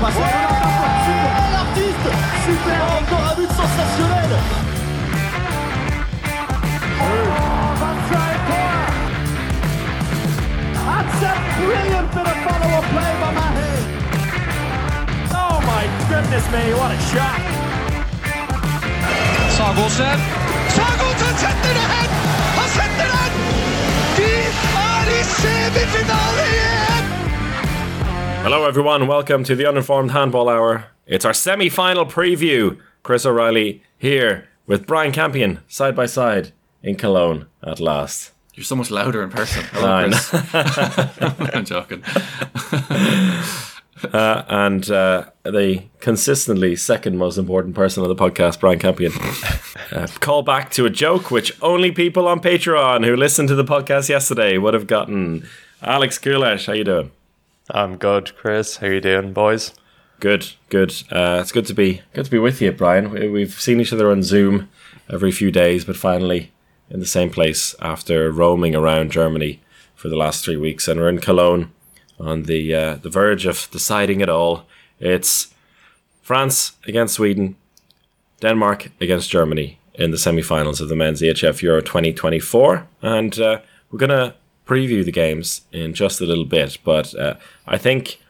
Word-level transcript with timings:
passe 0.00 0.14
super. 0.14 0.22
l'artiste 1.52 2.10
Super 2.46 2.78
Encore 2.98 3.26
un 3.30 3.34
but 3.36 3.50
sensationnel 3.50 4.32
That's 10.88 11.22
a 11.22 11.34
brilliant 11.58 12.08
bit 12.14 12.26
of 12.26 12.38
follow-up 12.46 12.86
play 12.94 13.12
by 13.20 13.30
Mahe. 13.38 13.70
Oh 15.34 15.56
my 15.66 15.84
goodness 16.08 16.46
me, 16.52 16.64
what 16.78 16.90
a 16.92 16.98
shot! 17.10 17.40
Sagosen. 19.56 20.18
Sagosen 20.76 21.34
setter 21.42 21.74
det 21.78 21.86
hen! 21.92 22.10
Han 22.58 22.68
setter 22.78 23.08
den! 23.14 23.32
De 24.16 24.32
er 24.86 25.06
i 25.18 25.22
semifinale 25.24 26.44
igjen! 26.48 26.67
Hello, 28.50 28.64
everyone. 28.64 29.06
Welcome 29.06 29.44
to 29.44 29.54
the 29.54 29.68
Uninformed 29.68 30.12
Handball 30.12 30.48
Hour. 30.48 30.86
It's 31.06 31.26
our 31.26 31.34
semi 31.34 31.68
final 31.68 32.06
preview. 32.06 32.78
Chris 33.02 33.26
O'Reilly 33.26 33.82
here 33.98 34.48
with 34.66 34.86
Brian 34.86 35.12
Campion 35.12 35.60
side 35.68 35.94
by 35.94 36.06
side 36.06 36.52
in 36.82 36.96
Cologne 36.96 37.44
at 37.62 37.78
last. 37.78 38.32
You're 38.54 38.64
so 38.64 38.74
much 38.74 38.90
louder 38.90 39.22
in 39.22 39.28
person. 39.28 39.64
Hello, 39.72 40.08
Chris. 40.08 40.54
I'm 41.54 41.66
joking. 41.66 42.02
And 44.14 44.90
uh, 44.90 45.26
the 45.42 45.82
consistently 46.00 46.74
second 46.74 47.18
most 47.18 47.36
important 47.36 47.74
person 47.74 48.02
on 48.02 48.08
the 48.08 48.16
podcast, 48.16 48.60
Brian 48.60 48.78
Campion. 48.78 49.12
uh, 49.92 50.06
call 50.20 50.42
back 50.42 50.70
to 50.70 50.86
a 50.86 50.90
joke 50.90 51.30
which 51.30 51.52
only 51.60 51.92
people 51.92 52.26
on 52.26 52.40
Patreon 52.40 53.04
who 53.04 53.14
listened 53.14 53.48
to 53.48 53.56
the 53.56 53.64
podcast 53.64 54.08
yesterday 54.08 54.56
would 54.56 54.72
have 54.72 54.86
gotten. 54.86 55.46
Alex 55.82 56.18
Kulesh, 56.18 56.66
how 56.66 56.72
you 56.72 56.84
doing? 56.84 57.10
I'm 57.70 57.96
good, 57.96 58.34
Chris. 58.36 58.76
How 58.78 58.86
you 58.86 59.00
doing, 59.00 59.32
boys? 59.32 59.72
Good, 60.20 60.52
good. 60.68 60.90
Uh, 61.10 61.38
it's 61.40 61.52
good 61.52 61.66
to 61.66 61.74
be 61.74 62.02
good 62.12 62.24
to 62.24 62.30
be 62.30 62.38
with 62.38 62.60
you, 62.60 62.72
Brian. 62.72 63.10
We- 63.10 63.28
We've 63.28 63.52
seen 63.60 63.80
each 63.80 63.92
other 63.92 64.10
on 64.10 64.22
Zoom 64.22 64.68
every 65.10 65.30
few 65.30 65.50
days, 65.50 65.84
but 65.84 65.96
finally 65.96 66.52
in 66.90 67.00
the 67.00 67.06
same 67.06 67.30
place 67.30 67.74
after 67.80 68.30
roaming 68.32 68.74
around 68.74 69.12
Germany 69.12 69.60
for 69.94 70.08
the 70.08 70.16
last 70.16 70.44
three 70.44 70.56
weeks, 70.56 70.88
and 70.88 70.98
we're 70.98 71.08
in 71.08 71.18
Cologne 71.18 71.70
on 72.18 72.44
the 72.44 72.74
uh, 72.74 72.94
the 72.96 73.10
verge 73.10 73.46
of 73.46 73.68
deciding 73.70 74.20
it 74.20 74.28
all. 74.28 74.64
It's 74.98 75.48
France 76.22 76.72
against 76.86 77.14
Sweden, 77.14 77.56
Denmark 78.40 78.90
against 79.00 79.30
Germany 79.30 79.78
in 79.94 80.10
the 80.10 80.18
semi-finals 80.18 80.80
of 80.80 80.88
the 80.88 80.96
men's 80.96 81.20
EHF 81.22 81.62
Euro 81.62 81.80
2024, 81.80 82.86
and 83.02 83.38
uh, 83.38 83.60
we're 83.90 83.98
gonna 83.98 84.34
preview 84.68 85.04
the 85.04 85.12
games 85.12 85.62
in 85.72 85.94
just 85.94 86.20
a 86.20 86.26
little 86.26 86.44
bit. 86.44 86.78
But 86.84 87.14
uh, 87.14 87.34
I 87.66 87.78
think 87.78 88.20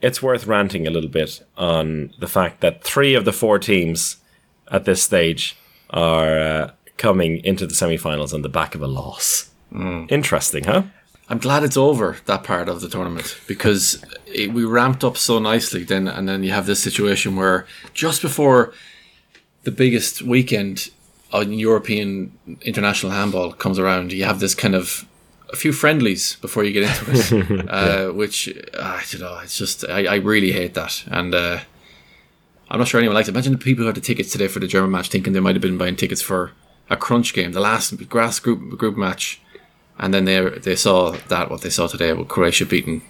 it's 0.00 0.20
worth 0.20 0.46
ranting 0.46 0.86
a 0.86 0.90
little 0.90 1.08
bit 1.08 1.46
on 1.56 2.12
the 2.18 2.26
fact 2.26 2.60
that 2.60 2.82
three 2.82 3.14
of 3.14 3.24
the 3.24 3.32
four 3.32 3.58
teams 3.58 4.16
at 4.70 4.84
this 4.84 5.02
stage 5.02 5.56
are 5.90 6.38
uh, 6.38 6.70
coming 6.96 7.38
into 7.44 7.66
the 7.66 7.74
semi-finals 7.74 8.34
on 8.34 8.42
the 8.42 8.48
back 8.48 8.74
of 8.74 8.82
a 8.82 8.86
loss. 8.86 9.50
Interesting, 10.08 10.64
huh? 10.64 10.82
I'm 11.28 11.38
glad 11.38 11.62
it's 11.62 11.76
over 11.76 12.16
that 12.26 12.42
part 12.42 12.68
of 12.68 12.80
the 12.80 12.88
tournament 12.88 13.40
because 13.46 14.04
it, 14.26 14.52
we 14.52 14.64
ramped 14.64 15.02
up 15.04 15.16
so 15.16 15.38
nicely. 15.38 15.84
Then 15.84 16.08
and 16.08 16.28
then 16.28 16.42
you 16.42 16.50
have 16.50 16.66
this 16.66 16.82
situation 16.82 17.36
where 17.36 17.66
just 17.94 18.20
before 18.20 18.74
the 19.62 19.70
biggest 19.70 20.22
weekend 20.22 20.90
on 21.32 21.52
European 21.52 22.36
international 22.62 23.12
handball 23.12 23.52
comes 23.52 23.78
around, 23.78 24.12
you 24.12 24.24
have 24.24 24.40
this 24.40 24.54
kind 24.54 24.74
of 24.74 25.06
a 25.52 25.56
few 25.56 25.72
friendlies 25.72 26.36
before 26.36 26.64
you 26.64 26.72
get 26.72 26.84
into 26.84 27.04
it, 27.10 27.68
uh, 27.70 28.10
which 28.12 28.48
uh, 28.48 28.80
I 28.80 29.02
don't 29.10 29.20
know. 29.20 29.38
It's 29.42 29.58
just 29.58 29.84
I, 29.88 30.06
I 30.06 30.14
really 30.16 30.52
hate 30.52 30.74
that, 30.74 31.04
and 31.08 31.34
uh, 31.34 31.60
I'm 32.70 32.78
not 32.78 32.88
sure 32.88 32.98
anyone 32.98 33.14
likes 33.14 33.28
it. 33.28 33.32
Imagine 33.32 33.52
the 33.52 33.58
people 33.58 33.82
who 33.82 33.86
had 33.86 33.96
the 33.96 34.00
tickets 34.00 34.32
today 34.32 34.48
for 34.48 34.60
the 34.60 34.66
German 34.66 34.90
match, 34.90 35.08
thinking 35.08 35.32
they 35.32 35.40
might 35.40 35.54
have 35.54 35.62
been 35.62 35.78
buying 35.78 35.96
tickets 35.96 36.22
for 36.22 36.52
a 36.90 36.96
crunch 36.96 37.34
game, 37.34 37.52
the 37.52 37.60
last 37.60 38.08
grass 38.08 38.38
group 38.38 38.78
group 38.78 38.96
match 38.96 39.42
and 39.98 40.12
then 40.12 40.24
they 40.24 40.40
they 40.58 40.76
saw 40.76 41.12
that 41.28 41.50
what 41.50 41.60
they 41.62 41.70
saw 41.70 41.86
today 41.86 42.12
with 42.12 42.28
Croatia 42.28 42.66
beating 42.66 43.02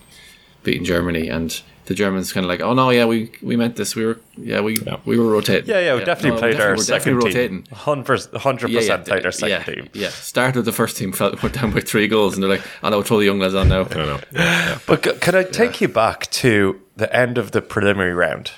beating 0.63 0.85
Germany, 0.85 1.29
and 1.29 1.63
the 1.87 1.95
Germans 1.95 2.33
kind 2.33 2.45
of 2.45 2.49
like, 2.49 2.61
oh 2.61 2.75
no, 2.75 2.91
yeah, 2.91 3.05
we 3.07 3.31
we 3.43 3.57
meant 3.57 3.77
this, 3.77 3.97
we 3.97 4.05
were 4.07 4.21
yeah 4.37 4.61
we 4.61 4.79
we 5.05 5.19
were 5.19 5.31
rotating, 5.33 5.69
Yeah, 5.69 5.81
yeah, 5.81 5.95
we 5.97 6.05
definitely 6.05 6.31
no, 6.33 6.39
played 6.39 6.61
our 6.61 6.71
we're 6.77 6.77
second 6.79 7.19
definitely 7.19 7.33
team. 7.33 7.65
rotating. 7.73 8.05
100%, 8.05 8.31
100% 8.33 9.07
played 9.07 9.27
our 9.27 9.33
second 9.33 9.49
yeah, 9.51 9.63
team. 9.75 9.89
Yeah, 9.93 10.09
started 10.11 10.63
the 10.63 10.73
first 10.73 10.97
team, 10.97 11.13
fell, 11.13 11.35
went 11.43 11.55
down 11.57 11.73
by 11.73 11.81
three 11.81 12.07
goals, 12.09 12.35
and 12.35 12.43
they're 12.43 12.51
like, 12.51 12.63
"I 12.83 12.91
know, 12.91 13.03
throw 13.03 13.19
the 13.19 13.25
young 13.25 13.41
lads 13.41 13.55
on 13.55 13.69
now." 13.69 13.81
I 13.81 13.85
don't 13.85 14.33
know. 14.33 14.77
But 14.87 15.05
c- 15.05 15.13
could 15.15 15.35
I 15.35 15.43
take 15.45 15.81
you 15.81 15.89
back 15.89 16.31
to 16.43 16.81
the 16.97 17.15
end 17.15 17.37
of 17.39 17.51
the 17.51 17.61
preliminary 17.63 18.15
round 18.15 18.53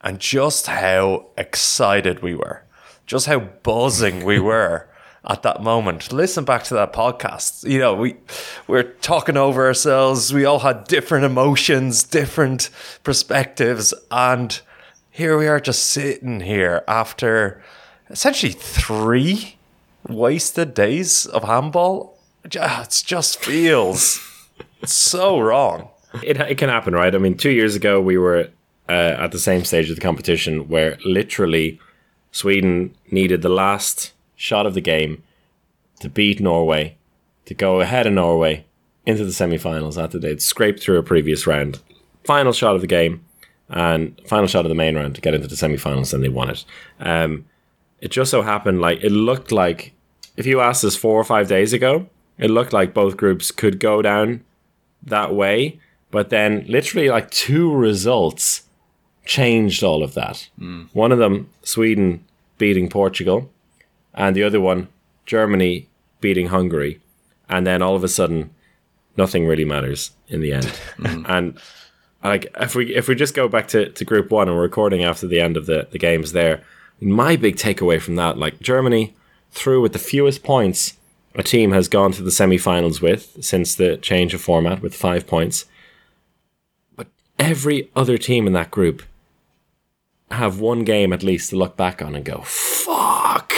and 0.00 0.18
just 0.18 0.66
how 0.66 1.26
excited 1.36 2.22
we 2.22 2.34
were, 2.34 2.62
just 3.06 3.26
how 3.26 3.40
buzzing 3.40 4.24
we 4.24 4.38
were 4.40 4.88
at 5.26 5.42
that 5.42 5.62
moment? 5.62 6.12
Listen 6.12 6.44
back 6.44 6.64
to 6.64 6.74
that 6.74 6.92
podcast. 6.92 7.68
You 7.68 7.78
know, 7.78 7.94
we 7.94 8.16
we're 8.66 8.84
talking 8.84 9.36
over 9.36 9.66
ourselves. 9.66 10.32
We 10.32 10.44
all 10.44 10.60
had 10.60 10.84
different 10.84 11.24
emotions, 11.24 12.02
different 12.02 12.70
perspectives, 13.02 13.92
and 14.10 14.60
here 15.10 15.38
we 15.38 15.46
are, 15.46 15.60
just 15.60 15.86
sitting 15.86 16.40
here 16.40 16.84
after 16.86 17.62
essentially 18.10 18.52
three 18.52 19.56
wasted 20.08 20.74
days 20.74 21.26
of 21.26 21.44
handball. 21.44 22.18
It 22.44 22.50
just 22.50 23.42
feels 23.42 24.20
so 24.84 25.40
wrong. 25.40 25.88
It, 26.22 26.38
it 26.40 26.58
can 26.58 26.68
happen, 26.68 26.94
right? 26.94 27.14
I 27.14 27.18
mean, 27.18 27.36
two 27.36 27.50
years 27.50 27.74
ago, 27.74 28.00
we 28.00 28.16
were 28.18 28.50
uh, 28.88 28.92
at 29.18 29.32
the 29.32 29.38
same 29.38 29.64
stage 29.64 29.90
of 29.90 29.96
the 29.96 30.02
competition 30.02 30.68
where 30.68 30.98
literally 31.04 31.80
Sweden 32.30 32.94
needed 33.10 33.42
the 33.42 33.48
last 33.48 34.12
shot 34.36 34.66
of 34.66 34.74
the 34.74 34.80
game 34.80 35.22
to 36.00 36.08
beat 36.08 36.40
Norway, 36.40 36.96
to 37.46 37.54
go 37.54 37.80
ahead 37.80 38.06
of 38.06 38.12
Norway 38.12 38.64
into 39.04 39.24
the 39.24 39.32
semi 39.32 39.58
finals 39.58 39.98
after 39.98 40.18
they'd 40.18 40.42
scraped 40.42 40.80
through 40.80 40.98
a 40.98 41.02
previous 41.02 41.46
round. 41.46 41.80
Final 42.24 42.52
shot 42.52 42.74
of 42.74 42.80
the 42.80 42.86
game 42.86 43.24
and 43.68 44.20
final 44.26 44.46
shot 44.46 44.64
of 44.64 44.68
the 44.68 44.74
main 44.74 44.96
round 44.96 45.14
to 45.14 45.20
get 45.20 45.34
into 45.34 45.48
the 45.48 45.56
semi 45.56 45.76
finals, 45.76 46.12
and 46.12 46.22
they 46.22 46.28
won 46.28 46.50
it. 46.50 46.64
Um, 47.00 47.46
it 48.00 48.10
just 48.10 48.30
so 48.30 48.42
happened 48.42 48.80
like 48.80 49.02
it 49.02 49.10
looked 49.10 49.50
like 49.52 49.92
if 50.36 50.46
you 50.46 50.60
asked 50.60 50.84
us 50.84 50.96
four 50.96 51.18
or 51.18 51.24
five 51.24 51.48
days 51.48 51.72
ago, 51.72 52.08
it 52.38 52.50
looked 52.50 52.72
like 52.72 52.92
both 52.92 53.16
groups 53.16 53.50
could 53.50 53.80
go 53.80 54.02
down 54.02 54.44
that 55.02 55.34
way. 55.34 55.80
But 56.10 56.30
then, 56.30 56.64
literally, 56.68 57.08
like 57.08 57.30
two 57.30 57.72
results 57.74 58.62
changed 59.24 59.82
all 59.82 60.02
of 60.02 60.14
that. 60.14 60.48
One 60.92 61.10
of 61.12 61.18
them, 61.18 61.50
Sweden 61.62 62.24
beating 62.58 62.88
Portugal, 62.88 63.50
and 64.16 64.34
the 64.34 64.42
other 64.42 64.60
one, 64.60 64.88
Germany 65.26 65.88
beating 66.20 66.48
Hungary. 66.48 67.00
And 67.48 67.66
then 67.66 67.82
all 67.82 67.94
of 67.94 68.02
a 68.02 68.08
sudden, 68.08 68.50
nothing 69.16 69.46
really 69.46 69.64
matters 69.64 70.10
in 70.28 70.40
the 70.40 70.52
end. 70.52 70.66
Mm-hmm. 70.98 71.24
And 71.28 71.58
like, 72.24 72.46
if 72.58 72.74
we 72.74 72.94
if 72.94 73.06
we 73.08 73.14
just 73.14 73.34
go 73.34 73.46
back 73.48 73.68
to, 73.68 73.90
to 73.90 74.04
Group 74.04 74.30
One 74.30 74.48
and 74.48 74.56
we're 74.56 74.62
recording 74.62 75.04
after 75.04 75.26
the 75.26 75.40
end 75.40 75.56
of 75.56 75.66
the, 75.66 75.86
the 75.90 75.98
games 75.98 76.32
there, 76.32 76.64
my 77.00 77.36
big 77.36 77.56
takeaway 77.56 78.00
from 78.00 78.16
that, 78.16 78.38
like 78.38 78.60
Germany 78.60 79.14
through 79.50 79.80
with 79.80 79.92
the 79.92 79.98
fewest 79.98 80.42
points 80.42 80.94
a 81.36 81.42
team 81.42 81.72
has 81.72 81.88
gone 81.88 82.12
to 82.12 82.22
the 82.22 82.30
semi-finals 82.30 83.02
with 83.02 83.44
since 83.44 83.74
the 83.74 83.98
change 83.98 84.32
of 84.34 84.40
format 84.40 84.80
with 84.80 84.94
five 84.94 85.26
points. 85.26 85.66
But 86.96 87.08
every 87.38 87.90
other 87.94 88.16
team 88.16 88.46
in 88.46 88.54
that 88.54 88.70
group 88.70 89.02
have 90.30 90.60
one 90.60 90.84
game 90.84 91.12
at 91.12 91.22
least 91.22 91.50
to 91.50 91.56
look 91.56 91.76
back 91.76 92.02
on 92.02 92.14
and 92.14 92.24
go, 92.24 92.42
"Fuck! 92.44 93.52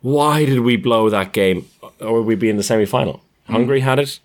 Why 0.00 0.44
did 0.44 0.60
we 0.60 0.76
blow 0.76 1.08
that 1.10 1.32
game? 1.32 1.66
Or 2.00 2.18
would 2.18 2.26
we 2.26 2.34
be 2.34 2.50
in 2.50 2.56
the 2.56 2.62
semi-final?" 2.62 3.22
Hungary 3.48 3.80
had 3.80 3.98
it 3.98 4.20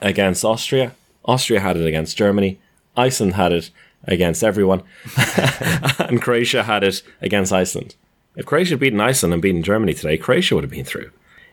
against 0.00 0.44
Austria. 0.44 0.92
Austria 1.24 1.60
had 1.60 1.76
it 1.76 1.86
against 1.86 2.16
Germany. 2.16 2.58
Iceland 2.96 3.34
had 3.34 3.52
it 3.52 3.70
against 4.04 4.42
everyone, 4.42 4.82
and 5.98 6.22
Croatia 6.22 6.62
had 6.64 6.82
it 6.82 7.02
against 7.20 7.52
Iceland. 7.52 7.94
If 8.36 8.46
Croatia 8.46 8.70
had 8.70 8.80
beaten 8.80 9.00
Iceland 9.00 9.32
and 9.32 9.42
beaten 9.42 9.62
Germany 9.62 9.94
today, 9.94 10.16
Croatia 10.16 10.54
would 10.54 10.64
have 10.64 10.70
been 10.70 10.84
through. 10.84 11.10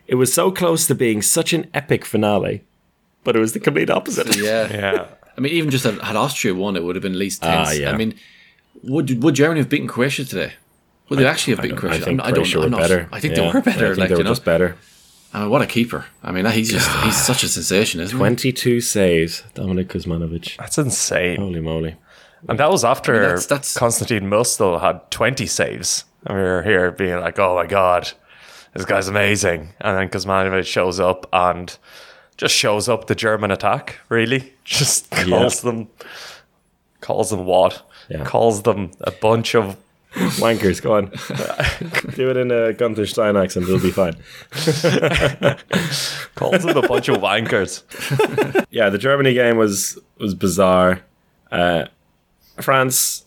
It 0.07 0.15
was 0.15 0.31
so 0.33 0.51
close 0.51 0.87
to 0.87 0.95
being 0.95 1.21
such 1.21 1.51
an 1.53 1.69
epic 1.73 2.05
finale, 2.05 2.63
but 3.23 3.35
it 3.35 3.39
was 3.39 3.53
the 3.53 3.59
complete 3.59 3.89
opposite. 3.89 4.35
Yeah. 4.37 4.71
Yeah. 4.71 5.05
I 5.37 5.41
mean, 5.41 5.51
even 5.53 5.69
just 5.69 5.83
had, 5.83 5.99
had 6.01 6.15
Austria 6.15 6.55
won, 6.55 6.75
it 6.77 6.83
would 6.83 6.95
have 6.95 7.03
been 7.03 7.11
at 7.11 7.17
least 7.17 7.43
Ah, 7.43 7.65
tense. 7.65 7.79
yeah. 7.79 7.91
I 7.91 7.97
mean, 7.97 8.13
would 8.83 9.23
would 9.23 9.35
Germany 9.35 9.59
have 9.59 9.69
beaten 9.69 9.87
Croatia 9.87 10.25
today? 10.25 10.53
Would 11.09 11.19
they 11.19 11.25
actually 11.25 11.53
have 11.55 11.61
beaten 11.63 11.77
I 11.77 11.81
Croatia? 11.81 12.05
think 12.05 12.19
I'm- 12.21 12.27
I 12.29 12.31
Croatia 12.33 12.53
don't, 12.53 12.59
were 12.61 12.65
I'm 12.65 12.71
not- 12.71 12.79
better. 12.81 13.09
I 13.11 13.19
think 13.19 13.35
Yeah, 13.35 13.41
they 13.41 13.47
were 13.53 13.61
better. 13.61 13.85
I 13.85 13.87
think 13.89 13.97
like 13.99 14.09
they 14.09 14.15
were 14.15 14.19
you 14.19 14.23
know, 14.25 14.31
just 14.31 14.45
better. 14.45 14.75
I 15.33 15.41
mean, 15.41 15.49
what 15.49 15.61
a 15.61 15.65
keeper! 15.65 16.05
I 16.23 16.31
mean, 16.31 16.45
he's 16.47 16.71
just 16.71 16.89
he's 17.03 17.17
such 17.17 17.43
a 17.43 17.47
sensation, 17.49 17.99
isn't 18.01 18.15
he? 18.15 18.17
22 18.17 18.81
saves, 18.81 19.43
Dominik 19.55 19.87
Kuzmanovic. 19.87 20.57
That's 20.57 20.77
insane. 20.77 21.37
Holy 21.39 21.59
moly. 21.61 21.95
And 22.47 22.59
that 22.59 22.69
was 22.69 22.83
after 22.85 23.19
that's- 23.19 23.45
that's- 23.45 23.73
Konstantin 23.77 24.29
Möstl 24.29 24.79
had 24.81 25.09
20 25.11 25.45
saves. 25.47 26.05
And 26.25 26.37
we 26.37 26.43
were 26.43 26.61
here 26.63 26.91
being 26.91 27.19
like, 27.19 27.39
oh 27.39 27.55
my 27.55 27.65
God, 27.67 28.11
this 28.73 28.85
guy's 28.85 29.07
amazing. 29.07 29.69
And 29.79 29.97
then 29.97 30.09
Kuzmanovic 30.09 30.65
shows 30.65 30.99
up 30.99 31.25
and 31.31 31.77
just 32.35 32.53
shows 32.53 32.89
up 32.89 33.07
the 33.07 33.15
German 33.15 33.49
attack, 33.51 33.99
really. 34.09 34.53
Just 34.65 35.09
calls 35.09 35.61
them 35.61 35.87
Calls 37.01 37.29
them 37.29 37.45
what? 37.45 37.86
Yeah. 38.09 38.23
Calls 38.23 38.63
them 38.63 38.91
a 39.01 39.11
bunch 39.11 39.55
of 39.55 39.77
Wankers, 40.13 40.81
go 40.81 40.95
on. 40.95 41.11
Do 42.15 42.29
it 42.29 42.37
in 42.37 42.51
a 42.51 42.73
Gunther 42.73 43.05
Stein 43.05 43.37
accent, 43.37 43.67
it'll 43.67 43.79
be 43.79 43.91
fine. 43.91 44.15
calls 46.35 46.63
them 46.63 46.77
a 46.77 46.87
bunch 46.87 47.09
of 47.09 47.17
wankers. 47.17 47.83
Yeah, 48.69 48.89
the 48.89 48.97
Germany 48.97 49.33
game 49.33 49.57
was 49.57 49.97
was 50.19 50.35
bizarre. 50.35 51.01
Uh, 51.51 51.85
France 52.61 53.25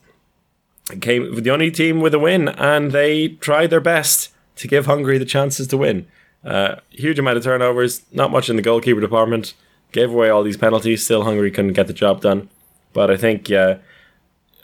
came 1.00 1.42
the 1.42 1.50
only 1.50 1.70
team 1.70 2.00
with 2.00 2.14
a 2.14 2.18
win, 2.18 2.48
and 2.48 2.92
they 2.92 3.28
tried 3.28 3.70
their 3.70 3.80
best 3.80 4.28
to 4.56 4.68
give 4.68 4.86
Hungary 4.86 5.18
the 5.18 5.24
chances 5.24 5.66
to 5.68 5.76
win. 5.76 6.06
Uh, 6.44 6.76
huge 6.90 7.18
amount 7.18 7.38
of 7.38 7.42
turnovers, 7.44 8.02
not 8.12 8.30
much 8.30 8.48
in 8.48 8.56
the 8.56 8.62
goalkeeper 8.62 9.00
department. 9.00 9.54
Gave 9.92 10.10
away 10.10 10.28
all 10.28 10.42
these 10.42 10.56
penalties. 10.58 11.02
Still, 11.04 11.24
Hungary 11.24 11.50
couldn't 11.50 11.72
get 11.72 11.86
the 11.86 11.92
job 11.92 12.20
done. 12.20 12.48
But 12.92 13.10
I 13.10 13.16
think, 13.16 13.50
uh, 13.50 13.76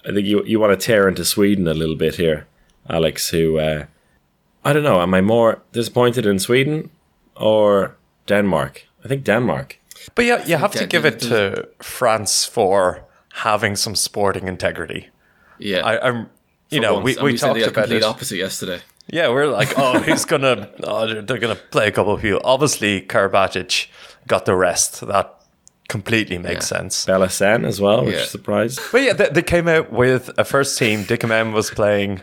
I 0.08 0.12
think 0.12 0.26
you 0.26 0.42
you 0.44 0.60
want 0.60 0.78
to 0.80 0.86
tear 0.86 1.08
into 1.08 1.24
Sweden 1.24 1.66
a 1.68 1.74
little 1.74 1.96
bit 1.96 2.16
here, 2.16 2.46
Alex. 2.88 3.30
Who 3.30 3.58
uh, 3.58 3.86
I 4.64 4.72
don't 4.72 4.82
know. 4.84 5.00
Am 5.00 5.14
I 5.14 5.20
more 5.20 5.62
disappointed 5.72 6.26
in 6.26 6.38
Sweden 6.38 6.90
or 7.36 7.96
Denmark? 8.26 8.86
I 9.04 9.08
think 9.08 9.24
Denmark. 9.24 9.78
But 10.14 10.24
yeah, 10.24 10.44
you 10.46 10.56
have 10.56 10.72
to 10.72 10.86
give 10.86 11.04
it 11.04 11.18
to 11.20 11.68
France 11.82 12.44
for 12.44 13.04
having 13.32 13.76
some 13.76 13.94
sporting 13.96 14.48
integrity. 14.48 15.08
Yeah. 15.58 15.84
I, 15.84 16.08
I'm, 16.08 16.30
you 16.70 16.80
know, 16.80 16.94
once. 16.94 17.04
we, 17.04 17.16
And 17.16 17.24
we 17.24 17.36
said 17.36 17.46
talked 17.48 17.58
the 17.60 17.64
about 17.68 17.74
complete 17.74 17.96
it. 17.98 18.04
opposite 18.04 18.36
yesterday. 18.36 18.80
Yeah, 19.08 19.28
we're 19.28 19.46
like, 19.46 19.74
oh, 19.78 20.00
who's 20.00 20.24
gonna? 20.24 20.68
Oh, 20.82 21.06
they're, 21.06 21.22
they're 21.22 21.38
gonna 21.38 21.54
play 21.70 21.88
a 21.88 21.92
couple 21.92 22.12
of 22.12 22.20
people. 22.22 22.40
Obviously, 22.44 23.00
Karabatic 23.02 23.88
got 24.26 24.44
the 24.44 24.54
rest. 24.56 25.00
That 25.06 25.35
completely 25.88 26.38
makes 26.38 26.70
Yeah. 26.70 26.78
sense. 26.78 27.06
Bella 27.06 27.28
Sen 27.30 27.64
as 27.64 27.80
well, 27.80 28.04
which 28.04 28.14
Yeah. 28.16 28.24
surprised. 28.24 28.80
But 28.92 29.02
yeah, 29.02 29.12
they, 29.12 29.28
they 29.28 29.42
came 29.42 29.68
out 29.68 29.92
with 29.92 30.30
a 30.38 30.44
first 30.44 30.78
team. 30.78 31.04
Dika 31.04 31.28
Mem 31.28 31.52
was 31.52 31.70
playing. 31.70 32.20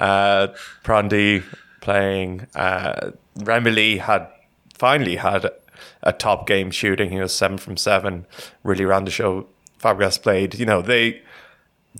Uh, 0.00 0.48
Prandi 0.84 1.42
playing. 1.80 2.46
Uh, 2.54 3.10
Remili 3.38 3.98
had 4.00 4.26
finally 4.74 5.16
had 5.16 5.50
a 6.02 6.12
top 6.12 6.46
game 6.46 6.70
shooting. 6.70 7.10
He 7.10 7.20
was 7.20 7.34
seven 7.34 7.58
from 7.58 7.76
seven. 7.76 8.26
Really 8.64 8.84
ran 8.84 9.04
the 9.04 9.10
show. 9.10 9.46
Fabregas 9.80 10.20
played. 10.22 10.54
You 10.58 10.66
know 10.66 10.82
they 10.82 11.22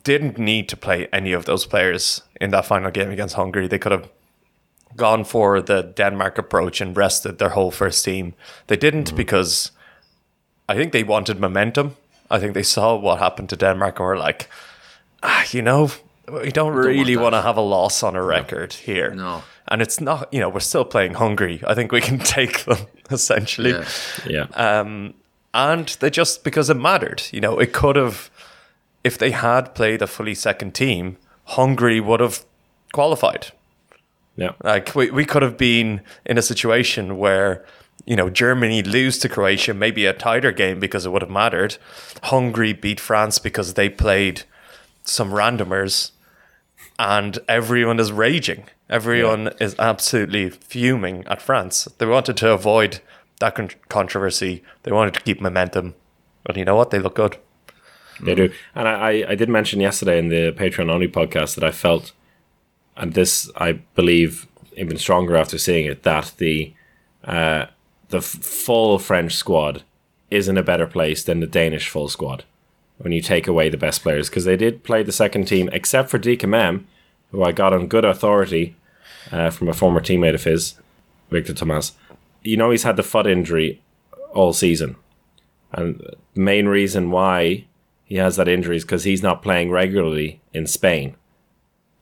didn't 0.05 0.39
need 0.39 0.69
to 0.69 0.77
play 0.77 1.09
any 1.13 1.33
of 1.33 1.45
those 1.45 1.65
players 1.67 2.23
in 2.41 2.51
that 2.51 2.67
final 2.67 2.91
game 2.91 3.11
against 3.11 3.35
Hungary. 3.37 3.67
They 3.69 3.79
could 3.79 3.93
have 3.93 4.09
gone 4.97 5.25
for 5.25 5.61
the 5.63 5.83
Denmark 5.83 6.39
approach 6.39 6.81
and 6.81 6.97
rested 6.97 7.39
their 7.39 7.51
whole 7.51 7.71
first 7.71 8.05
team. 8.05 8.35
They 8.67 8.77
didn't 8.77 9.15
because 9.17 9.71
I 10.69 10.75
think 10.75 10.93
they 10.93 11.05
wanted 11.05 11.39
momentum. 11.41 11.97
I 12.31 12.39
think 12.39 12.55
they 12.55 12.63
saw 12.65 12.97
what 12.97 13.19
happened 13.19 13.49
to 13.51 13.57
Denmark 13.57 13.99
and 14.01 14.07
were 14.07 14.17
like, 14.19 14.49
ah, 15.23 15.45
you 15.51 15.63
know, 15.63 15.91
we 16.43 16.51
don't 16.51 16.75
really 16.75 17.15
that. 17.15 17.23
want 17.23 17.35
to 17.35 17.43
have 17.43 17.57
a 17.57 17.61
loss 17.61 18.03
on 18.03 18.17
a 18.17 18.23
record 18.23 18.73
here. 18.73 19.15
No. 19.15 19.43
And 19.69 19.81
it's 19.83 20.01
not, 20.01 20.33
you 20.33 20.41
know, 20.41 20.49
we're 20.49 20.61
still 20.61 20.85
playing 20.85 21.15
Hungary. 21.15 21.61
I 21.67 21.75
think 21.75 21.93
we 21.93 22.01
can 22.01 22.19
take 22.37 22.65
them 22.65 22.79
essentially. 23.11 23.71
Yeah. 23.71 23.85
Yeah. 24.27 24.47
Uh, 24.55 25.13
And 25.55 25.89
they 26.01 26.11
just, 26.11 26.45
because 26.45 26.73
it 26.73 26.77
mattered, 26.77 27.23
you 27.33 27.41
know, 27.41 27.59
it 27.63 27.73
could 27.73 27.97
have, 27.97 28.31
if 29.05 29.17
they 29.19 29.31
had 29.31 29.75
played 29.75 30.03
a 30.03 30.07
fully 30.07 30.35
second 30.35 30.75
team, 30.75 31.17
Hungary 31.45 32.01
would 32.01 32.21
have 32.21 32.45
qualified. 32.93 33.47
yeah. 34.37 34.53
Like 34.65 34.95
we, 34.95 35.11
we 35.11 35.25
could 35.25 35.43
have 35.43 35.57
been 35.57 36.01
in 36.27 36.39
a 36.39 36.43
situation 36.43 37.17
where, 37.19 37.65
you 38.05 38.17
know, 38.17 38.31
Germany 38.31 38.83
lose 38.83 39.19
to 39.19 39.29
Croatia, 39.29 39.75
maybe 39.75 40.07
a 40.07 40.13
tighter 40.13 40.53
game 40.53 40.79
because 40.79 41.07
it 41.07 41.11
would 41.11 41.23
have 41.23 41.31
mattered. 41.31 41.77
Hungary 42.25 42.73
beat 42.73 43.01
France 43.01 43.39
because 43.39 43.75
they 43.75 43.89
played 43.89 44.43
some 45.03 45.31
randomers 45.31 46.13
and 46.99 47.39
everyone 47.49 47.99
is 47.99 48.13
raging. 48.13 48.65
Everyone 48.89 49.51
is 49.61 49.75
absolutely 49.79 50.51
fuming 50.51 51.25
at 51.27 51.43
France. 51.43 51.89
They 51.99 52.07
wanted 52.07 52.37
to 52.39 52.53
avoid 52.53 53.01
that 53.41 53.55
con- 53.57 53.71
controversy. 53.89 54.63
They 54.85 54.93
wanted 54.93 55.15
to 55.15 55.21
keep 55.21 55.41
momentum. 55.41 55.95
But 56.45 56.57
you 56.57 56.65
know 56.65 56.77
what? 56.77 56.91
They 56.91 57.01
look 57.01 57.17
good. 57.17 57.37
They 58.21 58.35
do. 58.35 58.53
And 58.75 58.89
I, 58.89 58.93
I, 58.93 59.31
I 59.31 59.35
did 59.35 59.49
mention 59.49 59.81
yesterday 59.81 60.19
in 60.19 60.29
the 60.29 60.53
Patreon 60.53 60.91
only 60.91 61.09
podcast 61.09 61.57
that 61.57 61.65
I 61.65 61.73
felt, 61.73 62.13
and 62.97 63.13
this 63.13 63.51
I 63.57 63.73
believe 63.73 64.47
even 64.77 64.97
stronger 64.97 65.37
after 65.37 65.59
seeing 65.59 65.87
it, 65.87 66.03
that 66.05 66.33
the 66.39 66.73
uh, 67.25 67.67
the 68.09 68.19
f- 68.19 68.25
full 68.25 68.99
French 68.99 69.35
squad 69.35 69.83
is 70.31 70.49
in 70.49 70.57
a 70.57 70.63
better 70.63 70.87
place 70.87 71.23
than 71.25 71.41
the 71.41 71.47
Danish 71.47 71.89
full 71.89 72.09
squad 72.09 72.45
when 72.99 73.13
you 73.13 73.21
take 73.21 73.47
away 73.47 73.69
the 73.69 73.77
best 73.77 74.03
players 74.03 74.29
because 74.29 74.45
they 74.45 74.57
did 74.57 74.83
play 74.83 75.03
the 75.03 75.13
second 75.13 75.47
team 75.47 75.69
except 75.73 76.11
for 76.11 76.19
DKM, 76.19 76.85
who 77.31 77.43
I 77.43 77.53
got 77.53 77.73
on 77.73 77.89
good 77.89 78.05
authority 78.05 78.77
uh, 79.31 79.51
from 79.51 79.69
a 79.69 79.75
former 79.75 80.01
teammate 80.01 80.35
of 80.35 80.45
his, 80.45 80.75
Victor 81.31 81.53
Tomás. 81.53 81.93
You 82.43 82.57
know 82.57 82.71
he's 82.71 82.85
had 82.85 82.97
the 82.97 83.03
foot 83.03 83.27
injury 83.27 83.83
all 84.33 84.53
season. 84.53 84.97
And 85.73 85.99
the 85.99 86.41
main 86.41 86.67
reason 86.67 87.11
why 87.11 87.67
he 88.05 88.17
has 88.17 88.37
that 88.37 88.49
injury 88.49 88.77
is 88.77 88.85
because 88.85 89.05
he's 89.05 89.23
not 89.23 89.43
playing 89.43 89.71
regularly 89.71 90.41
in 90.53 90.67
Spain. 90.67 91.17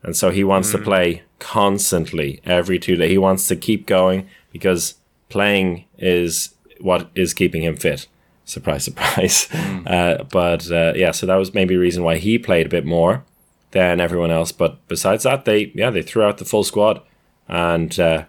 And 0.03 0.15
so 0.15 0.31
he 0.31 0.45
wants 0.45 0.71
to 0.73 0.79
play 0.79 1.23
constantly 1.39 2.41
every 2.45 2.79
two 2.79 2.97
days. 2.97 3.11
He 3.11 3.17
wants 3.17 3.49
to 3.49 3.57
keep 3.57 3.87
going 3.87 4.29
because 4.53 4.97
playing 5.29 5.85
is 5.99 6.55
what 6.81 7.11
is 7.15 7.35
keeping 7.35 7.63
him 7.63 7.77
fit. 7.77 8.07
Surprise, 8.45 8.85
surprise. 8.85 9.49
Uh, 9.87 10.23
but 10.33 10.71
uh, 10.73 10.95
yeah, 10.97 11.11
so 11.11 11.27
that 11.27 11.37
was 11.37 11.53
maybe 11.53 11.75
a 11.75 11.79
reason 11.79 12.03
why 12.03 12.17
he 12.17 12.39
played 12.39 12.65
a 12.65 12.71
bit 12.71 12.87
more 12.87 13.23
than 13.73 14.01
everyone 14.01 14.31
else. 14.31 14.51
But 14.51 14.79
besides 14.89 15.25
that, 15.25 15.45
they 15.45 15.71
yeah 15.75 15.91
they 15.91 16.01
threw 16.01 16.23
out 16.23 16.39
the 16.39 16.47
full 16.47 16.65
squad, 16.65 17.03
and 17.49 18.01
uh, 18.01 18.25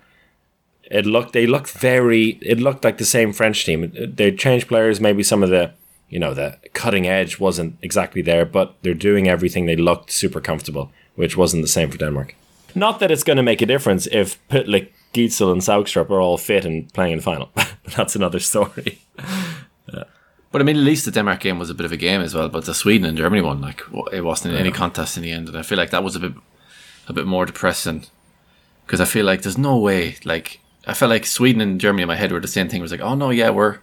it 0.84 1.06
looked 1.06 1.32
they 1.32 1.48
looked 1.48 1.70
very 1.70 2.38
it 2.42 2.60
looked 2.60 2.84
like 2.84 2.98
the 2.98 3.06
same 3.06 3.32
French 3.32 3.64
team. 3.64 3.90
They 3.96 4.32
changed 4.34 4.68
players, 4.68 5.00
maybe 5.00 5.24
some 5.24 5.44
of 5.44 5.50
the 5.50 5.72
you 6.10 6.20
know 6.20 6.34
the 6.34 6.58
cutting 6.74 7.08
edge 7.08 7.40
wasn't 7.40 7.78
exactly 7.82 8.22
there, 8.22 8.46
but 8.46 8.76
they're 8.82 8.94
doing 8.94 9.30
everything. 9.30 9.66
They 9.66 9.78
looked 9.78 10.12
super 10.12 10.42
comfortable, 10.42 10.92
which 11.16 11.38
wasn't 11.38 11.64
the 11.64 11.70
same 11.70 11.90
for 11.90 11.98
Denmark. 11.98 12.36
Not 12.76 13.00
that 13.00 13.12
it's 13.12 13.24
going 13.24 13.38
to 13.38 13.44
make 13.44 13.62
a 13.62 13.66
difference 13.66 14.08
if 14.08 14.38
Pytlick, 14.50 14.90
Gidsel, 15.16 15.52
and 15.52 15.62
Saugstrup 15.62 16.10
are 16.10 16.22
all 16.22 16.38
fit 16.38 16.66
and 16.66 16.92
playing 16.94 17.14
in 17.14 17.18
the 17.20 17.24
final. 17.24 17.50
But 17.54 17.74
that's 17.96 18.16
another 18.16 18.40
story. 18.40 19.00
But 20.56 20.62
I 20.62 20.64
mean, 20.64 20.78
at 20.78 20.84
least 20.84 21.04
the 21.04 21.12
Denmark 21.12 21.42
game 21.42 21.60
was 21.60 21.70
a 21.70 21.74
bit 21.74 21.86
of 21.86 21.92
a 21.92 21.98
game 21.98 22.22
as 22.22 22.34
well. 22.34 22.48
But 22.48 22.64
the 22.64 22.74
Sweden 22.74 23.06
and 23.06 23.18
Germany 23.18 23.42
one, 23.42 23.60
like, 23.60 23.82
it 24.14 24.22
wasn't 24.22 24.56
any 24.56 24.72
contest 24.72 25.18
in 25.18 25.24
the 25.24 25.32
end, 25.34 25.50
and 25.50 25.58
I 25.58 25.64
feel 25.64 25.78
like 25.78 25.90
that 25.90 26.02
was 26.02 26.16
a 26.16 26.20
bit, 26.22 26.32
a 27.10 27.14
bit 27.14 27.26
more 27.26 27.46
depressing 27.46 28.06
because 28.86 29.02
I 29.02 29.06
feel 29.06 29.26
like 29.26 29.42
there's 29.42 29.58
no 29.58 29.78
way. 29.78 30.16
Like, 30.24 30.62
I 30.88 30.94
felt 30.94 31.10
like 31.10 31.26
Sweden 31.26 31.60
and 31.60 31.82
Germany 31.82 32.04
in 32.04 32.08
my 32.08 32.16
head 32.16 32.32
were 32.32 32.40
the 32.40 32.48
same 32.48 32.70
thing. 32.70 32.80
It 32.80 32.84
was 32.84 32.92
like, 32.92 33.02
oh 33.02 33.16
no, 33.16 33.32
yeah, 33.32 33.50
we're, 33.50 33.80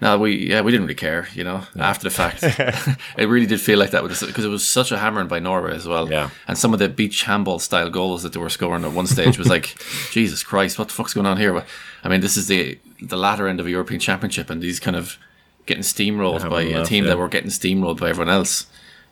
no, 0.00 0.16
we, 0.16 0.50
yeah, 0.50 0.60
we 0.60 0.70
didn't 0.70 0.86
really 0.86 0.94
care, 0.94 1.26
you 1.34 1.42
know. 1.42 1.62
After 1.76 2.04
the 2.04 2.10
fact, 2.10 2.42
it 3.18 3.26
really 3.26 3.46
did 3.46 3.60
feel 3.60 3.78
like 3.78 3.90
that 3.90 4.02
because 4.02 4.44
it 4.44 4.48
was 4.48 4.66
such 4.66 4.92
a 4.92 4.98
hammering 4.98 5.26
by 5.26 5.40
Norway 5.40 5.74
as 5.74 5.88
well. 5.88 6.10
Yeah. 6.10 6.30
and 6.46 6.56
some 6.56 6.72
of 6.72 6.78
the 6.78 6.88
beach 6.88 7.24
handball 7.24 7.58
style 7.58 7.90
goals 7.90 8.22
that 8.22 8.32
they 8.32 8.38
were 8.38 8.48
scoring 8.48 8.84
at 8.84 8.92
one 8.92 9.08
stage 9.08 9.38
was 9.38 9.48
like, 9.48 9.74
Jesus 10.12 10.44
Christ, 10.44 10.78
what 10.78 10.88
the 10.88 10.94
fuck's 10.94 11.14
going 11.14 11.26
on 11.26 11.36
here? 11.36 11.52
But, 11.52 11.66
I 12.04 12.08
mean, 12.08 12.20
this 12.20 12.36
is 12.36 12.46
the 12.46 12.78
the 13.00 13.16
latter 13.16 13.48
end 13.48 13.60
of 13.60 13.66
a 13.66 13.70
European 13.70 14.00
Championship, 14.00 14.50
and 14.50 14.62
these 14.62 14.78
kind 14.78 14.96
of 14.96 15.18
getting 15.66 15.82
steamrolled 15.82 16.48
by 16.48 16.62
a 16.62 16.84
team 16.84 17.04
yeah. 17.04 17.10
that 17.10 17.18
were 17.18 17.28
getting 17.28 17.50
steamrolled 17.50 18.00
by 18.00 18.10
everyone 18.10 18.32
else. 18.32 18.66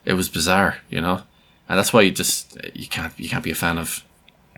It 0.05 0.15
was 0.15 0.29
bizarre, 0.29 0.79
you 0.89 1.01
know, 1.01 1.23
and 1.69 1.79
that's 1.79 1.93
why 1.93 2.03
you 2.03 2.13
just 2.13 2.57
you 2.75 2.87
can't 2.87 3.13
you 3.19 3.29
can't 3.29 3.45
be 3.45 3.51
a 3.51 3.57
fan 3.57 3.77
of 3.79 4.05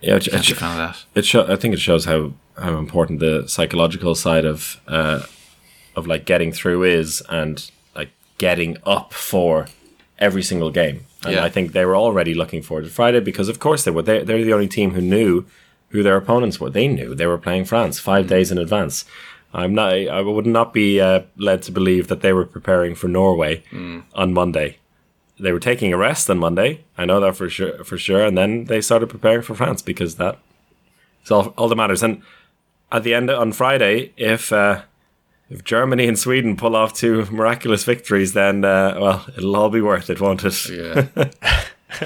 Yeah, 0.03 0.17
it, 0.17 0.25
can't 0.25 0.45
be 0.45 0.53
a 0.53 0.55
it, 0.55 0.59
fan 0.59 0.73
of 0.73 0.77
that. 0.77 1.05
it 1.15 1.25
show, 1.25 1.51
I 1.51 1.57
think 1.57 1.73
it 1.73 1.81
shows 1.81 2.05
how 2.05 2.35
how 2.59 2.77
important 2.77 3.21
the 3.21 3.49
psychological 3.49 4.15
side 4.15 4.45
of 4.45 4.81
uh, 4.87 5.23
of 5.99 6.07
like 6.07 6.25
getting 6.25 6.53
through 6.53 6.85
is 6.85 7.23
and 7.29 7.71
like 7.95 8.11
getting 8.39 8.77
up 8.85 9.13
for 9.13 9.67
every 10.19 10.43
single 10.43 10.71
game. 10.71 10.99
And 11.25 11.35
Yeah. 11.35 11.45
I 11.45 11.51
think 11.51 11.73
they 11.73 11.85
were 11.85 11.97
already 11.97 12.35
looking 12.35 12.63
forward 12.63 12.85
to 12.85 12.91
Friday 12.91 13.21
because 13.21 13.49
of 13.49 13.59
course 13.59 13.85
they 13.85 13.91
were. 13.91 14.03
They, 14.03 14.23
they're 14.25 14.45
the 14.45 14.53
only 14.59 14.69
team 14.69 14.91
who 14.93 15.01
knew 15.01 15.45
who 15.91 16.03
their 16.03 16.17
opponents 16.17 16.61
were. 16.61 16.71
They 16.71 16.89
knew 16.89 17.15
they 17.15 17.27
were 17.27 17.39
playing 17.39 17.65
France 17.67 17.99
five 17.99 18.27
days 18.29 18.51
in 18.53 18.59
advance. 18.59 19.05
I'm 19.55 19.75
not. 19.75 19.93
I 19.93 20.21
would 20.21 20.47
not 20.47 20.73
be 20.73 21.01
uh, 21.01 21.23
led 21.37 21.63
to 21.63 21.73
believe 21.73 22.09
that 22.09 22.21
they 22.21 22.33
were 22.35 22.45
preparing 22.45 22.95
for 22.95 23.09
Norway 23.09 23.63
on 24.15 24.33
Monday. 24.35 24.77
They 25.41 25.53
were 25.53 25.61
taking 25.71 25.93
a 25.93 25.97
rest 25.97 26.29
on 26.31 26.39
Monday. 26.39 26.85
I 26.99 27.05
know 27.07 27.21
that 27.21 27.37
for 27.37 27.49
sure. 27.49 27.83
For 27.85 27.97
sure, 27.97 28.25
and 28.27 28.37
then 28.37 28.65
they 28.65 28.81
started 28.83 29.09
preparing 29.09 29.43
for 29.43 29.55
France 29.55 29.81
because 29.83 30.17
that 30.17 30.37
it's 31.23 31.31
all, 31.31 31.55
all 31.57 31.69
that 31.69 31.77
matters. 31.77 32.03
And 32.03 32.23
at 32.93 33.03
the 33.05 33.15
end 33.15 33.31
on 33.31 33.53
Friday, 33.53 34.13
if 34.17 34.53
uh, 34.53 34.83
if 35.51 35.65
Germany 35.65 36.07
and 36.07 36.19
Sweden 36.19 36.57
pull 36.57 36.77
off 36.77 36.93
two 36.93 37.25
miraculous 37.27 37.85
victories, 37.85 38.33
then 38.33 38.65
uh, 38.65 38.97
well, 39.01 39.27
it'll 39.37 39.57
all 39.57 39.71
be 39.71 39.81
worth 39.81 40.11
it, 40.11 40.21
won't 40.21 40.45
it? 40.45 40.69
Yeah, 40.69 41.31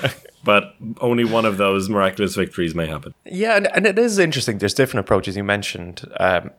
But 0.45 0.75
only 1.01 1.25
one 1.25 1.45
of 1.45 1.57
those 1.57 1.89
miraculous 1.89 2.35
victories 2.35 2.75
may 2.75 2.87
happen. 2.87 3.15
Yeah, 3.25 3.57
and, 3.57 3.69
and 3.75 3.87
it 3.87 3.99
is 3.99 4.19
interesting. 4.19 4.59
There's 4.59 4.75
different 4.75 5.07
approaches. 5.07 5.37
You 5.37 5.45
mentioned 5.45 6.03
um, 6.19 6.51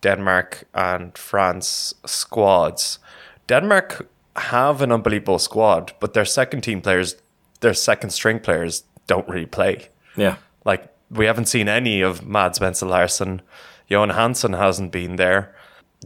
Denmark 0.00 0.64
and 0.74 1.16
France 1.18 1.94
squads. 2.06 2.98
Denmark 3.46 4.08
have 4.36 4.80
an 4.82 4.90
unbelievable 4.90 5.38
squad, 5.38 5.92
but 6.00 6.14
their 6.14 6.24
second 6.24 6.62
team 6.62 6.80
players, 6.80 7.16
their 7.60 7.74
second 7.74 8.10
string 8.10 8.40
players, 8.40 8.84
don't 9.06 9.28
really 9.28 9.46
play. 9.46 9.88
Yeah. 10.16 10.36
Like 10.64 10.92
we 11.10 11.26
haven't 11.26 11.46
seen 11.46 11.68
any 11.68 12.00
of 12.00 12.26
Mads 12.26 12.58
Mensah 12.58 12.88
Larsen. 12.88 13.42
Johan 13.88 14.10
Hansen 14.10 14.54
hasn't 14.54 14.92
been 14.92 15.16
there. 15.16 15.54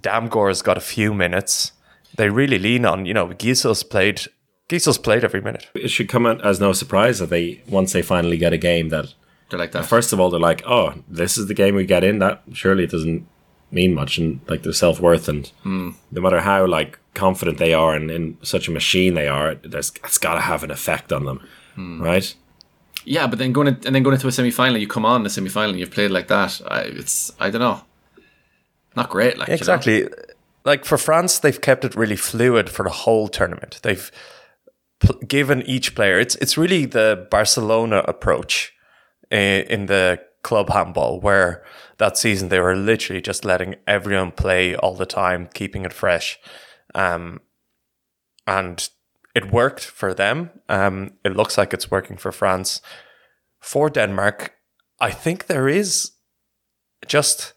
Damgore's 0.00 0.62
got 0.62 0.76
a 0.76 0.80
few 0.80 1.14
minutes. 1.14 1.72
They 2.16 2.28
really 2.28 2.58
lean 2.58 2.84
on, 2.84 3.06
you 3.06 3.14
know, 3.14 3.28
Gidsel's 3.28 3.82
played 3.82 4.22
Gidsel's 4.68 4.98
played 4.98 5.24
every 5.24 5.40
minute. 5.40 5.68
It 5.74 5.88
should 5.88 6.08
come 6.08 6.26
as 6.26 6.60
no 6.60 6.72
surprise 6.72 7.18
that 7.18 7.30
they 7.30 7.62
once 7.68 7.92
they 7.92 8.02
finally 8.02 8.36
get 8.36 8.52
a 8.52 8.58
game 8.58 8.88
that 8.90 9.14
They're 9.48 9.58
like 9.58 9.72
that. 9.72 9.86
first 9.86 10.12
of 10.12 10.20
all 10.20 10.30
they're 10.30 10.38
like, 10.40 10.62
oh, 10.66 10.94
this 11.08 11.36
is 11.36 11.46
the 11.48 11.54
game 11.54 11.74
we 11.74 11.86
get 11.86 12.04
in. 12.04 12.20
That 12.20 12.42
surely 12.52 12.84
it 12.84 12.90
doesn't 12.90 13.26
mean 13.72 13.94
much, 13.94 14.18
and 14.18 14.40
like 14.48 14.62
their 14.62 14.72
self 14.72 15.00
worth, 15.00 15.28
and 15.28 15.48
hmm. 15.62 15.90
no 16.10 16.20
matter 16.20 16.40
how 16.40 16.66
like 16.66 16.98
confident 17.14 17.58
they 17.58 17.74
are 17.74 17.94
and 17.94 18.10
in 18.10 18.38
such 18.42 18.68
a 18.68 18.70
machine 18.70 19.14
they 19.14 19.28
are, 19.28 19.54
there's 19.56 19.92
it's 20.04 20.18
got 20.18 20.34
to 20.34 20.40
have 20.40 20.62
an 20.62 20.70
effect 20.70 21.12
on 21.12 21.24
them, 21.24 21.40
hmm. 21.74 22.02
right? 22.02 22.34
Yeah, 23.04 23.26
but 23.26 23.38
then 23.38 23.52
going 23.52 23.68
in, 23.68 23.74
and 23.86 23.94
then 23.94 24.02
going 24.02 24.14
into 24.14 24.28
a 24.28 24.32
semi 24.32 24.50
final, 24.50 24.78
you 24.78 24.86
come 24.86 25.06
on 25.06 25.22
the 25.22 25.30
semi 25.30 25.48
final, 25.48 25.76
you've 25.76 25.90
played 25.90 26.10
like 26.10 26.28
that. 26.28 26.60
I, 26.68 26.80
it's 26.82 27.32
I 27.40 27.50
don't 27.50 27.60
know, 27.60 27.80
not 28.96 29.10
great. 29.10 29.38
Like 29.38 29.48
you 29.48 29.52
know? 29.52 29.56
Exactly. 29.56 30.08
Like 30.64 30.84
for 30.84 30.98
France, 30.98 31.38
they've 31.38 31.60
kept 31.60 31.84
it 31.84 31.94
really 31.94 32.16
fluid 32.16 32.68
for 32.68 32.84
the 32.84 32.90
whole 32.90 33.28
tournament. 33.28 33.80
They've 33.82 34.10
pl- 35.00 35.18
given 35.26 35.62
each 35.62 35.94
player. 35.94 36.18
It's 36.18 36.36
it's 36.36 36.58
really 36.58 36.86
the 36.86 37.26
Barcelona 37.30 38.04
approach 38.06 38.72
in, 39.30 39.62
in 39.62 39.86
the 39.86 40.20
club 40.42 40.70
handball, 40.70 41.20
where 41.20 41.64
that 41.98 42.16
season 42.16 42.48
they 42.48 42.60
were 42.60 42.76
literally 42.76 43.20
just 43.20 43.44
letting 43.44 43.76
everyone 43.86 44.32
play 44.32 44.74
all 44.76 44.94
the 44.94 45.06
time, 45.06 45.48
keeping 45.54 45.84
it 45.84 45.92
fresh, 45.92 46.38
um, 46.94 47.40
and 48.46 48.88
it 49.34 49.52
worked 49.52 49.84
for 49.84 50.14
them. 50.14 50.50
Um, 50.68 51.12
it 51.24 51.36
looks 51.36 51.56
like 51.56 51.72
it's 51.72 51.90
working 51.90 52.16
for 52.16 52.32
France. 52.32 52.82
For 53.60 53.90
Denmark, 53.90 54.54
I 55.00 55.10
think 55.10 55.46
there 55.46 55.68
is 55.68 56.12
just 57.06 57.54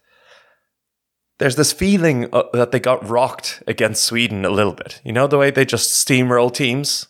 there's 1.38 1.56
this 1.56 1.72
feeling 1.72 2.28
uh, 2.32 2.44
that 2.52 2.70
they 2.70 2.80
got 2.80 3.08
rocked 3.08 3.62
against 3.66 4.04
Sweden 4.04 4.44
a 4.44 4.50
little 4.50 4.74
bit. 4.74 5.00
You 5.04 5.12
know, 5.12 5.26
the 5.26 5.38
way 5.38 5.50
they 5.50 5.64
just 5.64 6.06
steamroll 6.06 6.52
teams 6.52 7.08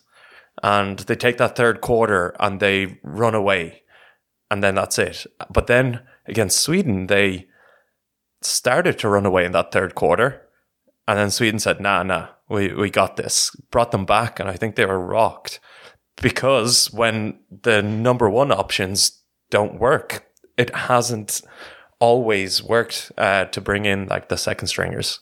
and 0.63 0.99
they 0.99 1.15
take 1.15 1.37
that 1.37 1.55
third 1.55 1.81
quarter 1.81 2.35
and 2.39 2.59
they 2.59 2.99
run 3.03 3.35
away 3.35 3.83
and 4.49 4.63
then 4.63 4.75
that's 4.75 4.99
it. 4.99 5.25
But 5.51 5.67
then 5.67 6.01
against 6.25 6.59
Sweden, 6.59 7.07
they 7.07 7.47
started 8.41 8.99
to 8.99 9.09
run 9.09 9.25
away 9.25 9.45
in 9.45 9.51
that 9.53 9.71
third 9.71 9.95
quarter. 9.95 10.41
And 11.07 11.17
then 11.17 11.31
Sweden 11.31 11.59
said, 11.59 11.79
nah, 11.79 12.03
nah, 12.03 12.29
we, 12.49 12.73
we 12.73 12.89
got 12.89 13.15
this. 13.15 13.55
Brought 13.71 13.91
them 13.91 14.05
back. 14.05 14.39
And 14.39 14.49
I 14.49 14.53
think 14.53 14.75
they 14.75 14.85
were 14.85 14.99
rocked 14.99 15.59
because 16.21 16.91
when 16.91 17.39
the 17.49 17.81
number 17.81 18.29
one 18.29 18.51
options 18.51 19.21
don't 19.49 19.79
work, 19.79 20.25
it 20.57 20.73
hasn't 20.75 21.41
always 21.99 22.63
worked 22.63 23.11
uh, 23.17 23.45
to 23.45 23.61
bring 23.61 23.85
in 23.85 24.07
like 24.07 24.29
the 24.29 24.37
second 24.37 24.67
stringers, 24.67 25.19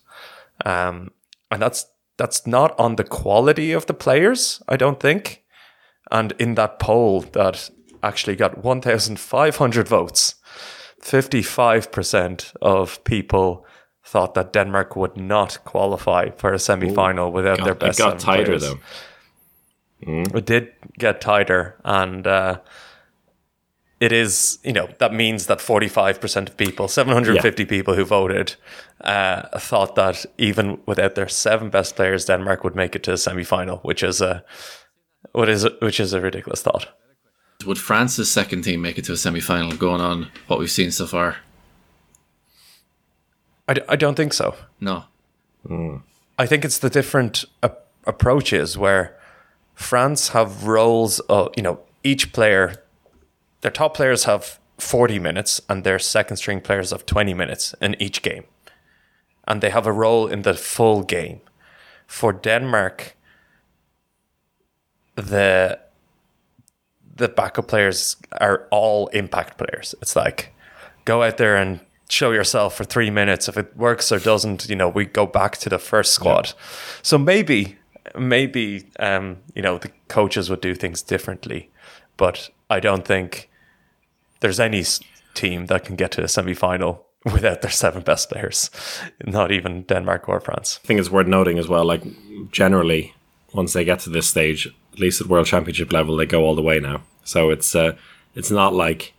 um, 0.66 1.12
and 1.52 1.62
that's 1.62 1.86
that's 2.18 2.46
not 2.46 2.78
on 2.80 2.96
the 2.96 3.04
quality 3.04 3.72
of 3.72 3.86
the 3.86 3.94
players, 3.94 4.62
I 4.68 4.78
don't 4.78 5.00
think. 5.00 5.44
And 6.12 6.34
in 6.34 6.56
that 6.56 6.80
poll 6.80 7.22
that 7.22 7.70
actually 8.04 8.36
got 8.36 8.64
1,500 8.64 9.88
votes, 9.88 10.36
55% 11.02 12.56
of 12.62 13.04
people 13.04 13.66
thought 14.06 14.34
that 14.36 14.54
Denmark 14.54 14.96
would 14.96 15.18
not 15.18 15.58
qualify 15.64 16.30
for 16.32 16.54
a 16.54 16.60
semi-final 16.60 17.32
without 17.32 17.64
their 17.64 17.74
best. 17.74 18.00
it 18.00 18.04
got 18.04 18.20
tighter 18.20 18.58
players. 18.58 18.62
though. 18.62 18.80
It 20.06 20.46
did 20.46 20.74
get 21.00 21.22
tighter, 21.22 21.80
and 21.86 22.28
uh, 22.28 22.60
it 24.04 24.12
is, 24.12 24.60
you 24.64 24.74
know, 24.74 24.88
that 24.98 25.14
means 25.14 25.46
that 25.46 25.60
45% 25.60 26.50
of 26.50 26.58
people, 26.58 26.88
750 26.88 27.66
people 27.66 27.94
who 27.96 28.04
voted, 28.06 28.56
uh, 29.02 29.60
thought 29.60 29.96
that 29.96 30.26
even 30.38 30.78
without 30.86 31.16
their 31.16 31.30
seven 31.30 31.70
best 31.70 31.96
players, 31.96 32.26
Denmark 32.26 32.64
would 32.64 32.76
make 32.76 32.96
it 32.98 33.04
to 33.04 33.12
the 33.12 33.18
semi 33.18 33.44
final, 33.46 33.78
which 33.78 34.04
is 34.04 34.22
a. 34.22 34.44
What 35.32 35.50
is 35.50 35.66
which 35.82 36.00
is 36.00 36.14
a 36.14 36.20
ridiculous 36.22 36.62
thought. 36.62 36.88
Would 37.66 37.78
France's 37.80 38.30
second 38.32 38.64
team 38.64 38.82
make 38.82 38.98
it 38.98 39.06
to 39.06 39.14
a 39.14 39.18
semi 39.18 39.40
final 39.40 39.78
going 39.78 40.02
on 40.02 40.28
what 40.48 40.60
we've 40.60 40.70
seen 40.72 40.92
so 40.92 41.06
far? 41.08 41.38
I, 43.70 43.74
d- 43.74 43.82
I 43.88 43.96
don't 43.96 44.16
think 44.16 44.34
so. 44.34 44.56
No. 44.82 45.06
I 46.38 46.46
think 46.46 46.66
it's 46.66 46.80
the 46.80 46.90
different 46.90 47.46
a- 47.62 47.72
approaches 48.06 48.78
where 48.78 49.16
France 49.76 50.30
have 50.34 50.66
roles 50.68 51.22
of, 51.30 51.48
you 51.56 51.64
know, 51.64 51.80
each 52.04 52.34
player, 52.34 52.83
their 53.64 53.72
top 53.72 53.96
players 53.96 54.26
have 54.26 54.60
40 54.78 55.20
minutes 55.20 55.62
and 55.70 55.84
their 55.84 55.98
second 55.98 56.38
string 56.38 56.60
players 56.62 56.92
have 56.92 57.06
20 57.06 57.34
minutes 57.34 57.74
in 57.82 57.96
each 58.00 58.22
game. 58.22 58.44
And 59.48 59.62
they 59.62 59.70
have 59.70 59.88
a 59.88 59.92
role 59.92 60.28
in 60.28 60.42
the 60.42 60.54
full 60.54 61.04
game. 61.04 61.40
For 62.06 62.32
Denmark, 62.32 63.16
the 65.16 65.80
the 67.16 67.30
backup 67.30 67.68
players 67.68 68.18
are 68.42 68.68
all 68.72 69.08
impact 69.08 69.58
players. 69.58 69.94
It's 70.02 70.16
like 70.16 70.54
go 71.06 71.22
out 71.22 71.38
there 71.38 71.56
and 71.56 71.80
show 72.10 72.32
yourself 72.32 72.76
for 72.76 72.84
three 72.84 73.12
minutes. 73.12 73.48
If 73.48 73.58
it 73.58 73.78
works 73.78 74.12
or 74.12 74.20
doesn't, 74.20 74.68
you 74.68 74.76
know, 74.76 74.90
we 74.90 75.06
go 75.06 75.26
back 75.26 75.58
to 75.58 75.70
the 75.70 75.78
first 75.78 76.14
squad. 76.14 76.54
So 77.04 77.18
maybe, 77.18 77.78
maybe, 78.18 78.90
um, 79.00 79.38
you 79.54 79.62
know, 79.62 79.78
the 79.78 79.92
coaches 80.08 80.50
would 80.50 80.62
do 80.62 80.74
things 80.74 81.04
differently, 81.04 81.70
but 82.18 82.50
I 82.70 82.80
don't 82.80 83.06
think 83.06 83.50
there's 84.44 84.60
any 84.60 84.84
team 85.34 85.68
that 85.68 85.86
can 85.86 85.96
get 85.96 86.12
to 86.12 86.24
a 86.24 86.28
semi 86.28 86.54
final 86.54 87.08
without 87.26 87.62
their 87.62 87.72
seven 87.72 88.04
best 88.04 88.30
players. 88.30 88.70
Not 89.26 89.52
even 89.52 89.84
Denmark 89.84 90.28
or 90.30 90.40
France. 90.42 90.80
I 90.84 90.88
think 90.88 91.00
it's 91.00 91.10
worth 91.10 91.28
noting 91.28 91.58
as 91.58 91.68
well. 91.68 91.86
Like 91.86 92.04
generally, 92.52 93.16
once 93.54 93.74
they 93.74 93.86
get 93.86 94.00
to 94.02 94.10
this 94.10 94.28
stage, 94.28 94.68
at 94.68 95.00
least 95.00 95.22
at 95.22 95.28
World 95.28 95.48
Championship 95.48 95.94
level, 95.94 96.18
they 96.18 96.26
go 96.26 96.44
all 96.44 96.56
the 96.56 96.62
way 96.62 96.80
now. 96.80 97.02
So 97.24 97.50
it's 97.52 97.74
uh, 97.74 97.96
it's 98.36 98.52
not 98.52 98.74
like 98.74 99.14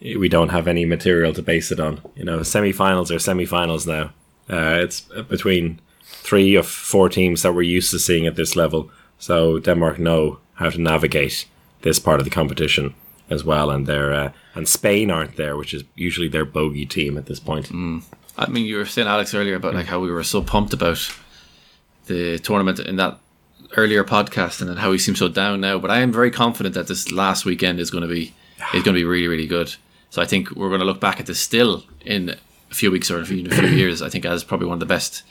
we 0.00 0.28
don't 0.28 0.50
have 0.50 0.68
any 0.68 0.84
material 0.84 1.34
to 1.34 1.42
base 1.42 1.72
it 1.72 1.80
on. 1.80 2.00
You 2.14 2.24
know, 2.24 2.42
semi-finals 2.44 3.10
are 3.10 3.18
semi-finals 3.18 3.84
now. 3.84 4.12
Uh, 4.48 4.78
it's 4.84 5.00
between 5.28 5.80
three 6.04 6.54
of 6.54 6.66
four 6.68 7.08
teams 7.08 7.42
that 7.42 7.52
we're 7.52 7.62
used 7.62 7.90
to 7.90 7.98
seeing 7.98 8.26
at 8.26 8.36
this 8.36 8.54
level. 8.54 8.90
So 9.18 9.58
Denmark 9.58 9.98
know 9.98 10.38
how 10.54 10.70
to 10.70 10.80
navigate 10.80 11.46
this 11.82 11.98
part 11.98 12.20
of 12.20 12.24
the 12.24 12.30
competition 12.30 12.94
as 13.30 13.44
well, 13.44 13.70
and 13.70 13.86
they're 13.86 14.12
uh, 14.12 14.32
and 14.54 14.68
Spain 14.68 15.10
aren't 15.10 15.36
there, 15.36 15.56
which 15.56 15.74
is 15.74 15.84
usually 15.94 16.28
their 16.28 16.44
bogey 16.44 16.86
team 16.86 17.18
at 17.18 17.26
this 17.26 17.40
point. 17.40 17.70
I 18.38 18.48
mean, 18.48 18.66
you 18.66 18.76
were 18.76 18.86
saying 18.86 19.08
Alex 19.08 19.34
earlier 19.34 19.56
about 19.56 19.74
like 19.74 19.86
how 19.86 20.00
we 20.00 20.10
were 20.10 20.24
so 20.24 20.42
pumped 20.42 20.72
about 20.72 21.12
the 22.06 22.38
tournament 22.38 22.78
in 22.80 22.96
that 22.96 23.18
earlier 23.76 24.04
podcast, 24.04 24.60
and 24.60 24.70
then 24.70 24.76
how 24.76 24.90
we 24.90 24.98
seem 24.98 25.16
so 25.16 25.28
down 25.28 25.60
now. 25.60 25.78
But 25.78 25.90
I 25.90 25.98
am 25.98 26.12
very 26.12 26.30
confident 26.30 26.74
that 26.74 26.88
this 26.88 27.12
last 27.12 27.44
weekend 27.44 27.80
is 27.80 27.90
going 27.90 28.02
to 28.02 28.08
be 28.08 28.34
is 28.74 28.82
going 28.82 28.94
to 28.94 29.00
be 29.00 29.04
really 29.04 29.28
really 29.28 29.46
good. 29.46 29.74
So 30.10 30.22
I 30.22 30.24
think 30.24 30.50
we're 30.52 30.68
going 30.68 30.80
to 30.80 30.86
look 30.86 31.00
back 31.00 31.20
at 31.20 31.26
this 31.26 31.40
still 31.40 31.84
in 32.04 32.30
a 32.70 32.74
few 32.74 32.90
weeks 32.90 33.10
or 33.10 33.16
in 33.18 33.22
a 33.22 33.26
few 33.26 33.36
years. 33.68 34.00
I 34.00 34.08
think 34.08 34.24
as 34.24 34.44
probably 34.44 34.66
one 34.66 34.76
of 34.76 34.80
the 34.80 34.86
best 34.86 35.22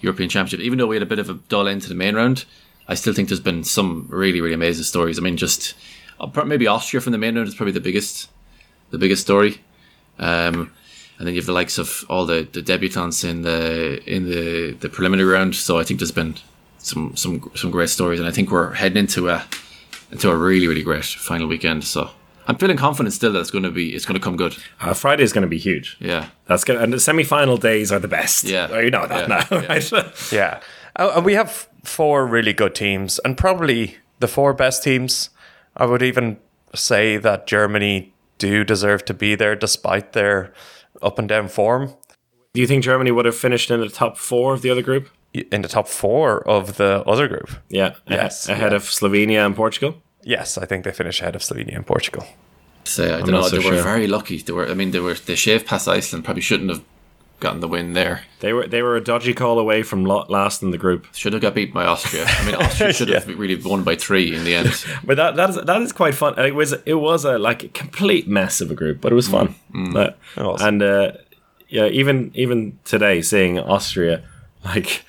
European 0.00 0.28
Championship. 0.28 0.60
Even 0.64 0.78
though 0.78 0.86
we 0.86 0.96
had 0.96 1.02
a 1.02 1.06
bit 1.06 1.18
of 1.18 1.28
a 1.28 1.34
dull 1.48 1.68
end 1.68 1.82
to 1.82 1.88
the 1.88 1.94
main 1.94 2.14
round, 2.14 2.44
I 2.88 2.94
still 2.94 3.12
think 3.12 3.28
there's 3.28 3.40
been 3.40 3.64
some 3.64 4.06
really 4.08 4.40
really 4.40 4.54
amazing 4.54 4.84
stories. 4.84 5.18
I 5.18 5.22
mean, 5.22 5.36
just 5.36 5.74
maybe 6.44 6.66
Austria 6.66 7.00
from 7.00 7.12
the 7.12 7.18
main 7.18 7.34
round 7.36 7.48
is 7.48 7.54
probably 7.54 7.72
the 7.72 7.80
biggest 7.80 8.28
the 8.90 8.98
biggest 8.98 9.22
story. 9.22 9.60
Um, 10.18 10.72
and 11.18 11.26
then 11.26 11.34
you 11.34 11.40
have 11.40 11.46
the 11.46 11.52
likes 11.52 11.78
of 11.78 12.04
all 12.08 12.26
the, 12.26 12.48
the 12.52 12.62
debutants 12.62 13.24
in 13.28 13.42
the 13.42 14.02
in 14.06 14.28
the, 14.28 14.72
the 14.72 14.88
preliminary 14.88 15.28
round. 15.30 15.54
So 15.54 15.78
I 15.78 15.84
think 15.84 16.00
there's 16.00 16.10
been 16.12 16.34
some 16.78 17.14
some 17.16 17.50
some 17.54 17.70
great 17.70 17.88
stories, 17.90 18.18
and 18.20 18.28
I 18.28 18.32
think 18.32 18.50
we're 18.50 18.72
heading 18.74 18.98
into 18.98 19.28
a 19.28 19.44
into 20.10 20.30
a 20.30 20.36
really 20.36 20.66
really 20.66 20.82
great 20.82 21.04
final 21.04 21.46
weekend. 21.46 21.84
So 21.84 22.10
I'm 22.48 22.56
feeling 22.56 22.76
confident 22.76 23.12
still 23.14 23.32
that 23.32 23.40
it's 23.40 23.50
going 23.52 23.64
to 23.64 23.70
be 23.70 23.94
it's 23.94 24.04
going 24.04 24.18
to 24.20 24.24
come 24.24 24.36
good. 24.36 24.56
Uh, 24.80 24.94
Friday 24.94 25.22
is 25.22 25.32
going 25.32 25.42
to 25.42 25.48
be 25.48 25.58
huge. 25.58 25.96
Yeah, 26.00 26.26
That's 26.46 26.64
good. 26.64 26.76
And 26.76 26.92
the 26.92 26.98
semi-final 27.00 27.56
days 27.56 27.92
are 27.92 28.00
the 28.00 28.08
best. 28.08 28.44
Yeah. 28.44 28.68
Oh, 28.70 28.80
you 28.80 28.90
know 28.90 29.06
that 29.06 29.28
Yeah. 29.28 29.46
now, 29.50 29.66
right? 29.68 29.92
Yeah. 30.32 30.60
Uh, 30.96 31.12
And 31.16 31.24
we 31.24 31.34
have 31.34 31.68
four 31.84 32.26
really 32.26 32.52
good 32.52 32.74
teams, 32.74 33.20
and 33.24 33.36
probably 33.38 33.96
the 34.18 34.28
four 34.28 34.52
best 34.54 34.82
teams. 34.82 35.30
I 35.76 35.86
would 35.86 36.02
even 36.02 36.38
say 36.74 37.16
that 37.18 37.46
Germany 37.46 38.12
do 38.38 38.64
deserve 38.64 39.04
to 39.06 39.14
be 39.14 39.34
there 39.34 39.54
despite 39.54 40.12
their 40.12 40.52
up 41.00 41.18
and 41.18 41.28
down 41.28 41.48
form. 41.48 41.94
Do 42.54 42.60
you 42.60 42.66
think 42.66 42.84
Germany 42.84 43.10
would 43.10 43.24
have 43.24 43.36
finished 43.36 43.70
in 43.70 43.80
the 43.80 43.88
top 43.88 44.18
four 44.18 44.52
of 44.54 44.62
the 44.62 44.70
other 44.70 44.82
group? 44.82 45.08
In 45.32 45.62
the 45.62 45.68
top 45.68 45.88
four 45.88 46.46
of 46.46 46.76
the 46.76 47.02
other 47.06 47.26
group. 47.26 47.50
Yeah. 47.70 47.94
Yes, 48.06 48.48
Ahead 48.48 48.72
yeah. 48.72 48.76
of 48.76 48.82
Slovenia 48.82 49.46
and 49.46 49.56
Portugal? 49.56 49.94
Yes, 50.22 50.58
I 50.58 50.66
think 50.66 50.84
they 50.84 50.92
finish 50.92 51.20
ahead 51.22 51.34
of 51.34 51.42
Slovenia 51.42 51.74
and 51.76 51.86
Portugal. 51.86 52.26
so 52.84 53.04
I 53.04 53.08
don't 53.20 53.30
not 53.30 53.30
know. 53.30 53.48
so 53.48 53.56
they 53.58 53.70
were 53.70 53.82
very 53.82 54.06
lucky. 54.06 54.38
They 54.38 54.52
were. 54.52 54.68
I 54.68 54.74
mean, 54.74 54.90
they 54.90 55.00
were. 55.00 55.14
They 55.14 55.34
shaved 55.34 55.66
past 55.66 55.88
Iceland. 55.88 56.24
Probably 56.24 56.42
shouldn't 56.42 56.68
have 56.70 56.82
gotten 57.42 57.60
the 57.60 57.68
win 57.68 57.92
there. 57.92 58.22
They 58.40 58.52
were 58.52 58.66
they 58.66 58.80
were 58.82 58.96
a 58.96 59.00
dodgy 59.04 59.34
call 59.34 59.58
away 59.58 59.82
from 59.82 60.04
last 60.04 60.62
in 60.62 60.70
the 60.70 60.78
group. 60.78 61.06
Should 61.12 61.34
have 61.34 61.42
got 61.42 61.54
beat 61.54 61.74
by 61.74 61.84
Austria. 61.84 62.24
I 62.26 62.46
mean, 62.46 62.54
Austria 62.64 62.92
should 62.92 63.08
have 63.10 63.26
really 63.28 63.56
won 63.56 63.82
by 63.84 63.96
three 63.96 64.34
in 64.34 64.44
the 64.44 64.54
end. 64.54 64.68
But 65.04 65.16
that 65.16 65.36
that 65.36 65.50
is 65.50 65.56
that 65.56 65.82
is 65.82 65.92
quite 65.92 66.14
fun. 66.14 66.38
It 66.38 66.54
was 66.54 66.72
it 66.86 66.94
was 66.94 67.24
a 67.26 67.38
like 67.38 67.64
a 67.64 67.68
complete 67.68 68.26
mess 68.28 68.60
of 68.60 68.70
a 68.70 68.74
group, 68.74 69.00
but 69.02 69.12
it 69.12 69.14
was 69.14 69.28
fun. 69.28 69.54
Uh, 69.74 70.10
It 70.36 70.42
was. 70.42 70.62
And 70.62 70.82
uh, 70.82 71.12
yeah, 71.68 71.86
even 71.86 72.30
even 72.34 72.78
today, 72.84 73.22
seeing 73.22 73.58
Austria 73.58 74.22
like 74.64 75.04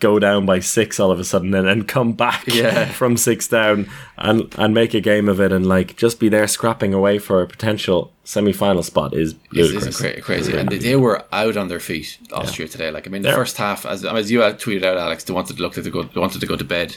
go 0.00 0.18
down 0.18 0.46
by 0.46 0.58
six 0.60 0.98
all 0.98 1.10
of 1.12 1.20
a 1.20 1.24
sudden 1.24 1.54
and 1.54 1.68
then 1.68 1.84
come 1.84 2.12
back 2.12 2.46
Yeah. 2.48 2.86
from 3.00 3.16
six 3.16 3.46
down 3.46 3.88
and 4.18 4.52
and 4.58 4.74
make 4.74 4.94
a 4.94 5.00
game 5.00 5.28
of 5.28 5.40
it 5.40 5.52
and 5.52 5.66
like 5.66 5.96
just 5.96 6.18
be 6.18 6.28
there 6.28 6.48
scrapping 6.48 6.92
away 6.92 7.18
for 7.18 7.42
a 7.42 7.46
potential 7.46 8.10
semi 8.24 8.52
final 8.52 8.82
spot 8.82 9.14
is 9.14 9.34
ludicrous. 9.52 9.96
cra- 10.00 10.20
crazy, 10.20 10.56
and 10.56 10.68
they, 10.70 10.78
they 10.78 10.96
were 10.96 11.24
out 11.32 11.56
on 11.56 11.68
their 11.68 11.80
feet, 11.80 12.18
Austria 12.32 12.66
today. 12.68 12.90
Like 12.90 13.06
I 13.06 13.10
mean, 13.10 13.22
the 13.22 13.28
They're- 13.28 13.36
first 13.36 13.56
half, 13.56 13.84
as 13.86 14.04
as 14.04 14.30
you 14.30 14.40
had 14.40 14.58
tweeted 14.58 14.84
out, 14.84 14.96
Alex, 14.96 15.24
they 15.24 15.32
wanted 15.34 15.56
to 15.56 15.62
look 15.62 15.74
to 15.74 15.90
go, 15.90 16.02
they 16.02 16.20
wanted 16.20 16.40
to 16.40 16.46
go 16.46 16.56
to 16.56 16.64
bed, 16.64 16.96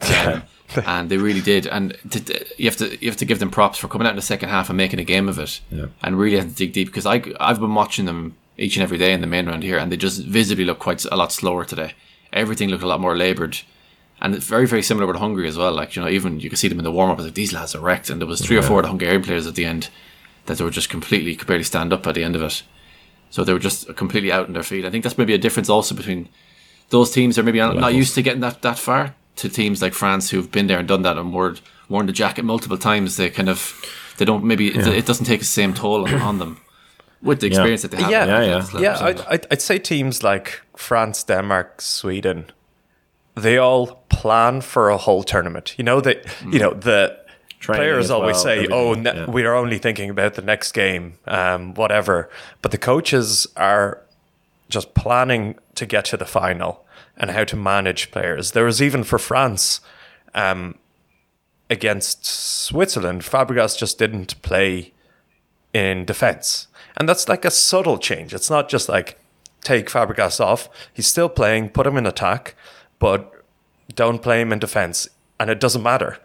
um, 0.00 0.42
and 0.86 1.10
they 1.10 1.18
really 1.18 1.40
did. 1.42 1.66
And 1.66 1.96
to, 2.10 2.20
to- 2.24 2.46
you 2.56 2.64
have 2.70 2.76
to 2.78 2.86
you 3.02 3.08
have 3.10 3.16
to 3.18 3.24
give 3.24 3.38
them 3.38 3.50
props 3.50 3.78
for 3.78 3.88
coming 3.88 4.06
out 4.06 4.10
in 4.10 4.16
the 4.16 4.22
second 4.22 4.48
half 4.48 4.70
and 4.70 4.76
making 4.76 4.98
a 5.00 5.04
game 5.04 5.28
of 5.28 5.38
it, 5.38 5.60
and 6.02 6.18
really 6.18 6.38
had 6.38 6.48
to 6.50 6.54
dig 6.54 6.72
deep. 6.72 6.88
Because 6.88 7.06
I 7.06 7.22
I've 7.38 7.60
been 7.60 7.74
watching 7.74 8.06
them 8.06 8.36
each 8.58 8.76
and 8.76 8.82
every 8.82 8.98
day 8.98 9.12
in 9.12 9.20
the 9.20 9.26
main 9.26 9.46
round 9.46 9.62
here, 9.62 9.78
and 9.78 9.90
they 9.92 9.96
just 9.96 10.22
visibly 10.24 10.64
look 10.64 10.78
quite 10.78 11.04
a 11.04 11.16
lot 11.16 11.30
slower 11.32 11.64
today. 11.64 11.92
Everything 12.32 12.68
looked 12.68 12.82
a 12.82 12.86
lot 12.86 13.00
more 13.00 13.16
laboured. 13.16 13.58
And 14.20 14.34
it's 14.34 14.46
very, 14.46 14.66
very 14.66 14.82
similar 14.82 15.06
with 15.06 15.16
Hungary 15.16 15.48
as 15.48 15.56
well. 15.56 15.72
Like, 15.72 15.96
you 15.96 16.02
know, 16.02 16.08
even 16.08 16.40
you 16.40 16.50
can 16.50 16.56
see 16.56 16.68
them 16.68 16.78
in 16.78 16.84
the 16.84 16.92
warm 16.92 17.10
up, 17.10 17.18
like 17.18 17.34
these 17.34 17.52
lads 17.52 17.74
are 17.74 17.80
wrecked. 17.80 18.10
And 18.10 18.20
there 18.20 18.28
was 18.28 18.40
three 18.40 18.56
or 18.56 18.62
four 18.62 18.80
of 18.80 18.84
the 18.84 18.90
Hungarian 18.90 19.22
players 19.22 19.46
at 19.46 19.54
the 19.54 19.64
end 19.64 19.88
that 20.46 20.58
they 20.58 20.64
were 20.64 20.70
just 20.70 20.90
completely 20.90 21.34
could 21.36 21.48
barely 21.48 21.64
stand 21.64 21.92
up 21.92 22.06
at 22.06 22.14
the 22.14 22.24
end 22.24 22.36
of 22.36 22.42
it. 22.42 22.62
So 23.30 23.44
they 23.44 23.52
were 23.52 23.58
just 23.58 23.96
completely 23.96 24.30
out 24.30 24.46
on 24.46 24.52
their 24.52 24.62
feet. 24.62 24.84
I 24.84 24.90
think 24.90 25.04
that's 25.04 25.16
maybe 25.16 25.34
a 25.34 25.38
difference 25.38 25.70
also 25.70 25.94
between 25.94 26.28
those 26.90 27.12
teams 27.12 27.36
that 27.36 27.42
are 27.42 27.44
maybe 27.44 27.58
not 27.58 27.76
not 27.76 27.94
used 27.94 28.14
to 28.16 28.22
getting 28.22 28.40
that, 28.40 28.60
that 28.62 28.78
far 28.78 29.14
to 29.36 29.48
teams 29.48 29.80
like 29.80 29.94
France 29.94 30.30
who've 30.30 30.50
been 30.50 30.66
there 30.66 30.78
and 30.78 30.88
done 30.88 31.02
that 31.02 31.16
and 31.16 31.32
worn, 31.32 31.58
worn 31.88 32.06
the 32.06 32.12
jacket 32.12 32.44
multiple 32.44 32.76
times. 32.76 33.16
They 33.16 33.30
kind 33.30 33.48
of, 33.48 33.74
they 34.18 34.24
don't 34.24 34.44
maybe, 34.44 34.68
it, 34.68 34.86
it 34.86 35.06
doesn't 35.06 35.26
take 35.26 35.40
the 35.40 35.46
same 35.46 35.72
toll 35.72 36.06
on, 36.06 36.14
on 36.14 36.38
them 36.38 36.60
with 37.22 37.40
the 37.40 37.46
experience 37.46 37.82
that 37.82 37.90
they 37.90 38.00
have. 38.02 38.10
Yeah, 38.10 38.24
Yeah, 38.24 38.66
yeah. 38.74 38.80
yeah. 38.80 39.04
I'd, 39.04 39.20
I'd, 39.22 39.46
I'd 39.50 39.62
say 39.62 39.78
teams 39.78 40.22
like 40.22 40.62
France, 40.76 41.22
Denmark, 41.22 41.80
Sweden, 41.80 42.46
they 43.34 43.58
all 43.58 44.02
plan 44.08 44.60
for 44.60 44.88
a 44.88 44.96
whole 44.96 45.22
tournament. 45.22 45.74
You 45.78 45.84
know 45.84 46.00
that 46.00 46.26
you 46.46 46.58
know 46.58 46.72
the 46.72 47.18
Training 47.58 47.80
players 47.80 48.10
always 48.10 48.36
well, 48.36 48.42
say, 48.42 48.66
"Oh, 48.70 48.94
ne- 48.94 49.14
yeah. 49.14 49.30
we 49.30 49.44
are 49.44 49.54
only 49.54 49.78
thinking 49.78 50.08
about 50.08 50.34
the 50.34 50.42
next 50.42 50.72
game, 50.72 51.18
um, 51.26 51.74
whatever." 51.74 52.30
But 52.62 52.70
the 52.70 52.78
coaches 52.78 53.46
are 53.56 54.02
just 54.70 54.94
planning 54.94 55.56
to 55.74 55.84
get 55.84 56.06
to 56.06 56.16
the 56.16 56.24
final 56.24 56.86
and 57.16 57.30
how 57.30 57.44
to 57.44 57.56
manage 57.56 58.10
players. 58.10 58.52
There 58.52 58.64
was 58.64 58.80
even 58.80 59.04
for 59.04 59.18
France 59.18 59.80
um, 60.34 60.76
against 61.68 62.24
Switzerland, 62.24 63.22
Fabregas 63.22 63.76
just 63.76 63.98
didn't 63.98 64.40
play 64.42 64.92
in 65.74 66.04
defense. 66.04 66.66
And 67.00 67.08
that's 67.08 67.30
like 67.30 67.46
a 67.46 67.50
subtle 67.50 67.96
change. 67.96 68.34
It's 68.34 68.50
not 68.50 68.68
just 68.68 68.86
like 68.86 69.18
take 69.62 69.88
Fabregas 69.88 70.38
off. 70.38 70.68
He's 70.92 71.06
still 71.06 71.30
playing, 71.30 71.70
put 71.70 71.86
him 71.86 71.96
in 71.96 72.04
attack, 72.04 72.54
but 72.98 73.42
don't 73.94 74.22
play 74.22 74.42
him 74.42 74.52
in 74.52 74.58
defense. 74.58 75.08
And 75.40 75.48
it 75.48 75.60
doesn't 75.60 75.82
matter. 75.82 76.18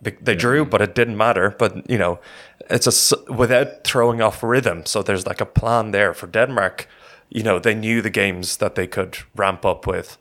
They, 0.00 0.12
they 0.12 0.34
drew, 0.34 0.64
but 0.64 0.80
it 0.80 0.94
didn't 0.94 1.18
matter. 1.18 1.50
But, 1.50 1.88
you 1.90 1.98
know, 1.98 2.18
it's 2.70 3.12
a, 3.12 3.30
without 3.30 3.84
throwing 3.84 4.22
off 4.22 4.42
rhythm. 4.42 4.86
So 4.86 5.02
there's 5.02 5.26
like 5.26 5.42
a 5.42 5.44
plan 5.44 5.90
there 5.90 6.14
for 6.14 6.26
Denmark. 6.26 6.88
You 7.28 7.42
know, 7.42 7.58
they 7.58 7.74
knew 7.74 8.00
the 8.00 8.08
games 8.08 8.56
that 8.56 8.76
they 8.76 8.86
could 8.86 9.18
ramp 9.36 9.66
up 9.66 9.86
with, 9.86 10.16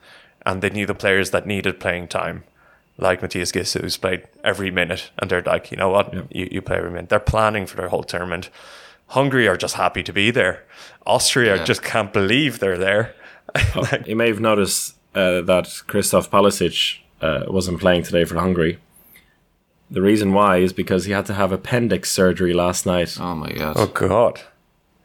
and 0.46 0.62
they 0.62 0.70
knew 0.70 0.88
the 0.88 0.94
players 0.94 1.32
that 1.32 1.48
needed 1.48 1.80
playing 1.80 2.10
time 2.10 2.44
like 2.98 3.22
Matthias 3.22 3.54
Giss, 3.54 3.74
who's 3.74 3.96
played 3.96 4.28
every 4.44 4.72
minute, 4.72 5.12
and 5.20 5.32
they're 5.32 5.42
like, 5.42 5.72
you 5.72 5.78
know 5.78 5.88
what, 5.88 6.14
you, 6.36 6.50
you 6.52 6.62
play 6.62 6.76
every 6.76 6.92
minute. 6.92 7.08
They're 7.08 7.20
planning 7.22 7.66
for 7.66 7.78
their 7.78 7.88
whole 7.88 8.04
tournament. 8.04 8.50
Hungary 9.10 9.48
are 9.48 9.58
just 9.58 9.76
happy 9.76 10.04
to 10.04 10.14
be 10.14 10.32
there. 10.32 10.64
Austria 11.06 11.56
Yeah. 11.58 11.64
just 11.64 11.82
can't 11.84 12.14
believe 12.14 12.60
they're 12.60 12.78
there. 12.78 13.14
You 14.06 14.16
may 14.16 14.28
have 14.28 14.40
noticed 14.40 14.96
uh, 15.16 15.42
that 15.42 15.82
Christoph 15.88 16.30
Palasics 16.30 16.98
uh, 17.22 17.46
wasn't 17.48 17.80
playing 17.80 18.04
today 18.04 18.24
for 18.26 18.36
Hungary. 18.36 18.78
The 19.92 20.02
reason 20.02 20.34
why 20.34 20.58
is 20.58 20.72
because 20.74 21.06
he 21.06 21.12
had 21.14 21.26
to 21.26 21.34
have 21.34 21.52
appendix 21.52 22.12
surgery 22.12 22.54
last 22.54 22.86
night. 22.86 23.18
Oh 23.20 23.34
my 23.34 23.52
God. 23.52 23.74
Oh 23.76 23.88
God! 23.88 24.42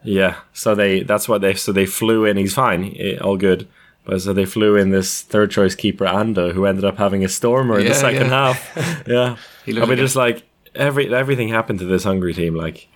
Yeah, 0.03 0.35
so 0.53 0.75
they 0.75 1.01
that's 1.01 1.27
what 1.27 1.41
they 1.41 1.55
so 1.55 1.71
they 1.71 1.87
flew 1.87 2.23
in. 2.25 2.37
He's 2.37 2.53
fine, 2.53 2.95
eh, 2.99 3.17
all 3.17 3.35
good. 3.37 3.67
But 4.05 4.21
so 4.21 4.31
they 4.33 4.45
flew 4.45 4.75
in 4.75 4.91
this 4.91 5.23
third 5.23 5.49
choice 5.49 5.73
keeper 5.73 6.05
Ando, 6.05 6.53
who 6.53 6.65
ended 6.67 6.85
up 6.85 6.97
having 6.97 7.25
a 7.25 7.29
stormer 7.29 7.79
in 7.79 7.87
the 7.87 7.95
second 7.95 8.27
yeah. 8.29 8.53
half. 8.53 9.03
Yeah, 9.07 9.37
He 9.65 9.71
I 9.71 9.73
mean, 9.79 9.89
like 9.89 9.97
a- 9.97 10.01
just 10.03 10.15
like 10.15 10.43
every 10.75 11.11
everything 11.11 11.49
happened 11.49 11.79
to 11.79 11.85
this 11.85 12.03
Hungary 12.03 12.35
team. 12.35 12.53
Like, 12.53 12.87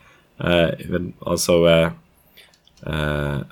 even 0.41 1.13
also 1.21 1.65
uh, 1.65 1.91
uh, 2.83 3.43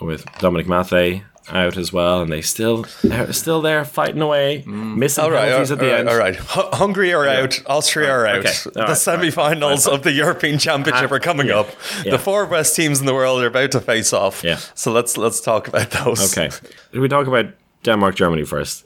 with 0.00 0.24
Dominic 0.38 0.66
Máthé 0.66 1.22
out 1.48 1.76
as 1.76 1.92
well, 1.92 2.22
and 2.22 2.32
they 2.32 2.42
still 2.42 2.86
they're 3.02 3.32
still 3.32 3.60
there 3.60 3.84
fighting 3.84 4.22
away, 4.22 4.62
missing 4.66 5.24
All 5.24 5.30
right, 5.30 5.38
all 5.38 5.44
penalties 5.44 5.70
right, 5.70 5.76
at 5.76 5.78
the 5.80 5.86
all 5.86 5.90
right, 5.92 6.00
end. 6.00 6.08
all 6.08 6.18
right. 6.18 6.36
Hu- 6.36 6.76
Hungary 6.76 7.12
are 7.12 7.26
out. 7.26 7.60
Austria 7.66 8.10
are 8.10 8.26
out. 8.26 8.46
Okay, 8.46 8.52
the 8.72 8.82
right, 8.82 8.96
semi-finals 8.96 9.86
of 9.86 10.02
the 10.02 10.12
European 10.12 10.58
Championship 10.58 11.10
are 11.10 11.20
coming 11.20 11.48
yeah, 11.48 11.60
up. 11.60 11.68
yeah. 12.04 12.12
The 12.12 12.18
four 12.18 12.46
best 12.46 12.76
teams 12.76 13.00
in 13.00 13.06
the 13.06 13.14
world 13.14 13.42
are 13.42 13.48
about 13.48 13.72
to 13.72 13.80
face 13.80 14.12
off. 14.12 14.44
Yeah. 14.44 14.58
So 14.74 14.92
let's 14.92 15.16
let's 15.16 15.40
talk 15.40 15.68
about 15.68 15.90
those. 15.90 16.36
Okay. 16.36 16.50
we 16.92 17.08
talk 17.08 17.26
about 17.26 17.46
Denmark, 17.82 18.14
Germany 18.14 18.44
first. 18.44 18.84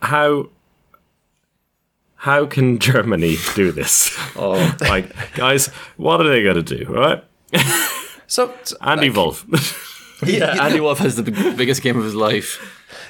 How 0.00 0.48
how 2.24 2.46
can 2.46 2.78
Germany 2.78 3.36
do 3.54 3.70
this? 3.70 4.10
Oh, 4.36 4.76
like, 4.80 5.14
guys, 5.34 5.68
what 5.96 6.20
are 6.20 6.28
they 6.28 6.42
going 6.42 6.56
to 6.56 6.76
do? 6.76 6.92
Right? 6.92 7.22
So 8.26 8.52
Andy 8.80 9.10
Wolff. 9.10 9.44
yeah. 10.26 10.64
Andy 10.64 10.80
Wolff 10.80 10.98
has 10.98 11.14
the 11.14 11.22
big, 11.22 11.56
biggest 11.56 11.82
game 11.82 11.96
of 11.96 12.02
his 12.02 12.16
life. 12.16 12.58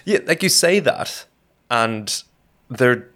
Yeah, 0.05 0.19
like 0.27 0.43
you 0.43 0.51
say 0.51 0.81
that, 0.81 1.25
and 1.71 2.23
they're 2.69 3.09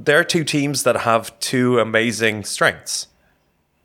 they're 0.00 0.24
two 0.24 0.42
teams 0.42 0.82
that 0.82 0.96
have 0.96 1.38
two 1.38 1.78
amazing 1.78 2.42
strengths, 2.42 3.06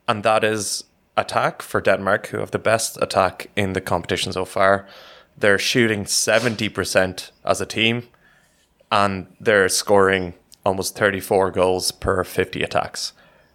and 0.08 0.24
that 0.24 0.42
is 0.42 0.84
attack 1.16 1.62
for 1.62 1.80
Denmark, 1.80 2.28
who 2.28 2.38
have 2.38 2.50
the 2.50 2.58
best 2.58 2.98
attack 3.00 3.50
in 3.54 3.72
the 3.74 3.80
competition 3.80 4.32
so 4.32 4.44
far. 4.44 4.88
They're 5.36 5.60
shooting 5.60 6.06
seventy 6.06 6.68
percent 6.68 7.30
as 7.44 7.60
a 7.60 7.66
team, 7.66 8.08
and 8.90 9.26
they're 9.38 9.68
scoring 9.68 10.34
almost 10.68 10.96
thirty 10.96 11.20
four 11.20 11.50
goals 11.50 11.90
per 11.90 12.22
fifty 12.22 12.62
attacks, 12.62 13.12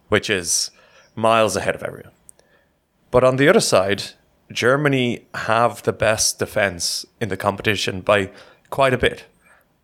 which 0.10 0.30
is 0.30 0.72
miles 1.16 1.56
ahead 1.56 1.76
of 1.76 1.84
everyone. 1.84 2.12
But 3.12 3.24
on 3.24 3.38
the 3.38 3.48
other 3.48 3.60
side, 3.60 4.04
Germany 4.52 5.26
have 5.36 5.84
the 5.84 5.94
best 5.94 6.40
defense 6.40 7.06
in 7.22 7.30
the 7.30 7.38
competition 7.38 8.02
by 8.02 8.32
quite 8.70 8.94
a 8.94 8.98
bit, 8.98 9.26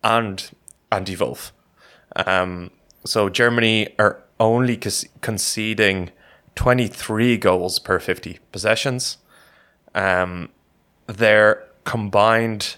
and 0.02 0.50
Andy 0.90 1.16
Wolff. 1.16 1.52
Um, 2.26 2.70
so 3.04 3.28
Germany 3.28 3.94
are 3.98 4.22
only 4.38 4.76
conceding 4.76 6.10
23 6.56 7.36
goals 7.38 7.78
per 7.78 7.98
50 7.98 8.38
possessions. 8.52 9.18
Um, 9.94 10.48
their 11.06 11.64
combined, 11.84 12.76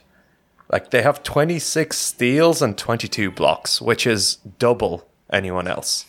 like 0.72 0.90
they 0.90 1.02
have 1.02 1.22
26 1.22 1.96
steals 1.96 2.62
and 2.62 2.76
22 2.76 3.30
blocks, 3.30 3.80
which 3.80 4.06
is 4.06 4.36
double 4.58 5.06
anyone 5.30 5.68
else. 5.68 6.06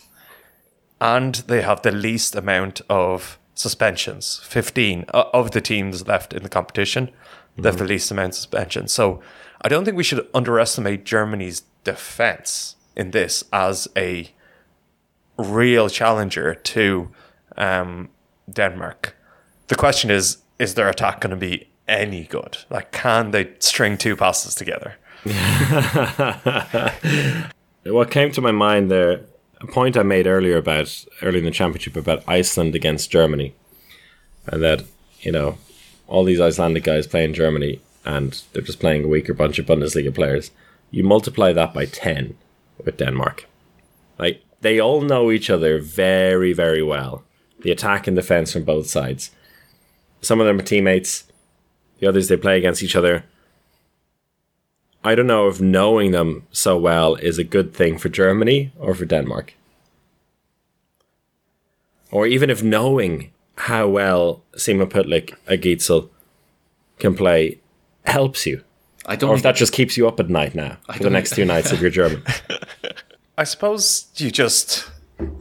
And 1.02 1.36
they 1.36 1.62
have 1.62 1.82
the 1.82 1.92
least 1.92 2.36
amount 2.36 2.82
of 2.90 3.38
suspensions 3.56 4.40
15 4.46 5.06
o- 5.14 5.30
of 5.34 5.52
the 5.52 5.62
teams 5.62 6.08
left 6.08 6.34
in 6.34 6.42
the 6.42 6.50
competition 6.50 7.12
they 7.56 7.70
have 7.70 7.78
the 7.78 7.84
least 7.84 8.10
amount 8.10 8.30
of 8.30 8.36
suspensions. 8.36 8.92
So 8.92 9.22
i 9.62 9.68
don't 9.70 9.86
think 9.86 9.96
we 9.96 10.04
should 10.04 10.28
underestimate 10.34 11.06
germany's 11.06 11.62
defense 11.84 12.76
in 12.96 13.12
this 13.12 13.44
as 13.54 13.88
a 13.96 14.32
real 15.38 15.88
challenger 15.90 16.56
to 16.56 17.12
um, 17.58 18.10
denmark. 18.52 19.16
The 19.68 19.76
question 19.76 20.10
is 20.10 20.38
is 20.60 20.74
their 20.76 20.90
attack 20.90 21.22
going 21.22 21.32
to 21.32 21.36
be 21.38 21.68
any 21.88 22.24
good 22.26 22.58
like 22.70 22.92
can 22.92 23.32
they 23.32 23.52
string 23.60 23.98
two 23.98 24.16
passes 24.16 24.56
together 24.56 24.96
what 27.84 28.12
came 28.12 28.32
to 28.32 28.42
my 28.42 28.52
mind 28.52 28.92
there, 28.92 29.22
a 29.62 29.68
point 29.68 29.98
I 29.98 30.04
made 30.04 30.28
earlier 30.28 30.58
about, 30.58 31.06
early 31.22 31.40
in 31.40 31.46
the 31.46 31.52
championship, 31.52 31.96
about 31.96 32.24
Iceland 32.28 32.76
against 32.76 33.12
Germany. 33.12 33.54
And 34.48 34.62
that, 34.62 34.84
you 35.22 35.32
know, 35.32 35.58
all 36.08 36.24
these 36.24 36.42
Icelandic 36.42 36.84
guys 36.84 37.08
play 37.08 37.24
in 37.24 37.34
Germany 37.34 37.80
and 38.06 38.42
they're 38.52 38.62
just 38.62 38.82
playing 38.82 39.06
a 39.06 39.08
weaker 39.08 39.34
bunch 39.34 39.60
of 39.60 39.66
Bundesliga 39.66 40.14
players. 40.14 40.52
You 40.92 41.04
multiply 41.04 41.54
that 41.54 41.74
by 41.74 41.86
10 41.86 42.36
with 42.84 42.98
Denmark. 42.98 43.48
Like, 44.20 44.44
they 44.60 44.80
all 44.80 45.02
know 45.02 45.32
each 45.32 45.50
other 45.50 45.80
very, 45.80 46.52
very 46.52 46.84
well. 46.84 47.24
The 47.62 47.72
attack 47.72 48.08
and 48.08 48.16
defense 48.16 48.52
from 48.52 48.64
both 48.64 48.88
sides. 48.88 49.32
Some 50.22 50.42
of 50.42 50.48
them 50.48 50.60
are 50.60 50.64
teammates. 50.64 51.24
The 52.00 52.08
others 52.08 52.28
they 52.28 52.38
play 52.38 52.58
against 52.58 52.84
each 52.84 52.96
other. 52.96 53.24
I 55.04 55.16
don't 55.16 55.28
know 55.28 55.48
if 55.50 55.60
knowing 55.60 56.12
them 56.12 56.44
so 56.52 56.78
well 56.78 57.16
is 57.16 57.38
a 57.38 57.44
good 57.44 57.74
thing 57.74 57.98
for 57.98 58.10
Germany 58.10 58.72
or 58.80 58.94
for 58.96 59.06
Denmark. 59.06 59.54
Or 62.12 62.28
even 62.28 62.50
if 62.50 62.64
knowing 62.64 63.32
how 63.58 63.88
well 63.88 64.44
Simon 64.56 64.88
Pytlick 64.88 65.34
Agitzel 65.48 66.10
can 67.00 67.16
play 67.16 67.60
helps 68.06 68.46
you. 68.46 68.64
I 69.06 69.16
don't 69.16 69.32
Or 69.32 69.36
if 69.36 69.44
that 69.44 69.56
just 69.56 69.74
keeps 69.74 69.98
you 69.98 70.08
up 70.08 70.20
at 70.20 70.30
night 70.30 70.56
now 70.56 70.78
for 70.88 70.94
the 70.94 71.04
don't 71.04 71.14
next 71.14 71.36
two 71.36 71.46
nights 71.46 71.72
if 71.74 71.82
you're 71.82 71.90
German. 71.90 72.24
I 73.38 73.44
suppose 73.44 74.08
you 74.18 74.32
just 74.32 74.90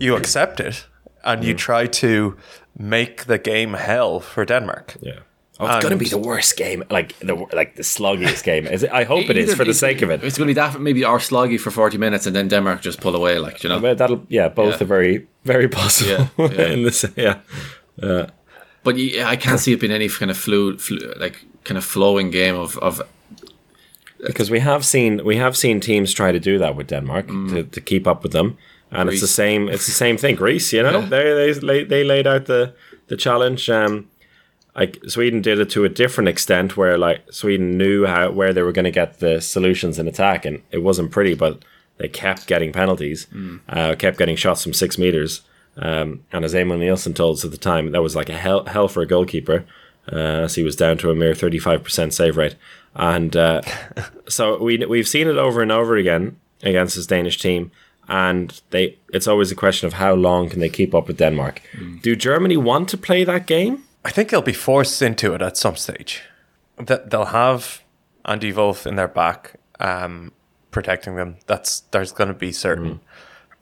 you 0.01 0.17
accept 0.17 0.61
it 0.61 0.87
and 1.25 1.43
Mm. 1.43 1.47
you 1.47 1.55
try 1.55 1.87
to 1.87 2.37
make 2.77 3.25
the 3.27 3.39
game 3.39 3.75
hell 3.75 4.19
for 4.21 4.45
Denmark. 4.45 4.97
Yeah. 5.01 5.21
Oh, 5.63 5.77
it's 5.77 5.83
gonna 5.85 5.97
be 5.97 6.09
the 6.09 6.19
worst 6.29 6.57
game, 6.57 6.83
like 6.91 7.19
the 7.27 7.35
like 7.57 7.75
the 7.77 7.83
sluggiest 7.85 8.45
game. 8.45 8.67
Is 8.67 8.83
it? 8.83 8.91
I 9.01 9.05
hope 9.05 9.31
it 9.31 9.37
is 9.37 9.55
for 9.55 9.65
the 9.65 9.75
sake 9.75 10.03
of 10.05 10.11
it. 10.11 10.23
It's 10.25 10.39
going 10.39 10.49
to 10.49 10.55
be 10.55 10.61
that 10.61 10.81
maybe 10.81 11.05
our 11.05 11.19
sloggy 11.21 11.59
for 11.59 11.71
40 11.71 11.99
minutes 11.99 12.27
and 12.27 12.35
then 12.37 12.49
Denmark 12.49 12.81
just 12.85 13.01
pull 13.01 13.15
away, 13.17 13.39
like, 13.39 13.63
you 13.65 13.69
know. 13.71 13.81
But 13.81 13.99
that'll 13.99 14.25
yeah, 14.29 14.49
both 14.55 14.75
Yeah. 14.81 14.83
are 14.85 14.89
very 14.89 15.27
very 15.45 15.69
possible. 15.69 16.11
Yeah, 16.39 16.49
yeah. 16.59 16.73
in 16.73 16.83
this 16.85 17.05
yeah. 17.17 17.37
But 18.85 18.97
yeah, 18.97 19.33
I 19.33 19.37
can't 19.37 19.61
see 19.61 19.73
it 19.73 19.81
being 19.81 19.93
any 19.95 20.09
kind 20.09 20.31
of 20.31 20.37
flu, 20.37 20.77
flu 20.79 20.99
like 21.21 21.45
kind 21.65 21.79
of 21.79 21.85
flowing 21.85 22.31
game 22.33 22.57
of, 22.61 22.77
of 22.79 23.01
because 24.27 24.51
we 24.51 24.61
have 24.61 24.85
seen 24.85 25.21
we 25.25 25.37
have 25.37 25.57
seen 25.57 25.81
teams 25.81 26.13
try 26.15 26.33
to 26.33 26.41
do 26.41 26.59
that 26.59 26.77
with 26.77 26.87
Denmark 26.89 27.27
to, 27.29 27.63
to 27.65 27.81
keep 27.81 28.07
up 28.07 28.23
with 28.23 28.33
them, 28.33 28.57
and 28.91 29.09
it's 29.09 29.21
the 29.21 29.27
same 29.29 29.69
it's 29.73 29.87
the 29.87 29.93
same 29.93 30.17
thing. 30.17 30.37
Greece, 30.37 30.73
you 30.77 30.83
know, 30.83 31.01
Yeah. 31.01 31.09
they 31.09 31.53
they 31.53 31.85
they 31.85 32.05
laid 32.05 32.27
out 32.27 32.45
the 32.47 32.73
the 33.09 33.17
challenge. 33.17 33.69
Um, 33.71 34.09
like 34.75 34.99
Sweden 35.07 35.43
did 35.43 35.59
it 35.59 35.71
to 35.71 35.85
a 35.85 35.89
different 35.89 36.29
extent, 36.29 36.77
where 36.77 36.97
like 36.97 37.21
Sweden 37.31 37.77
knew 37.77 38.07
how 38.07 38.31
where 38.31 38.53
they 38.53 38.63
were 38.63 38.73
going 38.73 38.85
to 38.85 38.91
get 38.91 39.21
the 39.21 39.41
solutions 39.41 39.99
in 39.99 40.09
attack, 40.09 40.45
and 40.45 40.63
it 40.71 40.79
wasn't 40.79 41.11
pretty, 41.11 41.35
but 41.35 41.63
they 41.99 42.09
kept 42.09 42.47
getting 42.47 42.73
penalties, 42.73 43.27
uh, 43.69 43.95
kept 43.97 44.19
getting 44.19 44.37
shots 44.37 44.63
from 44.63 44.73
six 44.73 44.99
meters. 44.99 45.43
Um, 45.77 46.25
and 46.33 46.45
as 46.45 46.55
Emil 46.55 46.79
Nielsen 46.79 47.15
told 47.15 47.39
us 47.39 47.45
at 47.45 47.51
the 47.51 47.57
time, 47.57 47.93
that 47.93 48.03
was 48.03 48.17
like 48.17 48.29
a 48.29 48.37
hell, 48.37 48.65
hell 48.67 48.89
for 48.89 49.03
a 49.03 49.07
goalkeeper, 49.07 49.65
uh, 50.11 50.17
as 50.17 50.55
he 50.55 50.63
was 50.63 50.77
down 50.77 50.99
to 50.99 51.11
a 51.11 51.15
mere 51.15 51.33
35% 51.33 52.13
save 52.13 52.37
rate. 52.37 52.57
And 52.95 53.37
uh, 53.37 53.63
so 54.29 54.63
we, 54.63 54.85
we've 54.85 55.09
seen 55.09 55.29
it 55.29 55.37
over 55.37 55.63
and 55.63 55.73
over 55.73 55.97
again 55.97 56.37
against 56.63 56.97
this 56.97 57.07
Danish 57.07 57.39
team. 57.39 57.71
And 58.09 58.61
they, 58.71 58.99
it's 59.13 59.29
always 59.29 59.51
a 59.51 59.55
question 59.55 59.87
of 59.87 59.95
how 59.95 60.15
long 60.15 60.51
can 60.51 60.61
they 60.61 60.69
keep 60.69 60.95
up 60.95 61.07
with 61.07 61.19
Denmark. 61.19 61.63
Do 62.03 62.17
Germany 62.17 62.57
want 62.57 62.89
to 62.91 62.99
play 62.99 63.25
that 63.25 63.47
game? 63.47 63.85
I 64.05 64.11
think 64.11 64.31
they'll 64.31 64.43
be 64.43 64.53
forced 64.53 65.01
into 65.03 65.35
it 65.35 65.43
at 65.43 65.57
some 65.57 65.77
stage. 65.77 66.23
That 66.77 67.11
they'll 67.11 67.27
have 67.27 67.83
Andy 68.25 68.53
Wolff 68.53 68.87
in 68.87 68.97
their 68.97 69.09
back, 69.09 69.55
um, 69.79 70.33
protecting 70.71 71.17
them. 71.17 71.37
That's 71.47 71.81
there's 71.91 72.13
going 72.13 72.29
to 72.29 72.35
be 72.35 72.53
certain. 72.53 73.01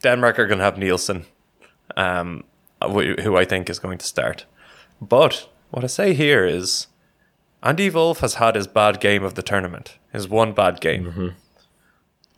Denmark 0.03 0.39
are 0.39 0.47
going 0.47 0.59
to 0.59 0.65
have 0.65 0.79
Nielsen, 0.79 1.27
um, 1.97 2.45
who 2.81 3.37
I 3.37 3.45
think 3.45 3.69
is 3.69 3.79
going 3.79 3.99
to 3.99 4.07
start. 4.07 4.47
But 5.01 5.49
what 5.71 5.85
I 5.85 5.89
say 5.89 6.15
here 6.15 6.47
is, 6.47 6.87
Andy 7.63 7.91
Wolff 7.91 8.21
has 8.21 8.35
had 8.35 8.55
his 8.55 8.67
bad 8.67 9.01
game 9.01 9.23
of 9.23 9.35
the 9.35 9.43
tournament. 9.43 9.99
His 10.13 10.29
one 10.29 10.53
bad 10.53 10.81
game. 10.81 11.07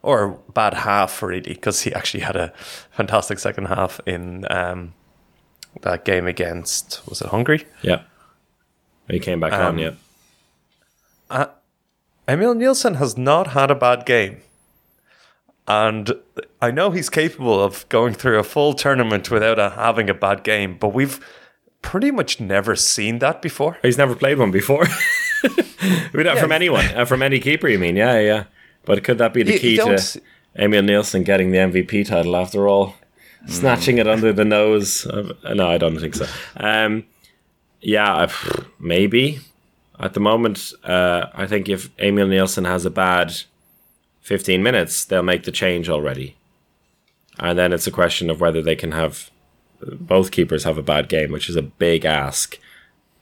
Or 0.03 0.41
bad 0.53 0.75
half, 0.75 1.23
really, 1.23 1.41
because 1.55 1.83
he 1.83 1.95
actually 1.95 2.25
had 2.25 2.35
a 2.35 2.53
fantastic 2.91 3.39
second 3.39 3.67
half 3.67 4.01
in 4.05 4.45
um, 4.51 4.95
that 5.81 6.05
game 6.05 6.27
against, 6.27 7.01
was 7.09 7.21
it 7.23 7.29
Hungary? 7.29 7.67
Yeah. 7.81 8.03
He 9.09 9.19
came 9.19 9.41
back 9.41 9.53
on, 9.53 9.79
yeah. 9.79 9.93
Emil 12.29 12.55
Nielsen 12.55 12.95
has 12.95 13.17
not 13.19 13.49
had 13.49 13.71
a 13.71 13.75
bad 13.75 14.07
game. 14.07 14.43
And 15.67 16.13
I 16.61 16.71
know 16.71 16.91
he's 16.91 17.09
capable 17.09 17.63
of 17.63 17.89
going 17.89 18.15
through 18.15 18.39
a 18.39 18.45
full 18.45 18.75
tournament 18.75 19.31
without 19.31 19.59
a, 19.59 19.71
having 19.71 20.11
a 20.11 20.15
bad 20.15 20.45
game, 20.45 20.77
but 20.79 20.89
we've 20.89 21.25
pretty 21.83 22.11
much 22.11 22.41
never 22.41 22.77
seen 22.77 23.19
that 23.21 23.43
before. 23.43 23.79
He's 23.83 23.99
never 23.99 24.15
played 24.15 24.39
one 24.39 24.51
before. 24.51 24.87
we 26.13 26.23
don't, 26.23 26.39
From 26.39 26.53
anyone, 26.53 26.85
uh, 26.95 27.05
from 27.05 27.23
any 27.23 27.39
keeper, 27.41 27.69
you 27.69 27.79
mean? 27.79 27.97
Yeah, 27.97 28.21
yeah. 28.21 28.45
But 28.85 29.03
could 29.05 29.19
that 29.19 29.33
be 29.33 29.43
the 29.43 29.55
You- 29.55 29.59
key 29.59 29.71
you 29.77 29.85
to 29.97 30.21
Emil 30.57 30.83
Nielsen 30.83 31.23
getting 31.23 31.51
the 31.53 31.59
MVP 31.59 32.07
title 32.07 32.37
after 32.37 32.69
all? 32.69 32.95
Snatching 33.47 33.99
it 33.99 34.07
under 34.07 34.33
the 34.33 34.45
nose. 34.45 35.07
No, 35.07 35.69
I 35.69 35.79
don't 35.79 35.99
think 35.99 36.15
so. 36.15 36.27
Um, 36.57 37.05
yeah, 37.81 38.31
maybe. 38.79 39.41
At 39.99 40.15
the 40.15 40.21
moment, 40.21 40.73
uh, 40.85 41.27
I 41.35 41.47
think 41.47 41.69
if 41.69 41.91
Emil 41.99 42.29
Nielsen 42.29 42.65
has 42.65 42.85
a 42.85 42.91
bad 42.91 43.35
15 44.23 44.63
minutes, 44.63 45.05
they'll 45.05 45.23
make 45.23 45.45
the 45.45 45.53
change 45.53 45.89
already. 45.89 46.37
And 47.39 47.59
then 47.59 47.73
it's 47.73 47.87
a 47.87 47.93
question 47.93 48.31
of 48.31 48.41
whether 48.41 48.63
they 48.63 48.77
can 48.77 48.93
have 48.93 49.31
both 49.83 50.31
keepers 50.31 50.65
have 50.65 50.79
a 50.79 50.83
bad 50.83 51.09
game, 51.09 51.33
which 51.33 51.49
is 51.49 51.57
a 51.57 51.63
big 51.63 52.05
ask 52.05 52.59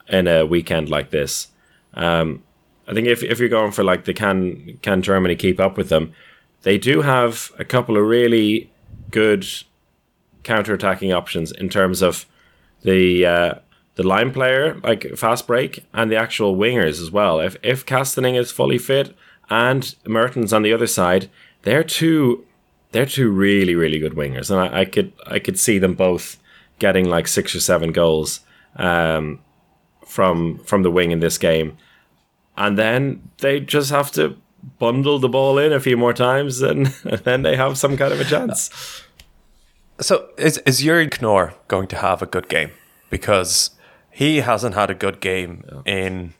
in 0.08 0.26
a 0.26 0.44
weekend 0.44 0.90
like 0.90 1.10
this. 1.10 1.48
Um, 1.94 2.42
I 2.86 2.92
think 2.92 3.06
if, 3.06 3.22
if 3.22 3.38
you're 3.38 3.48
going 3.48 3.72
for 3.72 3.84
like 3.84 4.04
the 4.04 4.12
can 4.12 4.78
can 4.82 5.02
Germany 5.02 5.36
keep 5.36 5.60
up 5.60 5.76
with 5.76 5.88
them, 5.88 6.12
they 6.62 6.76
do 6.76 7.02
have 7.02 7.52
a 7.58 7.64
couple 7.64 7.96
of 7.96 8.04
really 8.04 8.70
good 9.10 9.46
counter 10.42 10.74
attacking 10.74 11.12
options 11.12 11.52
in 11.52 11.68
terms 11.68 12.02
of 12.02 12.26
the 12.82 13.26
uh, 13.26 13.54
the 13.96 14.02
line 14.02 14.32
player 14.32 14.80
like 14.82 15.16
fast 15.16 15.46
break 15.46 15.84
and 15.92 16.10
the 16.10 16.16
actual 16.16 16.56
wingers 16.56 17.00
as 17.00 17.10
well. 17.10 17.40
If 17.40 17.56
if 17.62 17.84
Kastening 17.84 18.34
is 18.34 18.50
fully 18.50 18.78
fit 18.78 19.14
and 19.48 19.94
Mertens 20.06 20.52
on 20.52 20.62
the 20.62 20.72
other 20.72 20.86
side, 20.86 21.30
they're 21.62 21.84
two 21.84 22.46
they're 22.92 23.06
two 23.06 23.30
really 23.30 23.74
really 23.74 23.98
good 23.98 24.14
wingers, 24.14 24.50
and 24.50 24.60
I, 24.60 24.80
I 24.80 24.84
could 24.84 25.12
I 25.26 25.38
could 25.38 25.58
see 25.58 25.78
them 25.78 25.94
both 25.94 26.38
getting 26.78 27.08
like 27.08 27.28
six 27.28 27.54
or 27.54 27.60
seven 27.60 27.92
goals 27.92 28.40
um, 28.76 29.40
from 30.06 30.58
from 30.64 30.82
the 30.82 30.90
wing 30.90 31.10
in 31.10 31.20
this 31.20 31.38
game, 31.38 31.76
and 32.56 32.78
then 32.78 33.30
they 33.38 33.60
just 33.60 33.90
have 33.90 34.10
to 34.12 34.36
bundle 34.78 35.18
the 35.18 35.28
ball 35.28 35.58
in 35.58 35.72
a 35.72 35.80
few 35.80 35.96
more 35.96 36.12
times, 36.12 36.60
and, 36.62 36.86
then 37.24 37.42
they 37.42 37.56
have 37.56 37.78
some 37.78 37.96
kind 37.96 38.12
of 38.12 38.20
a 38.20 38.24
chance. 38.24 39.02
So 40.00 40.30
is, 40.36 40.58
is 40.58 40.80
Juri 40.80 41.08
Knorr 41.20 41.54
going 41.68 41.86
to 41.88 41.96
have 41.96 42.22
a 42.22 42.26
good 42.26 42.48
game? 42.48 42.70
Because 43.10 43.70
he 44.10 44.38
hasn't 44.38 44.74
had 44.74 44.90
a 44.90 44.94
good 44.94 45.20
game 45.20 45.82
in 45.84 46.34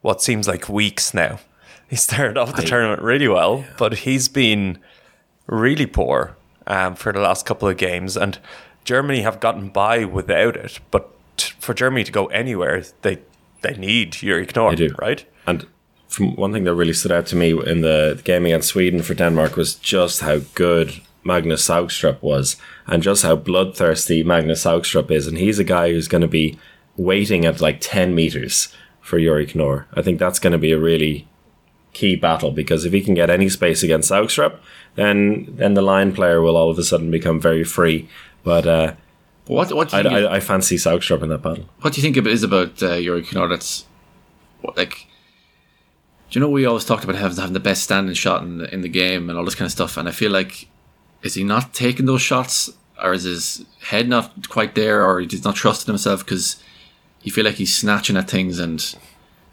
what 0.00 0.22
seems 0.22 0.48
like 0.48 0.68
weeks 0.68 1.14
now. 1.14 1.38
He 1.88 1.94
started 1.94 2.36
off 2.36 2.56
the 2.56 2.62
tournament 2.62 3.00
really 3.00 3.28
well, 3.28 3.64
but 3.78 3.98
he's 3.98 4.28
been 4.28 4.78
really 5.46 5.86
poor 5.86 6.36
um, 6.66 6.96
for 6.96 7.12
the 7.12 7.20
last 7.20 7.46
couple 7.46 7.68
of 7.68 7.76
games. 7.76 8.16
And 8.16 8.40
Germany 8.82 9.20
have 9.20 9.38
gotten 9.38 9.68
by 9.68 10.04
without 10.04 10.56
it. 10.56 10.80
But 10.90 11.08
t- 11.36 11.52
for 11.60 11.74
Germany 11.74 12.02
to 12.02 12.10
go 12.10 12.26
anywhere, 12.26 12.82
they 13.02 13.18
they 13.62 13.76
need 13.76 14.12
Juri 14.14 14.46
Knorr, 14.52 14.74
right? 15.00 15.24
And 15.46 15.68
from 16.08 16.34
one 16.34 16.52
thing 16.52 16.64
that 16.64 16.74
really 16.74 16.92
stood 16.92 17.12
out 17.12 17.26
to 17.26 17.36
me 17.36 17.50
in 17.50 17.82
the 17.82 18.20
game 18.24 18.46
against 18.46 18.68
Sweden 18.68 19.02
for 19.02 19.14
Denmark 19.14 19.56
was 19.56 19.76
just 19.76 20.22
how 20.22 20.40
good 20.54 21.00
Magnus 21.26 21.66
Saugstrup 21.66 22.22
was, 22.22 22.56
and 22.86 23.02
just 23.02 23.22
how 23.24 23.36
bloodthirsty 23.36 24.22
Magnus 24.22 24.64
Saugstrup 24.64 25.10
is. 25.10 25.26
And 25.26 25.36
he's 25.36 25.58
a 25.58 25.64
guy 25.64 25.90
who's 25.90 26.08
going 26.08 26.22
to 26.22 26.28
be 26.28 26.58
waiting 26.96 27.44
at 27.44 27.60
like 27.60 27.78
ten 27.80 28.14
meters 28.14 28.74
for 29.00 29.18
Juri 29.18 29.50
Knorr. 29.54 29.86
I 29.92 30.02
think 30.02 30.18
that's 30.18 30.38
going 30.38 30.52
to 30.52 30.58
be 30.58 30.72
a 30.72 30.78
really 30.78 31.28
key 31.92 32.14
battle 32.14 32.50
because 32.52 32.84
if 32.84 32.92
he 32.92 33.00
can 33.00 33.14
get 33.14 33.30
any 33.30 33.48
space 33.48 33.82
against 33.82 34.10
Saugstrup, 34.10 34.58
then 34.94 35.46
then 35.56 35.74
the 35.74 35.82
line 35.82 36.12
player 36.12 36.40
will 36.40 36.56
all 36.56 36.70
of 36.70 36.78
a 36.78 36.84
sudden 36.84 37.10
become 37.10 37.40
very 37.40 37.64
free. 37.64 38.08
But 38.44 38.66
uh, 38.66 38.94
What 39.46 39.72
what 39.72 39.90
do 39.90 39.96
I, 39.96 40.02
I, 40.02 40.36
I 40.36 40.40
fancy 40.40 40.76
Saugstrup 40.76 41.22
in 41.22 41.28
that 41.30 41.42
battle. 41.42 41.68
what 41.80 41.92
do 41.92 42.00
you 42.00 42.02
think 42.02 42.16
it 42.16 42.26
is 42.26 42.42
about 42.42 42.82
uh, 42.82 43.00
Juri 43.00 43.24
Knorr 43.32 43.48
that's 43.48 43.84
what, 44.60 44.76
like? 44.76 45.06
Do 46.28 46.38
you 46.38 46.40
know 46.40 46.50
we 46.50 46.66
always 46.66 46.84
talked 46.84 47.04
about 47.04 47.16
having, 47.16 47.36
having 47.36 47.52
the 47.52 47.60
best 47.60 47.84
standing 47.84 48.14
shot 48.14 48.42
in 48.42 48.58
the, 48.58 48.74
in 48.74 48.80
the 48.80 48.88
game 48.88 49.30
and 49.30 49.38
all 49.38 49.44
this 49.44 49.54
kind 49.54 49.66
of 49.66 49.72
stuff, 49.72 49.96
and 49.96 50.08
I 50.08 50.12
feel 50.12 50.32
like 50.32 50.68
is 51.26 51.34
he 51.34 51.44
not 51.44 51.74
taking 51.74 52.06
those 52.06 52.22
shots, 52.22 52.70
or 53.02 53.12
is 53.12 53.24
his 53.24 53.64
head 53.82 54.08
not 54.08 54.48
quite 54.48 54.74
there, 54.74 55.04
or 55.06 55.20
he's 55.20 55.44
not 55.44 55.54
trusting 55.56 55.92
himself 55.92 56.24
because 56.24 56.62
you 57.22 57.30
feel 57.32 57.44
like 57.44 57.56
he's 57.56 57.76
snatching 57.76 58.16
at 58.16 58.30
things 58.30 58.58
and 58.58 58.94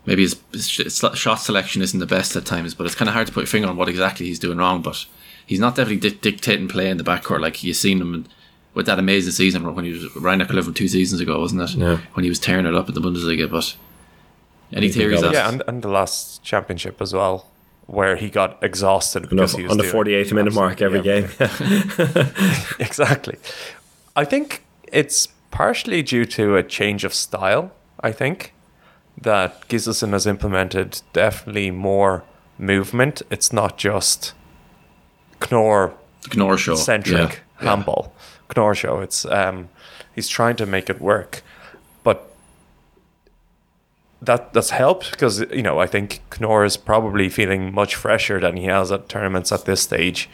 maybe 0.06 0.22
his, 0.22 0.40
his 0.52 0.70
shot 0.70 1.36
selection 1.36 1.82
isn't 1.82 2.00
the 2.00 2.06
best 2.06 2.36
at 2.36 2.46
times, 2.46 2.74
but 2.74 2.86
it's 2.86 2.96
kind 2.96 3.10
of 3.10 3.16
hard 3.16 3.28
to 3.28 3.34
put 3.34 3.42
your 3.42 3.48
finger 3.48 3.68
on 3.68 3.76
what 3.78 3.90
exactly 3.90 4.26
he's 4.28 4.40
doing 4.40 4.58
wrong. 4.60 4.82
But 4.82 5.06
he's 5.46 5.60
not 5.60 5.76
definitely 5.76 6.10
di- 6.10 6.18
dictating 6.18 6.68
play 6.68 6.90
in 6.90 6.98
the 6.98 7.04
backcourt 7.04 7.42
like 7.42 7.64
you've 7.64 7.76
seen 7.76 8.00
him 8.00 8.26
with 8.74 8.86
that 8.86 9.00
amazing 9.00 9.32
season 9.34 9.76
when 9.76 9.86
he 9.86 9.92
was 9.92 10.16
Rhein-Neckar 10.16 10.52
Löwen 10.52 10.76
two 10.76 10.88
seasons 10.88 11.22
ago, 11.22 11.40
wasn't 11.40 11.62
it? 11.62 11.72
Yeah. 11.76 11.98
When 12.14 12.24
he 12.24 12.30
was 12.30 12.40
tearing 12.40 12.66
it 12.66 12.74
up 12.76 12.88
in 12.90 12.96
the 12.96 13.02
Bundesliga. 13.02 13.50
But 13.50 13.76
any 14.72 14.90
theories? 14.90 15.20
of 15.22 15.26
it. 15.32 15.34
that- 15.34 15.46
Yeah, 15.46 15.50
and, 15.50 15.64
and 15.68 15.82
the 15.84 15.90
last 15.90 16.44
championship 16.44 17.02
as 17.02 17.14
well, 17.14 17.48
where 17.86 18.16
he 18.16 18.30
got 18.30 18.64
exhausted 18.64 19.30
because 19.30 19.52
the, 19.52 19.58
he 19.58 19.64
was 19.64 19.72
on 19.72 19.78
the 19.78 19.84
doing 19.84 20.06
48th 20.06 20.34
minute 20.34 20.54
mark 20.54 20.82
every 20.82 21.00
absolutely 21.00 22.18
game. 22.18 22.76
exactly. 22.80 23.38
I 24.16 24.26
think 24.26 24.64
it's 24.92 25.28
partially 25.52 26.02
due 26.02 26.26
to 26.26 26.56
a 26.56 26.64
change 26.64 27.04
of 27.04 27.14
style. 27.14 27.72
I 28.00 28.12
think 28.12 28.54
that 29.20 29.68
Gíslason 29.68 30.12
has 30.12 30.26
implemented 30.26 31.02
definitely 31.14 31.72
more 31.72 32.24
movement. 32.58 33.22
It's 33.30 33.54
not 33.54 33.78
just 33.78 34.34
Knorr 35.52 35.94
The 36.30 36.38
Knorr 36.38 36.58
show. 36.58 36.76
centric 36.76 37.44
Yeah. 37.62 37.74
Yeah. 38.08 38.56
Knorr 38.56 38.76
show. 38.76 39.00
It's 39.00 39.26
um, 39.26 39.70
he's 40.14 40.28
trying 40.28 40.56
to 40.58 40.66
make 40.66 40.90
it 40.90 41.02
work, 41.02 41.42
but 41.42 41.44
that 44.26 44.54
that's 44.54 44.70
helped 44.72 45.12
because 45.12 45.40
you 45.52 45.62
know 45.62 45.80
I 45.80 45.88
think 45.88 46.22
Knorr 46.40 46.66
is 46.66 46.78
probably 46.78 47.30
feeling 47.30 47.74
much 47.74 47.96
fresher 47.96 48.40
than 48.40 48.58
he 48.58 48.66
has 48.66 48.92
at 48.92 49.10
tournaments 49.10 49.52
at 49.52 49.66
this 49.66 49.82
stage. 49.82 50.30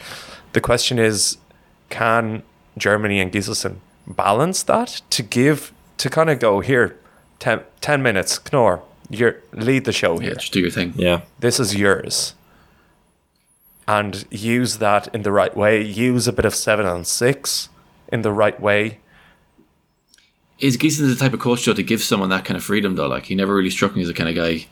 The 0.54 0.62
question 0.62 0.99
is, 0.99 1.38
can 1.89 2.43
Germany 2.78 3.19
and 3.19 3.32
Gíslason 3.32 3.78
balance 4.08 4.63
that 4.63 5.02
to 5.12 5.23
give 5.23 5.71
to 5.97 6.10
kind 6.10 6.30
of 6.30 6.39
go 6.39 6.62
here, 6.62 6.97
10, 7.39 7.62
10 7.82 8.02
minutes, 8.02 8.39
Knorr, 8.52 8.82
you 9.10 9.36
lead 9.52 9.86
the 9.86 9.91
show 9.91 10.15
Yeah, 10.15 10.28
here 10.28 10.36
just 10.36 10.54
do 10.54 10.60
your 10.62 10.71
thing. 10.71 10.93
Yeah. 10.95 11.21
this 11.39 11.60
is 11.60 11.75
yours 11.75 12.36
and 13.88 14.25
use 14.30 14.78
that 14.78 15.13
in 15.15 15.23
the 15.23 15.32
right 15.32 15.58
way 15.58 15.82
use 15.82 16.28
a 16.28 16.34
bit 16.34 16.45
of 16.45 16.54
seven 16.54 16.86
on 16.86 17.04
six 17.04 17.69
in 18.13 18.21
the 18.21 18.32
right 18.32 18.60
way 18.62 18.99
Is 20.60 20.78
Gieson 20.78 21.08
the 21.08 21.15
type 21.15 21.34
of 21.34 21.39
coach 21.39 21.65
though 21.65 21.74
to 21.74 21.84
give 21.84 22.02
someone 22.02 22.30
that 22.30 22.45
kind 22.45 22.58
of 22.58 22.63
freedom 22.63 22.95
though? 22.95 23.08
Like 23.08 23.26
he 23.26 23.36
never 23.36 23.56
really 23.56 23.69
struck 23.69 23.95
me 23.95 24.02
as 24.02 24.08
the 24.08 24.13
kind 24.13 24.30
of 24.30 24.36
guy. 24.36 24.65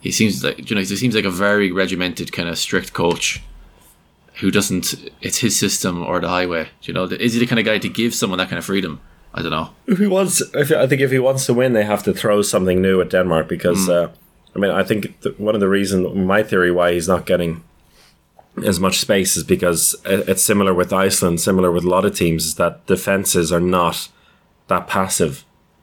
He 0.00 0.10
seems 0.12 0.42
like 0.44 0.68
you 0.70 0.74
know 0.76 0.80
he 0.82 0.96
seems 0.96 1.14
like 1.14 1.24
a 1.24 1.30
very 1.30 1.72
regimented 1.72 2.32
kind 2.32 2.48
of 2.48 2.58
strict 2.58 2.92
coach 2.92 3.40
who 4.40 4.50
doesn't. 4.50 4.94
It's 5.20 5.38
his 5.38 5.56
system 5.58 6.02
or 6.04 6.20
the 6.20 6.28
highway. 6.28 6.68
You 6.82 6.92
know, 6.94 7.04
is 7.04 7.34
he 7.34 7.40
the 7.40 7.46
kind 7.46 7.58
of 7.58 7.64
guy 7.64 7.78
to 7.78 7.88
give 7.88 8.14
someone 8.14 8.38
that 8.38 8.48
kind 8.48 8.58
of 8.58 8.64
freedom? 8.64 9.00
I 9.34 9.40
don't 9.40 9.50
know. 9.50 9.70
If 9.86 9.98
he 9.98 10.06
wants, 10.06 10.42
if, 10.54 10.70
I 10.72 10.86
think 10.86 11.00
if 11.00 11.10
he 11.10 11.18
wants 11.18 11.46
to 11.46 11.54
win, 11.54 11.72
they 11.72 11.84
have 11.84 12.02
to 12.02 12.12
throw 12.12 12.42
something 12.42 12.82
new 12.82 13.00
at 13.00 13.08
Denmark 13.08 13.48
because, 13.48 13.88
uh, 13.88 14.10
I 14.54 14.58
mean, 14.58 14.70
I 14.70 14.82
think 14.82 15.18
th- 15.22 15.38
one 15.38 15.54
of 15.54 15.62
the 15.62 15.68
reasons, 15.70 16.14
my 16.14 16.42
theory, 16.42 16.70
why 16.70 16.92
he's 16.92 17.08
not 17.08 17.24
getting 17.24 17.62
as 18.66 18.78
much 18.78 18.98
space 18.98 19.34
is 19.34 19.44
because 19.44 19.96
it- 20.04 20.28
it's 20.28 20.42
similar 20.42 20.74
with 20.74 20.92
Iceland, 20.92 21.40
similar 21.40 21.70
with 21.72 21.84
a 21.84 21.88
lot 21.88 22.04
of 22.04 22.14
teams, 22.14 22.44
is 22.44 22.54
that 22.56 22.84
defenses 22.86 23.50
are 23.50 23.60
not 23.60 24.08
that 24.72 24.86
passive. 24.88 25.34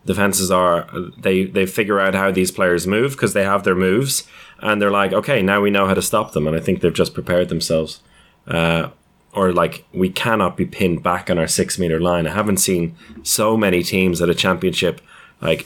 Defenses 0.06 0.50
are 0.52 0.78
they 1.26 1.38
they 1.56 1.66
figure 1.68 2.00
out 2.06 2.16
how 2.16 2.32
these 2.32 2.52
players 2.60 2.86
move 2.86 3.12
because 3.12 3.34
they 3.34 3.46
have 3.46 3.64
their 3.64 3.80
moves, 3.88 4.28
and 4.60 4.76
they're 4.80 4.98
like, 5.02 5.14
okay, 5.20 5.42
now 5.42 5.60
we 5.62 5.70
know 5.76 5.88
how 5.88 5.96
to 5.96 6.10
stop 6.12 6.32
them, 6.32 6.48
and 6.48 6.56
I 6.58 6.62
think 6.64 6.76
they've 6.80 7.02
just 7.02 7.14
prepared 7.14 7.50
themselves 7.50 8.02
Uh, 8.48 8.90
or 9.34 9.54
like 9.54 9.86
we 9.94 10.10
cannot 10.10 10.58
be 10.58 10.66
pinned 10.66 11.04
back 11.04 11.30
on 11.30 11.38
our 11.38 11.48
six 11.48 11.78
meter 11.78 12.00
line. 12.00 12.26
I 12.28 12.34
haven't 12.34 12.58
seen 12.58 12.96
so 13.24 13.58
many 13.58 13.84
teams 13.84 14.22
at 14.22 14.30
a 14.30 14.42
championship 14.46 15.02
like 15.42 15.66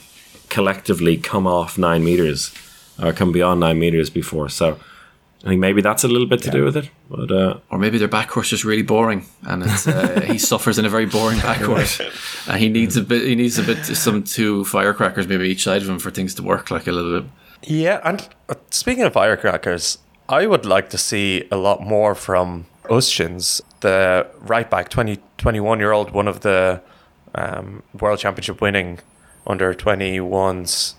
collectively 0.50 1.16
come 1.18 1.48
off 1.48 1.78
nine 1.78 2.04
meters 2.04 2.52
or 3.02 3.14
come 3.14 3.32
beyond 3.32 3.60
nine 3.60 3.80
meters 3.80 4.10
before. 4.10 4.50
So 4.50 4.78
I 5.44 5.48
think 5.50 5.60
maybe 5.60 5.82
that's 5.82 6.06
a 6.06 6.08
little 6.08 6.28
bit 6.28 6.42
to 6.44 6.52
do 6.52 6.64
with 6.64 6.78
it. 6.78 6.90
But 7.10 7.30
uh, 7.30 7.60
Or 7.70 7.78
maybe 7.78 7.98
their 7.98 8.08
backcourt's 8.08 8.50
just 8.50 8.64
really 8.64 8.82
boring, 8.82 9.26
and 9.44 9.64
it's, 9.64 9.86
uh, 9.86 10.22
he 10.26 10.38
suffers 10.38 10.80
in 10.80 10.86
a 10.86 10.90
very 10.90 11.06
boring 11.06 11.38
backcourt, 11.40 12.48
and 12.48 12.60
he 12.62 12.70
needs 12.70 12.96
a 12.96 13.02
bit. 13.02 13.24
He 13.24 13.36
needs 13.36 13.60
a 13.60 13.64
bit 13.64 13.84
some 13.86 14.24
two 14.24 14.64
firecrackers 14.64 15.28
maybe 15.28 15.50
each 15.50 15.64
side 15.64 15.82
of 15.82 15.90
him 15.90 16.00
for 16.00 16.12
things 16.12 16.34
to 16.36 16.44
work 16.44 16.72
like 16.72 16.88
a 16.88 16.92
little 16.94 17.22
bit. 17.22 17.30
yeah 17.64 18.00
and 18.04 18.28
uh, 18.50 18.56
speaking 18.72 19.04
of 19.04 19.14
firecrackers 19.14 19.98
i 20.28 20.46
would 20.46 20.66
like 20.66 20.90
to 20.90 20.98
see 20.98 21.48
a 21.52 21.56
lot 21.56 21.82
more 21.82 22.14
from 22.16 22.66
Uščins, 22.90 23.62
the 23.80 24.28
right 24.42 24.70
back 24.70 24.90
20 24.90 25.18
21 25.38 25.80
year 25.80 25.92
old 25.94 26.12
one 26.12 26.28
of 26.28 26.42
the 26.42 26.82
um, 27.36 27.84
world 28.00 28.20
championship 28.20 28.60
winning 28.62 29.00
under 29.48 29.74
21s 29.74 30.96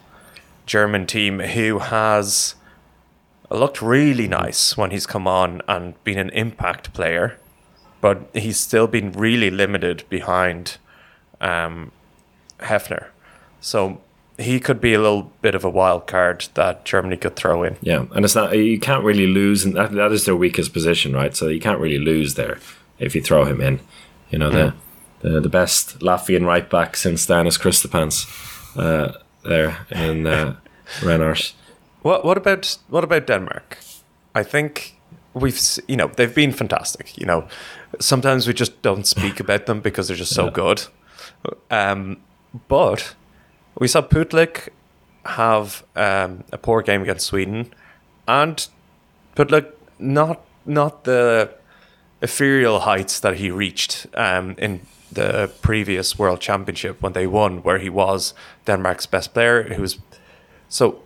german 0.67 1.07
team 1.07 1.41
who 1.41 1.79
has 1.81 2.55
looked 3.57 3.83
really 3.83 4.29
nice 4.29 4.77
when 4.77 4.91
he's 4.91 5.07
come 5.07 5.27
on 5.27 5.63
and 5.69 6.03
been 6.05 6.19
an 6.19 6.31
impact 6.31 6.93
player, 6.93 7.39
but 8.01 8.29
he's 8.33 8.59
still 8.59 8.87
been 8.87 9.13
really 9.13 9.51
limited 9.51 10.05
behind 10.09 10.79
um, 11.41 11.93
Häfner. 12.61 13.07
So 13.61 14.01
he 14.39 14.59
could 14.61 14.81
be 14.81 14.95
a 14.95 15.01
little 15.01 15.33
bit 15.43 15.55
of 15.55 15.65
a 15.65 15.71
wild 15.71 16.07
card 16.07 16.49
that 16.55 16.85
Germany 16.85 17.17
could 17.17 17.37
throw 17.37 17.63
in. 17.63 17.77
yeah, 17.81 18.05
and 18.15 18.25
it's 18.25 18.35
not 18.35 18.57
you 18.57 18.79
can't 18.79 19.05
really 19.05 19.27
lose, 19.27 19.65
and 19.65 19.75
that 19.77 19.93
that 19.93 20.13
is 20.13 20.25
their 20.25 20.37
weakest 20.37 20.73
position, 20.73 21.13
right? 21.13 21.37
So 21.37 21.49
you 21.49 21.61
can't 21.61 21.81
really 21.81 21.99
lose 21.99 22.35
there 22.35 22.59
if 22.99 23.15
you 23.15 23.23
throw 23.23 23.45
him 23.45 23.61
in. 23.61 23.81
You 24.31 24.39
know 24.39 24.51
the 24.51 24.75
the, 25.21 25.41
the 25.41 25.49
best 25.49 26.01
Latvian 26.01 26.45
right 26.45 26.69
back 26.69 26.97
since 26.97 27.27
Dainis 27.27 27.59
Krištopāns 27.59 28.27
uh, 28.77 29.13
there 29.45 29.87
in 29.91 30.27
uh, 30.27 30.57
Renars. 31.01 31.55
What 32.05 32.23
what 32.23 32.37
about 32.37 32.77
what 32.89 33.03
about 33.03 33.27
Denmark? 33.27 33.79
I 34.35 34.43
think 34.43 34.95
we've 35.33 35.59
you 35.89 35.97
know 35.97 36.09
they've 36.17 36.35
been 36.35 36.53
fantastic. 36.53 37.17
You 37.17 37.25
know, 37.25 37.49
sometimes 37.99 38.47
we 38.47 38.53
just 38.53 38.83
don't 38.83 39.07
speak 39.07 39.41
about 39.41 39.65
them 39.65 39.81
because 39.81 40.09
they're 40.09 40.17
just 40.17 40.35
so 40.35 40.51
good. 40.51 40.83
Um, 41.71 42.19
but 42.69 43.15
we 43.79 43.89
saw 43.89 44.03
Pytlick 44.03 44.69
have 45.25 45.83
um, 45.97 46.45
a 46.53 46.59
poor 46.59 46.83
game 46.83 47.01
against 47.03 47.27
Sweden, 47.27 47.73
and 48.29 48.69
Pytlick 49.35 49.73
not 49.99 50.43
not 50.67 51.05
the 51.05 51.55
ethereal 52.21 52.81
heights 52.81 53.19
that 53.21 53.37
he 53.37 53.51
reached 53.51 54.07
um, 54.13 54.57
in 54.59 54.81
the 55.11 55.51
previous 55.63 56.19
World 56.19 56.41
Championship 56.41 57.01
when 57.01 57.15
they 57.15 57.27
won, 57.27 57.63
where 57.63 57.79
he 57.79 57.89
was 57.89 58.35
Denmark's 58.67 59.07
best 59.07 59.33
player. 59.33 59.63
Who 59.63 59.81
was 59.81 59.99
so 60.69 61.01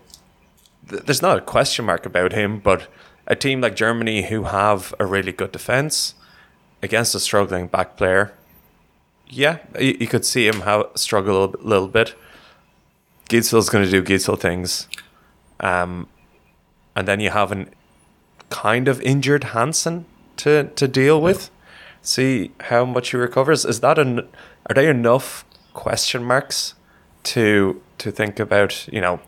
th- 0.88 1.02
there's 1.04 1.22
not 1.22 1.38
a 1.38 1.42
question 1.42 1.84
mark 1.84 2.06
about 2.06 2.32
him, 2.32 2.58
but 2.58 2.88
a 3.26 3.36
team 3.36 3.60
like 3.60 3.76
Germany 3.76 4.22
who 4.22 4.44
have 4.44 4.94
a 4.98 5.06
really 5.06 5.32
good 5.32 5.52
defense 5.52 6.14
against 6.82 7.14
a 7.14 7.20
struggling 7.20 7.66
back 7.66 7.96
player, 7.96 8.32
yeah, 9.28 9.58
you, 9.78 9.96
you 10.00 10.06
could 10.06 10.24
see 10.24 10.46
him 10.46 10.62
how 10.62 10.90
struggle 10.94 11.44
a 11.44 11.50
little, 11.62 11.88
bit. 11.88 12.14
Gidsel's 13.28 13.68
going 13.68 13.84
to 13.84 13.90
do 13.90 14.02
Gidsel 14.02 14.40
things, 14.40 14.88
um, 15.60 16.08
and 16.96 17.06
then 17.06 17.20
you 17.20 17.30
have 17.30 17.52
an 17.52 17.70
kind 18.48 18.88
of 18.88 19.02
injured 19.02 19.44
Hansen 19.44 20.06
to 20.38 20.70
to 20.74 20.88
deal 20.88 21.20
with. 21.20 21.50
See 22.00 22.52
how 22.60 22.86
much 22.86 23.10
he 23.10 23.18
recovers. 23.18 23.66
Is 23.66 23.80
that 23.80 23.98
an? 23.98 24.20
Are 24.66 24.74
they 24.74 24.88
enough 24.88 25.44
question 25.74 26.24
marks 26.24 26.74
to 27.24 27.82
to 27.98 28.10
think 28.10 28.40
about? 28.40 28.88
You 28.88 29.02
know, 29.02 29.20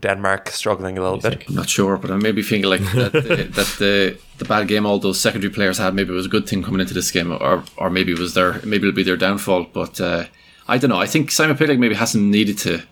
Denmark 0.00 0.50
struggling 0.50 0.98
a 0.98 1.02
little 1.02 1.18
bit. 1.18 1.44
I'm 1.48 1.54
not 1.54 1.68
sure, 1.68 1.96
but 1.96 2.10
I 2.10 2.16
maybe 2.16 2.42
thinking 2.42 2.70
like 2.70 2.80
that, 2.92 3.12
the, 3.12 3.20
that 3.54 3.76
the 3.78 4.18
the 4.38 4.44
bad 4.44 4.68
game 4.68 4.86
all 4.86 4.98
those 4.98 5.20
secondary 5.20 5.52
players 5.52 5.78
had 5.78 5.94
maybe 5.94 6.10
it 6.10 6.16
was 6.16 6.26
a 6.26 6.30
good 6.30 6.48
thing 6.48 6.62
coming 6.62 6.80
into 6.80 6.94
this 6.94 7.10
game, 7.10 7.32
or 7.32 7.64
or 7.76 7.90
maybe 7.90 8.12
it 8.12 8.18
was 8.18 8.34
their 8.34 8.54
maybe 8.64 8.86
it'll 8.88 8.96
be 8.96 9.02
their 9.02 9.16
downfall. 9.16 9.66
But 9.72 10.00
uh, 10.00 10.24
I 10.68 10.78
don't 10.78 10.90
know. 10.90 11.00
I 11.00 11.06
think 11.06 11.30
Simon 11.30 11.56
Pytlick 11.56 11.78
maybe 11.78 11.94
hasn't 11.94 12.24
needed 12.24 12.58
to 12.58 12.82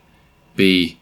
be 0.56 0.98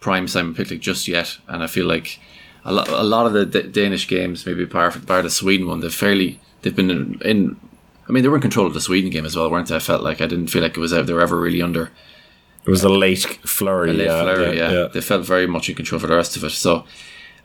prime 0.00 0.28
Simon 0.28 0.54
Pytlick 0.54 0.80
just 0.80 1.08
yet, 1.08 1.38
and 1.48 1.62
I 1.62 1.66
feel 1.66 1.86
like 1.86 2.20
a 2.64 2.72
lot 2.72 2.88
a 2.88 3.02
lot 3.02 3.26
of 3.26 3.32
the 3.32 3.46
D- 3.46 3.68
Danish 3.68 4.08
games, 4.08 4.46
maybe 4.46 4.64
bar 4.64 4.90
bar 4.90 5.22
the 5.22 5.30
Sweden 5.30 5.68
one, 5.68 5.80
they've 5.80 5.94
fairly 5.94 6.40
they've 6.62 6.76
been 6.76 6.90
in, 6.90 7.20
in. 7.24 7.56
I 8.08 8.12
mean, 8.12 8.22
they 8.22 8.28
were 8.28 8.36
in 8.36 8.42
control 8.42 8.66
of 8.66 8.74
the 8.74 8.80
Sweden 8.80 9.10
game 9.10 9.26
as 9.26 9.34
well, 9.34 9.50
weren't 9.50 9.66
they? 9.66 9.74
I 9.74 9.80
felt 9.80 10.02
like 10.02 10.20
I 10.20 10.26
didn't 10.26 10.46
feel 10.46 10.62
like 10.62 10.76
it 10.76 10.80
was 10.80 10.92
they 10.92 11.12
were 11.12 11.20
ever 11.20 11.40
really 11.40 11.60
under 11.60 11.90
It 12.66 12.70
was 12.70 12.82
a 12.82 12.88
late 12.88 13.24
flurry. 13.46 13.90
a 13.90 13.92
late 13.92 14.06
yeah, 14.06 14.22
flurry, 14.22 14.56
yeah, 14.58 14.70
yeah, 14.70 14.72
yeah. 14.82 14.86
They 14.88 15.00
felt 15.00 15.24
very 15.24 15.46
much 15.46 15.68
in 15.68 15.74
control 15.76 16.00
for 16.00 16.06
the 16.08 16.16
rest 16.16 16.36
of 16.36 16.42
it. 16.44 16.50
So 16.50 16.84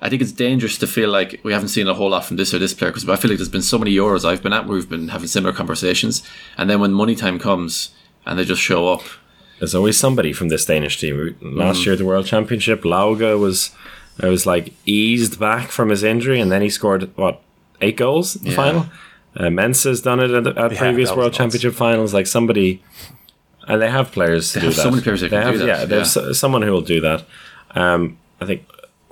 I 0.01 0.09
think 0.09 0.21
it's 0.21 0.31
dangerous 0.31 0.77
to 0.79 0.87
feel 0.87 1.09
like 1.11 1.39
we 1.43 1.53
haven't 1.53 1.67
seen 1.69 1.87
a 1.87 1.93
whole 1.93 2.09
lot 2.09 2.25
from 2.25 2.37
this 2.37 2.53
or 2.53 2.59
this 2.59 2.73
player 2.73 2.91
because 2.91 3.07
I 3.07 3.15
feel 3.17 3.29
like 3.29 3.37
there's 3.37 3.49
been 3.49 3.61
so 3.61 3.77
many 3.77 3.93
Euros 3.93 4.25
I've 4.25 4.41
been 4.41 4.53
at 4.53 4.65
where 4.65 4.75
we've 4.75 4.89
been 4.89 5.09
having 5.09 5.27
similar 5.27 5.53
conversations. 5.53 6.23
And 6.57 6.69
then 6.69 6.79
when 6.79 6.91
money 6.91 7.15
time 7.15 7.37
comes 7.37 7.91
and 8.25 8.37
they 8.39 8.45
just 8.45 8.61
show 8.61 8.87
up, 8.89 9.03
There's 9.59 9.75
always 9.75 9.95
somebody 9.99 10.33
from 10.33 10.49
this 10.49 10.65
Danish 10.65 10.99
team. 10.99 11.35
Last 11.39 11.85
year 11.85 11.93
at 11.93 11.99
the 11.99 12.05
World 12.05 12.25
Championship, 12.25 12.83
Lauge 12.83 13.21
was, 13.39 13.69
I 14.19 14.27
was 14.27 14.47
like 14.47 14.73
eased 14.87 15.39
back 15.39 15.69
from 15.69 15.89
his 15.89 16.01
injury, 16.03 16.39
and 16.41 16.51
then 16.51 16.63
he 16.63 16.69
scored 16.71 17.15
what 17.15 17.41
eight 17.79 17.95
goals 17.97 18.35
in 18.35 18.43
the 18.45 18.49
Yeah. 18.49 18.55
final. 18.55 18.85
Uh, 19.37 19.49
Mensah's 19.51 20.01
done 20.01 20.19
it 20.19 20.31
at, 20.31 20.43
the- 20.45 20.59
at 20.59 20.71
Yeah, 20.71 20.79
previous 20.79 21.09
World 21.11 21.27
nuts. 21.31 21.37
Championship 21.37 21.75
finals. 21.75 22.11
Like 22.11 22.25
somebody, 22.27 22.81
and 23.71 23.81
they 23.81 23.89
have 23.89 24.11
players 24.11 24.51
to 24.51 24.59
They 24.59 24.61
do 24.61 24.67
have 24.67 24.75
that. 24.75 24.81
so 24.83 24.91
many 24.91 25.01
players 25.03 25.21
that 25.21 25.29
can 25.29 25.41
have, 25.41 25.53
do 25.53 25.59
that, 25.59 25.67
Yeah, 25.67 25.85
there's 25.85 26.15
yeah. 26.15 26.31
someone 26.33 26.61
who 26.61 26.71
will 26.71 26.81
do 26.95 26.99
that. 27.01 27.23
Um, 27.81 28.17
I 28.41 28.45
think 28.45 28.61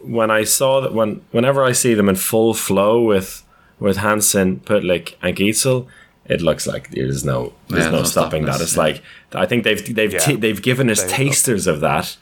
when 0.02 0.30
I 0.40 0.44
saw 0.44 0.82
that 0.82 0.94
when 0.94 1.22
whenever 1.32 1.64
I 1.64 1.74
see 1.74 1.94
them 1.94 2.10
in 2.10 2.16
full 2.16 2.54
flow 2.54 3.02
with 3.12 3.44
with 3.80 3.98
Hansen, 3.98 4.60
Pytlick, 4.66 5.16
and 5.22 5.36
Gidsel, 5.38 5.88
it 6.26 6.42
looks 6.42 6.68
like 6.68 6.90
there's 6.92 7.24
no 7.24 7.54
there's 7.70 7.86
Yeah, 7.86 7.92
no, 7.92 7.98
no 8.00 8.04
stopping 8.04 8.44
stopping 8.44 8.46
that. 8.46 8.62
It's 8.62 8.76
yeah. 8.76 8.84
like 8.84 9.02
I 9.34 9.46
think 9.46 9.64
they've 9.64 9.84
they've 9.96 10.14
Yeah. 10.14 10.20
t- 10.20 10.36
they've 10.44 10.62
given 10.62 10.90
us 10.90 11.00
There 11.04 11.08
you 11.10 11.18
go. 11.18 11.24
tasters 11.32 11.66
of 11.68 11.80
that, 11.82 12.18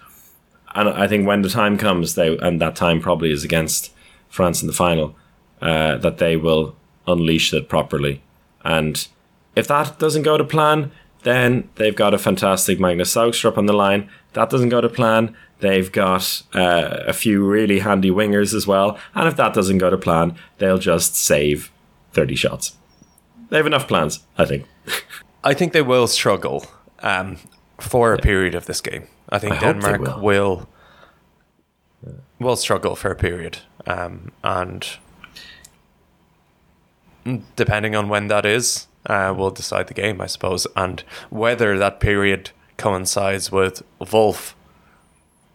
and 0.75 0.89
I 0.89 1.07
think 1.07 1.27
when 1.27 1.41
the 1.41 1.49
time 1.49 1.77
comes, 1.77 2.13
they 2.15 2.37
and 2.37 2.61
that 2.61 2.75
time 2.75 2.99
probably 3.01 3.31
is 3.31 3.43
against 3.43 3.91
France 4.29 4.61
in 4.61 4.67
the 4.67 4.73
final, 4.85 5.15
uh, 5.61 5.97
that 5.97 6.17
they 6.17 6.35
will 6.37 6.75
unleash 7.07 7.53
it 7.53 7.67
properly. 7.69 8.21
And 8.63 9.07
if 9.55 9.67
that 9.67 9.97
doesn't 9.97 10.23
go 10.23 10.37
to 10.37 10.43
plan, 10.43 10.91
Then 11.23 11.69
they've 11.75 11.95
got 11.95 12.13
a 12.13 12.17
fantastic 12.17 12.79
Magnus 12.79 13.13
Saugstrup 13.13 13.57
on 13.57 13.65
the 13.65 13.73
line. 13.73 14.09
That 14.33 14.49
doesn't 14.49 14.69
go 14.69 14.81
to 14.81 14.89
plan. 14.89 15.35
They've 15.59 15.91
got 15.91 16.43
uh, 16.53 17.03
a 17.07 17.13
few 17.13 17.43
really 17.43 17.79
handy 17.79 18.11
wingers 18.11 18.53
as 18.53 18.67
well. 18.67 18.97
And 19.15 19.27
if 19.27 19.35
that 19.37 19.53
doesn't 19.53 19.79
go 19.79 19.89
to 19.89 19.97
plan, 19.97 20.35
they'll 20.59 20.77
just 20.77 21.15
save 21.15 21.71
30 22.13 22.35
shots. 22.35 22.77
They 23.49 23.57
have 23.57 23.65
enough 23.65 23.87
plans, 23.87 24.19
I 24.37 24.45
think. 24.45 24.65
I 25.43 25.53
think 25.53 25.73
they 25.73 25.81
will 25.81 26.07
struggle 26.07 26.65
um, 26.99 27.37
for 27.79 28.13
a 28.13 28.17
period 28.17 28.55
of 28.55 28.65
this 28.65 28.81
game. 28.81 29.07
I 29.29 29.39
think 29.39 29.55
I 29.55 29.59
Denmark 29.59 30.01
will. 30.01 30.21
will 30.21 30.69
will 32.39 32.55
struggle 32.55 32.95
for 32.95 33.11
a 33.11 33.15
period, 33.15 33.59
um, 33.85 34.31
and 34.43 34.87
depending 37.55 37.95
on 37.95 38.09
when 38.09 38.27
that 38.27 38.45
is, 38.45 38.87
uh, 39.07 39.33
will 39.35 39.51
decide 39.51 39.87
the 39.87 39.93
game, 39.93 40.21
I 40.21 40.27
suppose, 40.27 40.67
and 40.75 41.03
whether 41.29 41.77
that 41.77 41.99
period 41.99 42.51
coincides 42.77 43.51
with 43.51 43.81
Wolff 44.11 44.55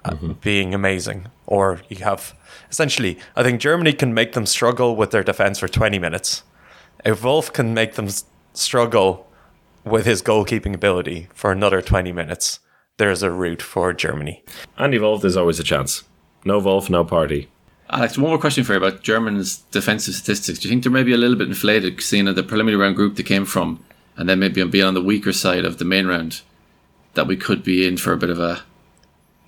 uh, 0.04 0.14
being 0.40 0.74
amazing, 0.74 1.28
or 1.46 1.80
you 1.88 1.98
have 1.98 2.34
essentially. 2.70 3.18
I 3.36 3.42
think 3.44 3.60
Germany 3.60 3.92
can 3.92 4.12
make 4.12 4.32
them 4.32 4.46
struggle 4.46 4.96
with 4.96 5.12
their 5.12 5.22
defense 5.22 5.58
for 5.60 5.68
twenty 5.68 5.98
minutes. 5.98 6.42
If 7.04 7.22
Wolff 7.24 7.52
can 7.52 7.74
make 7.74 7.94
them 7.94 8.08
struggle 8.54 9.28
with 9.84 10.06
his 10.06 10.22
goalkeeping 10.22 10.74
ability 10.74 11.28
for 11.34 11.50
another 11.50 11.82
20 11.82 12.12
minutes, 12.12 12.60
there's 12.98 13.22
a 13.22 13.30
route 13.30 13.62
for 13.62 13.92
Germany. 13.92 14.44
And 14.76 14.94
evolved 14.94 15.22
there's 15.22 15.36
always 15.36 15.58
a 15.58 15.64
chance. 15.64 16.04
No 16.44 16.58
Wolff, 16.58 16.88
no 16.90 17.04
party. 17.04 17.48
Alex, 17.92 18.16
one 18.16 18.30
more 18.30 18.38
question 18.38 18.64
for 18.64 18.72
you 18.72 18.78
about 18.78 19.02
Germany's 19.02 19.58
defensive 19.70 20.14
statistics. 20.14 20.58
Do 20.58 20.66
you 20.66 20.72
think 20.72 20.82
they're 20.82 20.90
maybe 20.90 21.12
a 21.12 21.18
little 21.18 21.36
bit 21.36 21.48
inflated, 21.48 22.00
seeing 22.00 22.24
the 22.24 22.42
preliminary 22.42 22.80
round 22.80 22.96
group 22.96 23.16
they 23.16 23.22
came 23.22 23.44
from, 23.44 23.84
and 24.16 24.26
then 24.28 24.38
maybe 24.38 24.64
being 24.64 24.84
on 24.84 24.94
the 24.94 25.02
weaker 25.02 25.32
side 25.32 25.66
of 25.66 25.76
the 25.76 25.84
main 25.84 26.06
round, 26.06 26.40
that 27.12 27.26
we 27.26 27.36
could 27.36 27.62
be 27.62 27.86
in 27.86 27.98
for 27.98 28.14
a 28.14 28.16
bit 28.16 28.30
of 28.30 28.40
a, 28.40 28.62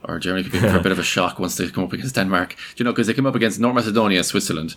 or 0.03 0.19
Germany 0.19 0.43
could 0.43 0.53
be 0.53 0.59
in 0.59 0.71
for 0.71 0.79
a 0.79 0.83
bit 0.89 0.93
of 0.93 0.99
a 0.99 1.03
shock 1.03 1.39
once 1.39 1.57
they 1.57 1.67
come 1.71 1.85
up 1.85 1.95
against 1.95 2.17
Denmark? 2.17 2.51
Do 2.51 2.57
you 2.77 2.85
know, 2.85 2.93
because 2.93 3.07
they 3.07 3.15
came 3.15 3.25
up 3.25 3.35
against 3.35 3.61
North 3.61 3.75
Macedonia 3.75 4.19
and 4.19 4.27
Switzerland 4.27 4.77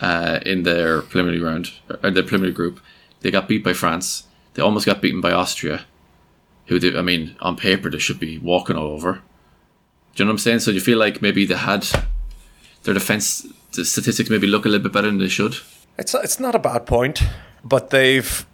uh, 0.00 0.40
in 0.44 0.64
their 0.64 1.02
preliminary 1.02 1.40
round, 1.40 1.70
or 2.02 2.10
their 2.10 2.24
preliminary 2.24 2.52
group. 2.52 2.80
They 3.20 3.30
got 3.30 3.46
beat 3.46 3.62
by 3.62 3.72
France. 3.72 4.24
They 4.54 4.62
almost 4.62 4.86
got 4.86 5.00
beaten 5.00 5.20
by 5.20 5.30
Austria, 5.30 5.84
who, 6.66 6.80
they, 6.80 6.98
I 6.98 7.02
mean, 7.02 7.36
on 7.40 7.56
paper, 7.56 7.88
they 7.88 7.98
should 7.98 8.18
be 8.18 8.38
walking 8.38 8.76
all 8.76 8.88
over. 8.88 9.22
Do 10.14 10.22
you 10.22 10.24
know 10.24 10.30
what 10.30 10.34
I'm 10.34 10.38
saying? 10.38 10.58
So 10.60 10.72
do 10.72 10.74
you 10.74 10.80
feel 10.80 10.98
like 10.98 11.22
maybe 11.22 11.46
they 11.46 11.54
had 11.54 11.86
their 12.84 12.94
defense 12.94 13.46
the 13.72 13.84
statistics 13.84 14.28
maybe 14.30 14.46
look 14.48 14.64
a 14.64 14.68
little 14.68 14.82
bit 14.82 14.92
better 14.92 15.06
than 15.06 15.18
they 15.18 15.28
should. 15.28 15.56
It's 15.98 16.14
it's 16.14 16.40
not 16.40 16.54
a 16.54 16.58
bad 16.58 16.86
point, 16.86 17.22
but 17.64 17.90
they've 17.90 18.46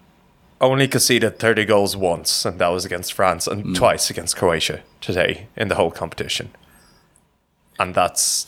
only 0.60 0.88
conceded 0.88 1.38
30 1.38 1.64
goals 1.66 1.96
once, 1.96 2.44
and 2.44 2.58
that 2.58 2.68
was 2.68 2.84
against 2.84 3.12
France, 3.12 3.46
and 3.46 3.76
twice 3.76 4.10
against 4.10 4.36
Croatia 4.36 4.82
today 5.00 5.46
in 5.56 5.68
the 5.68 5.74
whole 5.74 5.90
competition. 5.90 6.50
And 7.78 7.94
that's 7.94 8.46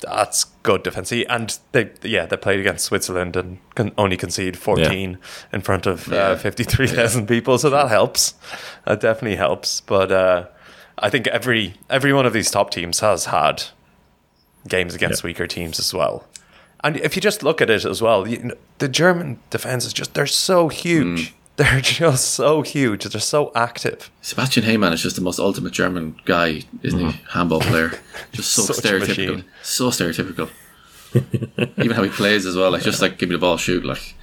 that's 0.00 0.44
good 0.64 0.82
defense. 0.82 1.12
And 1.12 1.58
they 1.72 1.90
yeah 2.02 2.26
they 2.26 2.36
played 2.36 2.60
against 2.60 2.84
Switzerland 2.84 3.36
and 3.36 3.58
can 3.74 3.92
only 3.96 4.16
concede 4.16 4.56
14 4.56 5.18
in 5.52 5.60
front 5.60 5.86
of 5.86 6.08
Yeah. 6.08 6.30
uh, 6.30 6.36
53,000 6.36 7.26
people, 7.28 7.58
so 7.58 7.70
that 7.70 7.88
helps. 7.88 8.34
That 8.84 9.00
definitely 9.00 9.36
helps. 9.36 9.80
But 9.80 10.10
uh, 10.12 10.46
I 10.98 11.10
think 11.10 11.26
every 11.28 11.74
every 11.88 12.12
one 12.12 12.26
of 12.26 12.32
these 12.32 12.50
top 12.50 12.70
teams 12.70 13.00
has 13.00 13.26
had 13.26 13.62
games 14.68 14.94
against 14.94 15.22
Yeah. 15.22 15.28
weaker 15.28 15.46
teams 15.46 15.78
as 15.78 15.92
well. 15.94 16.26
And 16.84 16.96
if 16.96 17.14
you 17.16 17.22
just 17.22 17.42
look 17.42 17.60
at 17.60 17.70
it 17.70 17.84
as 17.84 18.02
well, 18.02 18.26
you 18.26 18.38
know, 18.42 18.54
the 18.78 18.88
German 18.88 19.38
defense 19.50 19.84
is 19.84 19.92
just, 19.92 20.14
they're 20.14 20.26
so 20.26 20.68
huge. 20.68 21.34
They're 21.56 21.82
just 21.82 22.30
so 22.30 22.62
huge. 22.62 23.04
They're 23.04 23.20
so 23.20 23.52
active. 23.54 24.10
Sebastian 24.22 24.64
Heymann 24.64 24.92
is 24.94 25.02
just 25.02 25.16
the 25.16 25.22
most 25.22 25.38
ultimate 25.38 25.74
German 25.74 26.16
guy, 26.24 26.62
isn't 26.82 26.98
he? 26.98 27.20
Handball 27.30 27.60
player. 27.60 27.92
Just 28.32 28.52
so 28.54 28.62
stereotypical. 28.72 29.44
So 29.62 29.90
stereotypical. 29.90 30.48
Even 31.76 31.90
how 31.90 32.02
he 32.04 32.08
plays 32.08 32.46
as 32.46 32.56
well. 32.56 32.70
Like 32.70 32.82
just 32.82 33.02
like 33.02 33.18
give 33.18 33.28
me 33.28 33.34
the 33.34 33.38
ball, 33.38 33.58
shoot. 33.58 33.84
Like 33.84 34.14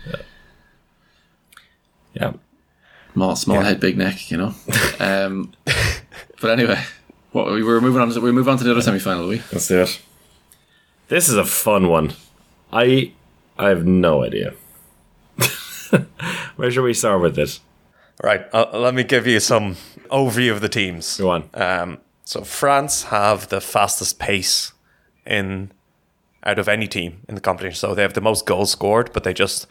Yeah. 2.15 2.33
small, 3.13 3.35
small 3.35 3.57
Yeah. 3.57 3.63
head, 3.63 3.79
big 3.79 3.95
neck. 3.95 4.31
You 4.31 4.37
know. 4.37 4.55
Um, 4.99 5.53
but 6.41 6.49
anyway, 6.49 6.83
what 7.31 7.51
we 7.51 7.61
were 7.61 7.79
moving 7.79 8.01
on. 8.01 8.09
To, 8.11 8.19
We 8.21 8.31
move 8.31 8.49
on 8.49 8.57
to 8.57 8.63
the 8.63 8.71
other 8.71 8.81
semi 8.81 8.97
final. 8.99 9.27
We 9.27 9.41
Let's 9.53 9.67
do 9.67 9.81
it. 9.81 9.99
This 11.09 11.27
is 11.27 11.35
a 11.35 11.45
fun 11.45 11.87
one. 11.89 12.13
I 12.71 13.13
I 13.57 13.69
have 13.69 13.85
no 13.85 14.23
idea. 14.23 14.53
Where 16.55 16.69
should 16.69 16.83
we 16.83 16.93
start 16.93 17.21
with 17.21 17.35
this? 17.35 17.61
Right. 18.23 18.45
Uh, 18.53 18.67
let 18.73 18.93
me 18.93 19.03
give 19.03 19.25
you 19.25 19.39
some 19.39 19.75
overview 20.11 20.51
of 20.51 20.61
the 20.61 20.69
teams. 20.69 21.17
Go 21.17 21.31
on. 21.31 21.49
Um, 21.55 21.97
so 22.25 22.43
France 22.43 23.03
have 23.05 23.49
the 23.49 23.59
fastest 23.59 24.19
pace 24.19 24.73
in 25.25 25.71
out 26.43 26.59
of 26.59 26.67
any 26.67 26.87
team 26.87 27.21
in 27.27 27.33
the 27.33 27.41
competition. 27.41 27.75
So 27.75 27.95
they 27.95 28.03
have 28.03 28.13
the 28.13 28.21
most 28.21 28.45
goals 28.45 28.71
scored, 28.71 29.11
but 29.11 29.23
they 29.23 29.33
just 29.33 29.65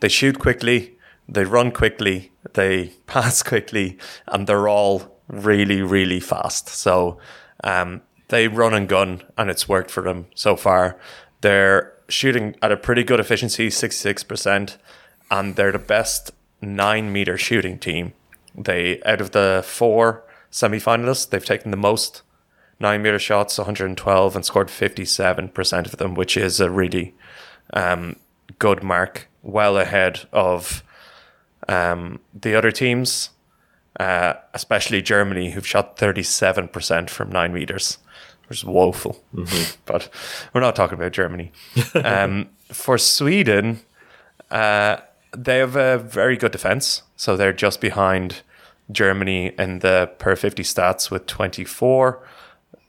they 0.00 0.10
shoot 0.10 0.38
quickly, 0.38 0.98
they 1.26 1.44
run 1.44 1.70
quickly, 1.72 2.32
they 2.52 2.92
pass 3.06 3.42
quickly, 3.42 3.96
and 4.28 4.46
they're 4.46 4.68
all 4.68 5.18
really 5.26 5.80
really 5.80 6.20
fast. 6.20 6.68
So 6.68 7.16
um, 7.64 8.02
they 8.32 8.48
run 8.48 8.72
and 8.72 8.88
gun, 8.88 9.22
and 9.36 9.50
it's 9.50 9.68
worked 9.68 9.90
for 9.90 10.02
them 10.02 10.26
so 10.34 10.56
far. 10.56 10.98
They're 11.42 11.92
shooting 12.08 12.56
at 12.62 12.72
a 12.72 12.78
pretty 12.78 13.04
good 13.04 13.20
efficiency, 13.20 13.68
sixty 13.68 14.00
six 14.00 14.24
percent, 14.24 14.78
and 15.30 15.54
they're 15.54 15.70
the 15.70 15.78
best 15.78 16.30
nine 16.62 17.12
meter 17.12 17.36
shooting 17.36 17.78
team. 17.78 18.14
They 18.54 19.02
out 19.02 19.20
of 19.20 19.32
the 19.32 19.62
four 19.66 20.24
semi-finalists, 20.50 21.28
they've 21.28 21.44
taken 21.44 21.70
the 21.70 21.76
most 21.76 22.22
nine 22.80 23.02
meter 23.02 23.18
shots, 23.18 23.58
112, 23.58 24.34
and 24.36 24.44
scored 24.44 24.68
57% 24.68 25.84
of 25.86 25.96
them, 25.96 26.14
which 26.14 26.36
is 26.36 26.58
a 26.58 26.70
really 26.70 27.14
um, 27.74 28.16
good 28.58 28.82
mark, 28.82 29.28
well 29.42 29.76
ahead 29.78 30.22
of 30.32 30.82
um, 31.68 32.18
the 32.34 32.54
other 32.54 32.70
teams, 32.70 33.30
uh, 34.00 34.34
especially 34.52 35.00
Germany, 35.00 35.50
who've 35.50 35.66
shot 35.66 35.96
37% 35.96 37.08
from 37.08 37.30
nine 37.30 37.52
meters, 37.52 37.98
which 38.52 38.58
is 38.58 38.64
woeful. 38.66 39.24
but 39.86 40.10
we're 40.52 40.60
not 40.60 40.76
talking 40.76 40.98
about 40.98 41.12
Germany. 41.12 41.52
um, 41.94 42.50
for 42.70 42.98
Sweden, 42.98 43.80
uh, 44.50 44.98
they 45.34 45.56
have 45.56 45.74
a 45.74 45.96
very 45.96 46.36
good 46.36 46.52
defense, 46.52 47.02
so 47.16 47.34
they're 47.34 47.54
just 47.54 47.80
behind 47.80 48.42
Germany 48.90 49.54
in 49.58 49.78
the 49.78 50.10
per 50.18 50.36
50 50.36 50.62
stats 50.64 51.10
with 51.10 51.26
24. 51.26 52.22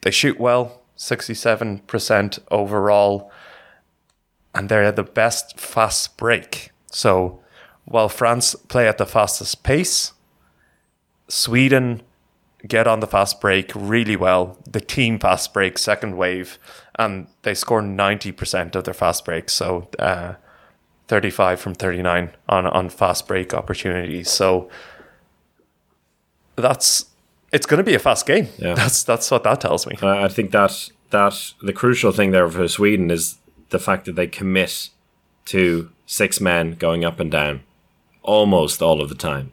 They 0.01 0.11
shoot 0.11 0.37
well, 0.37 0.81
67% 0.97 2.39
overall, 2.51 3.31
and 4.53 4.67
they're 4.67 4.91
the 4.91 5.03
best 5.03 5.57
fast 5.57 6.17
break. 6.17 6.71
So 6.91 7.39
while 7.85 8.09
France 8.09 8.53
play 8.67 8.85
at 8.85 8.97
the 8.97 9.05
fastest 9.05 9.63
pace, 9.63 10.11
Sweden 11.29 12.01
get 12.67 12.87
on 12.87 12.99
the 12.99 13.07
fast 13.07 13.41
break 13.41 13.71
really 13.75 14.15
well. 14.15 14.57
The 14.69 14.81
team 14.81 15.19
fast 15.19 15.53
break, 15.53 15.77
second 15.77 16.17
wave, 16.17 16.57
and 16.95 17.27
they 17.41 17.53
score 17.53 17.81
90% 17.81 18.75
of 18.75 18.83
their 18.83 18.93
fast 18.93 19.25
breaks. 19.25 19.53
So, 19.53 19.89
uh, 19.99 20.35
35 21.07 21.59
from 21.59 21.75
39 21.75 22.31
on, 22.49 22.65
on 22.65 22.89
fast 22.89 23.27
break 23.27 23.53
opportunities. 23.53 24.29
So 24.29 24.69
that's 26.55 27.05
it's 27.51 27.65
going 27.65 27.77
to 27.77 27.83
be 27.83 27.93
a 27.93 27.99
fast 27.99 28.25
game. 28.25 28.47
Yeah. 28.57 28.73
That's 28.81 29.03
that's 29.03 29.29
what 29.29 29.43
that 29.43 29.61
tells 29.61 29.85
me. 29.85 29.95
I 30.01 30.23
I 30.23 30.27
think 30.27 30.51
that 30.51 30.89
that 31.11 31.53
the 31.61 31.73
crucial 31.73 32.11
thing 32.11 32.31
there 32.31 32.49
for 32.49 32.67
Sweden 32.67 33.11
is 33.11 33.37
the 33.69 33.79
fact 33.79 34.05
that 34.05 34.15
they 34.15 34.27
commit 34.27 34.89
to 35.45 35.91
six 36.05 36.41
men 36.41 36.73
going 36.73 37.05
up 37.05 37.19
and 37.19 37.29
down 37.29 37.61
almost 38.23 38.81
all 38.81 39.01
of 39.01 39.09
the 39.09 39.15
time. 39.15 39.51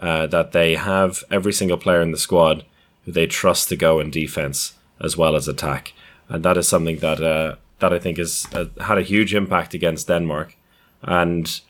Uh, 0.00 0.26
that 0.26 0.52
they 0.52 0.76
have 0.76 1.22
every 1.30 1.52
single 1.52 1.76
player 1.76 2.00
in 2.00 2.10
the 2.10 2.16
squad 2.16 2.64
who 3.04 3.12
they 3.12 3.26
trust 3.26 3.68
to 3.68 3.76
go 3.76 4.00
in 4.00 4.10
defense 4.10 4.72
as 4.98 5.14
well 5.14 5.36
as 5.36 5.46
attack, 5.46 5.92
and 6.28 6.42
that 6.42 6.56
is 6.56 6.66
something 6.66 6.98
that 7.00 7.20
uh, 7.20 7.56
that 7.80 7.92
I 7.92 7.98
think 7.98 8.18
has 8.18 8.46
uh, 8.54 8.64
had 8.82 8.98
a 8.98 9.02
huge 9.02 9.34
impact 9.34 9.74
against 9.74 10.08
Denmark. 10.08 10.56
And 11.02 11.60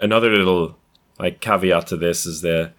another 0.00 0.30
little 0.30 0.76
like 1.18 1.40
caveat 1.40 1.88
to 1.88 1.96
this 1.96 2.24
is 2.26 2.40
the 2.40 2.70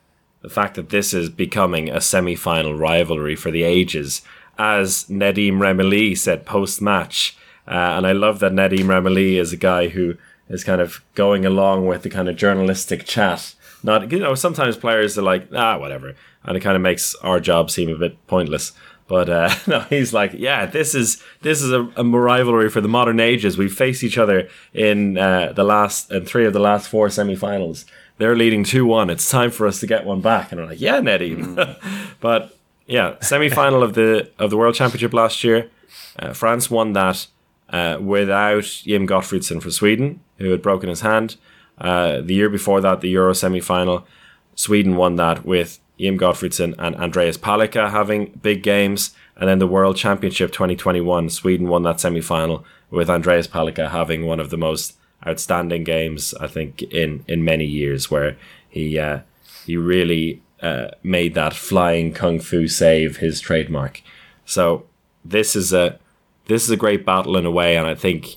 the 0.42 0.50
fact 0.50 0.76
that 0.76 0.90
this 0.90 1.14
is 1.14 1.30
becoming 1.30 1.90
a 1.90 2.02
semi-final 2.02 2.74
rivalry 2.74 3.36
for 3.36 3.52
the 3.52 3.64
ages, 3.64 4.22
as 4.58 5.06
Nedim 5.10 5.60
Remili 5.60 6.18
said 6.18 6.46
post-match. 6.46 7.38
Uh, 7.68 7.98
and 7.98 8.08
I 8.08 8.14
love 8.14 8.40
that 8.40 8.54
Nedim 8.54 8.86
Remili 8.86 9.36
is 9.36 9.54
a 9.54 9.58
guy 9.58 9.90
who 9.90 10.16
is 10.50 10.64
kind 10.64 10.82
of 10.82 11.04
going 11.14 11.46
along 11.46 11.88
with 11.88 12.02
the 12.04 12.10
kind 12.10 12.28
of 12.30 12.38
journalistic 12.38 13.06
chat. 13.06 13.54
Not, 13.84 14.12
you 14.12 14.20
know, 14.20 14.36
sometimes 14.36 14.78
players 14.78 15.18
are 15.18 15.24
like, 15.24 15.48
ah, 15.56 15.78
whatever, 15.78 16.16
and 16.44 16.58
it 16.58 16.60
kind 16.60 16.76
of 16.76 16.82
makes 16.82 17.16
our 17.16 17.40
job 17.40 17.72
seem 17.72 17.90
a 17.90 17.98
bit 17.98 18.26
pointless. 18.28 18.74
But 19.08 19.30
uh, 19.30 19.54
no, 19.68 19.82
he's 19.82 20.14
like, 20.14 20.32
yeah, 20.34 20.66
this 20.66 20.96
is 20.96 21.22
this 21.42 21.62
is 21.62 21.72
a, 21.72 21.92
a 21.98 22.04
rivalry 22.04 22.70
for 22.70 22.80
the 22.80 22.88
modern 22.88 23.20
ages. 23.20 23.58
We 23.58 23.68
face 23.68 24.04
each 24.04 24.18
other 24.18 24.48
in 24.74 25.18
uh, 25.18 25.52
the 25.54 25.66
last 25.66 26.12
in 26.12 26.26
three 26.26 26.46
of 26.46 26.54
the 26.54 26.60
last 26.60 26.88
four 26.88 27.10
semi-finals. 27.10 27.86
they're 28.20 28.38
leading 28.38 28.64
2 28.64 28.86
1. 28.86 29.10
It's 29.10 29.30
time 29.30 29.52
for 29.52 29.68
us 29.68 29.80
to 29.82 29.88
get 29.88 30.06
one 30.06 30.22
back. 30.22 30.52
And 30.52 30.62
I'm 30.62 30.68
like, 30.70 30.80
yeah, 30.80 31.00
Nettie. 31.02 31.36
but 32.22 32.58
yeah, 32.88 33.20
semi 33.20 33.50
final 33.50 33.84
of 33.84 33.96
the 33.96 34.30
of 34.40 34.50
the 34.50 34.58
World 34.58 34.76
Championship 34.76 35.14
last 35.14 35.44
year. 35.44 35.70
Uh, 36.18 36.32
France 36.32 36.70
won 36.70 36.94
that 36.94 37.28
uh, 37.70 37.98
without 38.00 38.64
Jim 38.64 39.08
Gottfridsson 39.08 39.62
for 39.62 39.72
Sweden, 39.72 40.22
who 40.38 40.52
had 40.52 40.62
broken 40.62 40.88
his 40.88 41.02
hand. 41.02 41.36
Uh, 41.82 42.22
the 42.22 42.36
year 42.36 42.50
before 42.50 42.80
that, 42.80 43.02
the 43.02 43.10
Euro 43.10 43.34
semi 43.34 43.60
final, 43.60 44.08
Sweden 44.56 44.96
won 44.96 45.16
that 45.16 45.44
with 45.46 45.80
Jim 46.00 46.18
Gottfridsson 46.18 46.76
and 46.78 46.96
Andreas 46.96 47.38
Palicka 47.38 47.90
having 47.90 48.40
big 48.42 48.64
games. 48.64 49.16
And 49.36 49.50
then 49.50 49.60
the 49.60 49.68
World 49.68 49.98
Championship 49.98 50.52
2021, 50.52 51.30
Sweden 51.30 51.68
won 51.68 51.84
that 51.84 52.00
semi 52.00 52.22
final 52.22 52.64
with 52.92 53.10
Andreas 53.10 53.48
Palicka 53.48 53.90
having 53.90 54.26
one 54.26 54.40
of 54.40 54.52
the 54.52 54.58
most 54.58 54.96
outstanding 55.26 55.84
games, 55.84 56.34
I 56.40 56.48
think, 56.48 56.84
in, 56.84 57.26
in 57.28 57.44
many 57.44 57.66
years, 57.66 58.12
where 58.12 58.38
he 58.70 59.00
uh, 59.00 59.22
he 59.66 59.78
really 59.78 60.42
uh, 60.62 60.90
made 61.02 61.34
that 61.34 61.54
flying 61.54 62.14
kung 62.14 62.40
fu 62.40 62.68
save 62.68 63.18
his 63.18 63.40
trademark. 63.40 64.02
So 64.46 64.86
this 65.26 65.56
is 65.56 65.74
a 65.74 66.00
this 66.46 66.64
is 66.64 66.70
a 66.70 66.78
great 66.78 67.06
battle 67.06 67.38
in 67.38 67.46
a 67.46 67.52
way, 67.52 67.76
and 67.76 67.88
I 67.88 67.96
think 67.96 68.36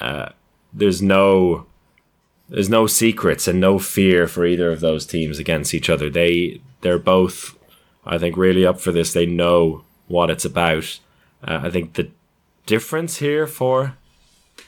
uh, 0.00 0.30
there's 0.72 1.02
no 1.02 1.66
there's 2.48 2.70
no 2.70 2.86
secrets 2.86 3.46
and 3.46 3.60
no 3.60 3.78
fear 3.78 4.26
for 4.26 4.46
either 4.46 4.70
of 4.72 4.80
those 4.80 5.04
teams 5.06 5.38
against 5.38 5.74
each 5.74 5.90
other. 5.90 6.08
They 6.08 6.60
they're 6.80 6.98
both, 6.98 7.56
I 8.06 8.18
think, 8.18 8.36
really 8.36 8.64
up 8.64 8.80
for 8.80 8.92
this. 8.92 9.12
They 9.12 9.26
know 9.26 9.84
what 10.06 10.30
it's 10.30 10.44
about. 10.44 10.98
Uh, 11.46 11.60
I 11.64 11.70
think 11.70 11.94
the 11.94 12.10
difference 12.66 13.18
here 13.18 13.46
for 13.46 13.96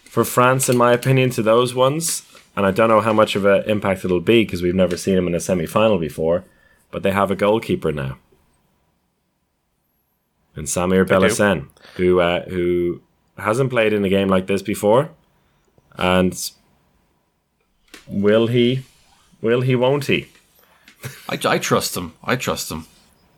for 0.05 0.24
France, 0.24 0.68
in 0.68 0.76
my 0.76 0.93
opinion, 0.93 1.31
to 1.31 1.43
those 1.43 1.74
ones, 1.74 2.22
and 2.57 2.66
I 2.66 2.70
don't 2.70 2.89
know 2.89 3.01
how 3.01 3.12
much 3.12 3.37
of 3.37 3.45
an 3.45 3.62
impact 3.68 4.05
it'll 4.05 4.20
be 4.20 4.45
because 4.45 4.62
we've 4.62 4.74
never 4.74 4.97
seen 4.97 5.14
them 5.14 5.26
in 5.26 5.35
a 5.35 5.41
semi 5.41 5.66
final 5.66 5.99
before, 5.99 6.45
but 6.91 7.03
they 7.03 7.12
have 7.12 7.31
a 7.31 7.37
goalkeeper 7.37 7.93
now, 7.93 8.18
and 10.55 10.66
Samir 10.66 11.07
Bellahcene, 11.07 11.68
who 11.97 12.20
uh, 12.20 12.45
who 12.45 13.01
hasn't 13.39 13.70
played 13.70 13.95
in 13.95 14.05
a 14.05 14.11
game 14.11 14.28
like 14.28 14.49
this 14.49 14.61
before, 14.61 15.11
and 15.97 16.51
will 18.11 18.49
he? 18.49 18.85
Will 19.41 19.63
he? 19.63 19.75
Won't 19.77 20.07
he? 20.07 20.29
I, 21.29 21.39
I 21.45 21.59
trust 21.59 21.97
him. 21.97 22.15
I 22.23 22.37
trust 22.37 22.71
him. 22.71 22.87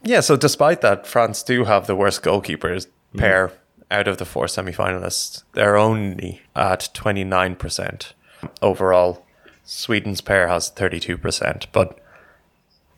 Yeah, 0.03 0.21
so 0.21 0.37
despite 0.37 0.81
that, 0.81 1.07
France 1.07 1.43
do 1.43 1.65
have 1.65 1.87
the 1.87 1.95
worst 1.95 2.23
goalkeepers 2.23 2.89
mm. 3.15 3.19
pair 3.21 3.53
out 3.91 4.09
of 4.09 4.19
the 4.19 4.25
four 4.25 4.49
semi 4.49 4.73
finalists. 4.73 5.45
They're 5.53 5.77
only 5.77 6.43
at 6.57 6.89
29%. 6.95 8.13
Overall, 8.61 9.25
Sweden's 9.65 10.21
pair 10.21 10.49
has 10.49 10.71
32%. 10.71 11.67
But 11.73 11.99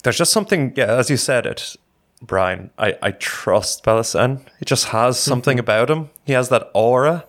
there's 0.02 0.16
just 0.16 0.32
something, 0.32 0.72
yeah, 0.76 0.96
as 0.96 1.10
you 1.10 1.16
said 1.16 1.44
it, 1.44 1.76
Brian, 2.22 2.70
I, 2.78 2.96
I 3.02 3.10
trust 3.10 3.84
Bellahcene. 3.84 4.40
He 4.58 4.64
just 4.64 4.86
has 4.86 5.16
mm-hmm. 5.16 5.28
something 5.28 5.58
about 5.58 5.90
him. 5.90 6.10
He 6.24 6.32
has 6.32 6.48
that 6.48 6.70
aura. 6.72 7.26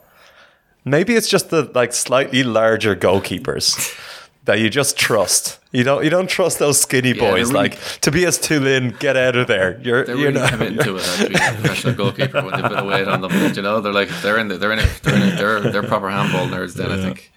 Maybe 0.86 1.16
it's 1.16 1.28
just 1.28 1.50
the 1.50 1.70
like 1.74 1.94
slightly 1.94 2.44
larger 2.44 2.96
goalkeepers 2.96 3.98
that 4.46 4.60
you 4.60 4.70
just 4.70 4.96
trust. 4.98 5.60
You 5.72 5.84
don't 5.84 6.04
you 6.04 6.10
don't 6.10 6.28
trust 6.30 6.60
those 6.60 6.80
skinny 6.80 7.12
they're 7.14 7.32
boys 7.32 7.52
really- 7.52 7.70
like 7.70 7.80
Tobias 8.02 8.40
Thulin, 8.40 8.98
get 9.00 9.18
out 9.18 9.36
of 9.36 9.48
there. 9.48 9.80
You're 9.82 10.06
They're 10.06 10.16
you're 10.16 10.28
really 10.30 10.40
not 10.40 10.52
committing 10.52 10.78
to 10.80 10.96
it. 10.98 11.20
being 11.20 11.36
a 11.36 11.52
professional 11.56 11.94
goalkeeper 11.96 12.42
when 12.42 12.56
they 12.62 12.68
put 12.68 12.80
a 12.80 12.84
weight 12.84 13.08
on 13.08 13.22
them. 13.22 13.32
You 13.56 13.62
know, 13.62 13.82
they're 13.82 13.92
like 13.94 14.10
they're 14.22 14.38
in 14.40 14.48
the, 14.48 14.58
they're 14.58 14.72
in 14.72 14.80
it. 14.80 15.00
They're 15.04 15.16
in. 15.16 15.36
They're 15.36 15.60
they're 15.72 15.84
proper 15.84 16.10
handball 16.10 16.48
nerds. 16.48 16.74
Then 16.76 16.92
I 16.92 16.98
think. 17.02 17.32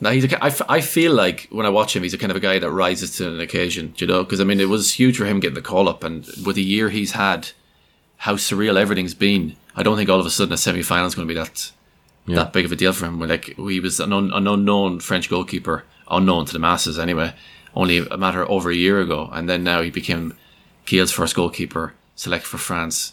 Now 0.00 0.10
he's 0.10 0.24
a, 0.32 0.44
I, 0.44 0.46
f- 0.48 0.62
I 0.68 0.80
feel 0.80 1.12
like 1.12 1.48
when 1.50 1.66
I 1.66 1.70
watch 1.70 1.96
him, 1.96 2.04
he's 2.04 2.14
a 2.14 2.18
kind 2.18 2.30
of 2.30 2.36
a 2.36 2.40
guy 2.40 2.58
that 2.60 2.70
rises 2.70 3.16
to 3.16 3.28
an 3.28 3.40
occasion. 3.40 3.92
You 3.96 4.06
know, 4.06 4.22
because 4.22 4.40
I 4.40 4.44
mean, 4.44 4.60
it 4.60 4.68
was 4.68 4.94
huge 4.94 5.18
for 5.18 5.24
him 5.24 5.40
getting 5.40 5.56
the 5.56 5.62
call 5.62 5.88
up, 5.88 6.04
and 6.04 6.24
with 6.46 6.54
the 6.54 6.62
year 6.62 6.88
he's 6.90 7.12
had, 7.12 7.50
how 8.18 8.34
surreal 8.36 8.76
everything's 8.76 9.14
been. 9.14 9.56
I 9.74 9.82
don't 9.82 9.96
think 9.96 10.08
all 10.08 10.20
of 10.20 10.26
a 10.26 10.30
sudden 10.30 10.52
a 10.54 10.56
semi 10.56 10.82
final 10.82 11.06
is 11.06 11.14
going 11.16 11.26
to 11.26 11.34
be 11.34 11.38
that 11.38 11.72
that 12.36 12.52
big 12.52 12.64
of 12.64 12.72
a 12.72 12.76
deal 12.76 12.92
for 12.92 13.06
him. 13.06 13.20
Like 13.20 13.56
he 13.56 13.80
was 13.80 14.00
an, 14.00 14.12
un, 14.12 14.32
an 14.32 14.46
unknown 14.46 15.00
French 15.00 15.28
goalkeeper, 15.28 15.84
unknown 16.10 16.46
to 16.46 16.52
the 16.52 16.58
masses 16.58 16.98
anyway, 16.98 17.34
only 17.74 17.98
a 17.98 18.16
matter 18.16 18.42
of 18.42 18.50
over 18.50 18.70
a 18.70 18.74
year 18.74 19.00
ago, 19.00 19.28
and 19.32 19.48
then 19.48 19.64
now 19.64 19.82
he 19.82 19.90
became 19.90 20.34
Kiel's 20.86 21.12
first 21.12 21.34
goalkeeper, 21.34 21.94
selected 22.16 22.48
for 22.48 22.58
France, 22.58 23.12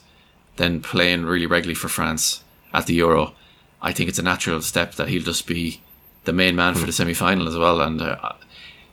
then 0.55 0.82
playing 0.82 1.26
really 1.26 1.45
regularly 1.45 1.76
for 1.76 1.89
France 1.89 2.43
at 2.74 2.86
the 2.88 2.95
Euro. 2.95 3.34
I 3.82 3.91
think 3.91 4.09
it's 4.09 4.20
a 4.20 4.24
natural 4.24 4.61
step 4.61 4.95
that 4.95 5.09
he'll 5.09 5.24
just 5.24 5.45
be 5.45 5.82
the 6.24 6.34
main 6.34 6.55
man 6.55 6.74
for 6.74 6.86
the 6.86 6.93
semi 6.93 7.13
final 7.13 7.47
as 7.47 7.57
well, 7.57 7.82
and. 7.82 8.01
Uh, 8.01 8.34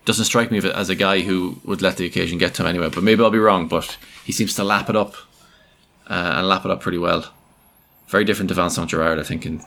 doesn't 0.04 0.24
strike 0.24 0.50
me 0.50 0.58
as 0.58 0.88
a 0.88 0.94
guy 0.94 1.20
who 1.20 1.60
would 1.64 1.80
let 1.82 1.96
the 1.96 2.06
occasion 2.06 2.38
get 2.38 2.54
to 2.54 2.62
him 2.62 2.68
anyway, 2.68 2.88
but 2.88 3.04
maybe 3.04 3.22
I'll 3.22 3.30
be 3.30 3.38
wrong. 3.38 3.68
But 3.68 3.96
he 4.24 4.32
seems 4.32 4.54
to 4.56 4.64
lap 4.64 4.90
it 4.90 4.96
up 4.96 5.14
uh, 6.08 6.34
and 6.36 6.48
lap 6.48 6.64
it 6.64 6.70
up 6.70 6.80
pretty 6.80 6.98
well. 6.98 7.32
Very 8.08 8.24
different 8.24 8.48
to 8.48 8.54
Vincent 8.54 8.90
Gerard, 8.90 9.18
I 9.18 9.22
think, 9.22 9.46
in, 9.46 9.64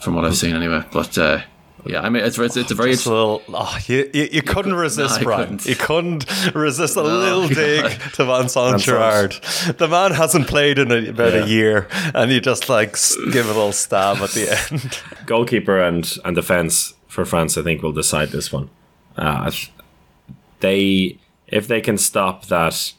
from 0.00 0.14
what 0.14 0.24
I've 0.24 0.36
seen 0.36 0.54
anyway. 0.54 0.82
But 0.92 1.16
uh, 1.18 1.40
yeah, 1.84 2.00
I 2.00 2.08
mean, 2.08 2.24
it's 2.24 2.38
it's, 2.38 2.56
it's 2.56 2.70
a 2.70 2.74
very 2.74 2.92
just 2.92 3.06
a 3.06 3.10
little. 3.10 3.42
Oh, 3.48 3.78
you, 3.86 4.10
you, 4.12 4.28
you 4.32 4.42
couldn't 4.42 4.74
resist, 4.74 5.20
I 5.20 5.22
Brian. 5.22 5.40
couldn't. 5.58 5.66
You 5.66 5.76
couldn't 5.76 6.54
resist 6.54 6.96
a 6.96 7.02
little 7.02 7.46
dig 7.48 7.84
couldn't. 7.84 8.12
to 8.14 8.24
Vincent 8.24 8.80
Gerard. 8.82 9.32
The 9.78 9.86
man 9.88 10.12
hasn't 10.12 10.48
played 10.48 10.78
in 10.78 10.90
a, 10.90 11.08
about 11.10 11.32
Yeah. 11.34 11.44
a 11.44 11.46
year, 11.46 11.88
and 12.14 12.30
you 12.32 12.40
just 12.40 12.68
like 12.68 12.94
s- 12.94 13.16
give 13.32 13.46
a 13.46 13.52
little 13.52 13.72
stab 13.72 14.16
at 14.18 14.30
the 14.30 14.50
end. 14.72 15.00
goalkeeper 15.26 15.78
and 15.80 16.16
and 16.24 16.34
defense 16.34 16.94
for 17.08 17.24
France, 17.24 17.56
I 17.56 17.62
think, 17.62 17.82
will 17.82 17.92
decide 17.92 18.28
this 18.30 18.52
one. 18.52 18.68
Uh, 19.16 19.50
they 20.60 21.18
if 21.46 21.68
they 21.68 21.80
can 21.80 21.96
stop 21.98 22.46
that, 22.46 22.92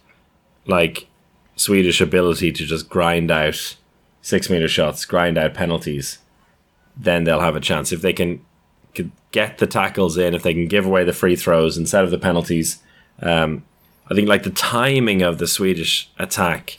like 0.66 1.08
Swedish 1.56 2.00
ability 2.00 2.52
to 2.54 2.66
just 2.66 2.88
grind 2.90 3.30
out 3.32 3.76
six 4.22 4.50
meter 4.50 4.68
shots, 4.68 5.04
grind 5.06 5.38
out 5.38 5.54
penalties, 5.54 6.20
then 7.00 7.24
they'll 7.24 7.42
have 7.42 7.56
a 7.56 7.62
chance. 7.62 7.92
If 7.92 8.02
they 8.02 8.14
can, 8.14 8.44
can 8.94 9.12
get 9.32 9.58
the 9.58 9.68
tackles 9.68 10.18
in, 10.18 10.34
if 10.34 10.44
they 10.44 10.54
can 10.54 10.68
give 10.68 10.86
away 10.86 11.04
the 11.04 11.14
free 11.14 11.36
throws 11.36 11.78
instead 11.78 12.04
of 12.04 12.12
the 12.12 12.18
penalties, 12.18 12.80
um, 13.22 13.64
I 14.10 14.16
think 14.16 14.28
like 14.28 14.44
the 14.44 14.50
timing 14.52 15.22
of 15.22 15.38
the 15.38 15.48
Swedish 15.48 16.10
attack 16.18 16.78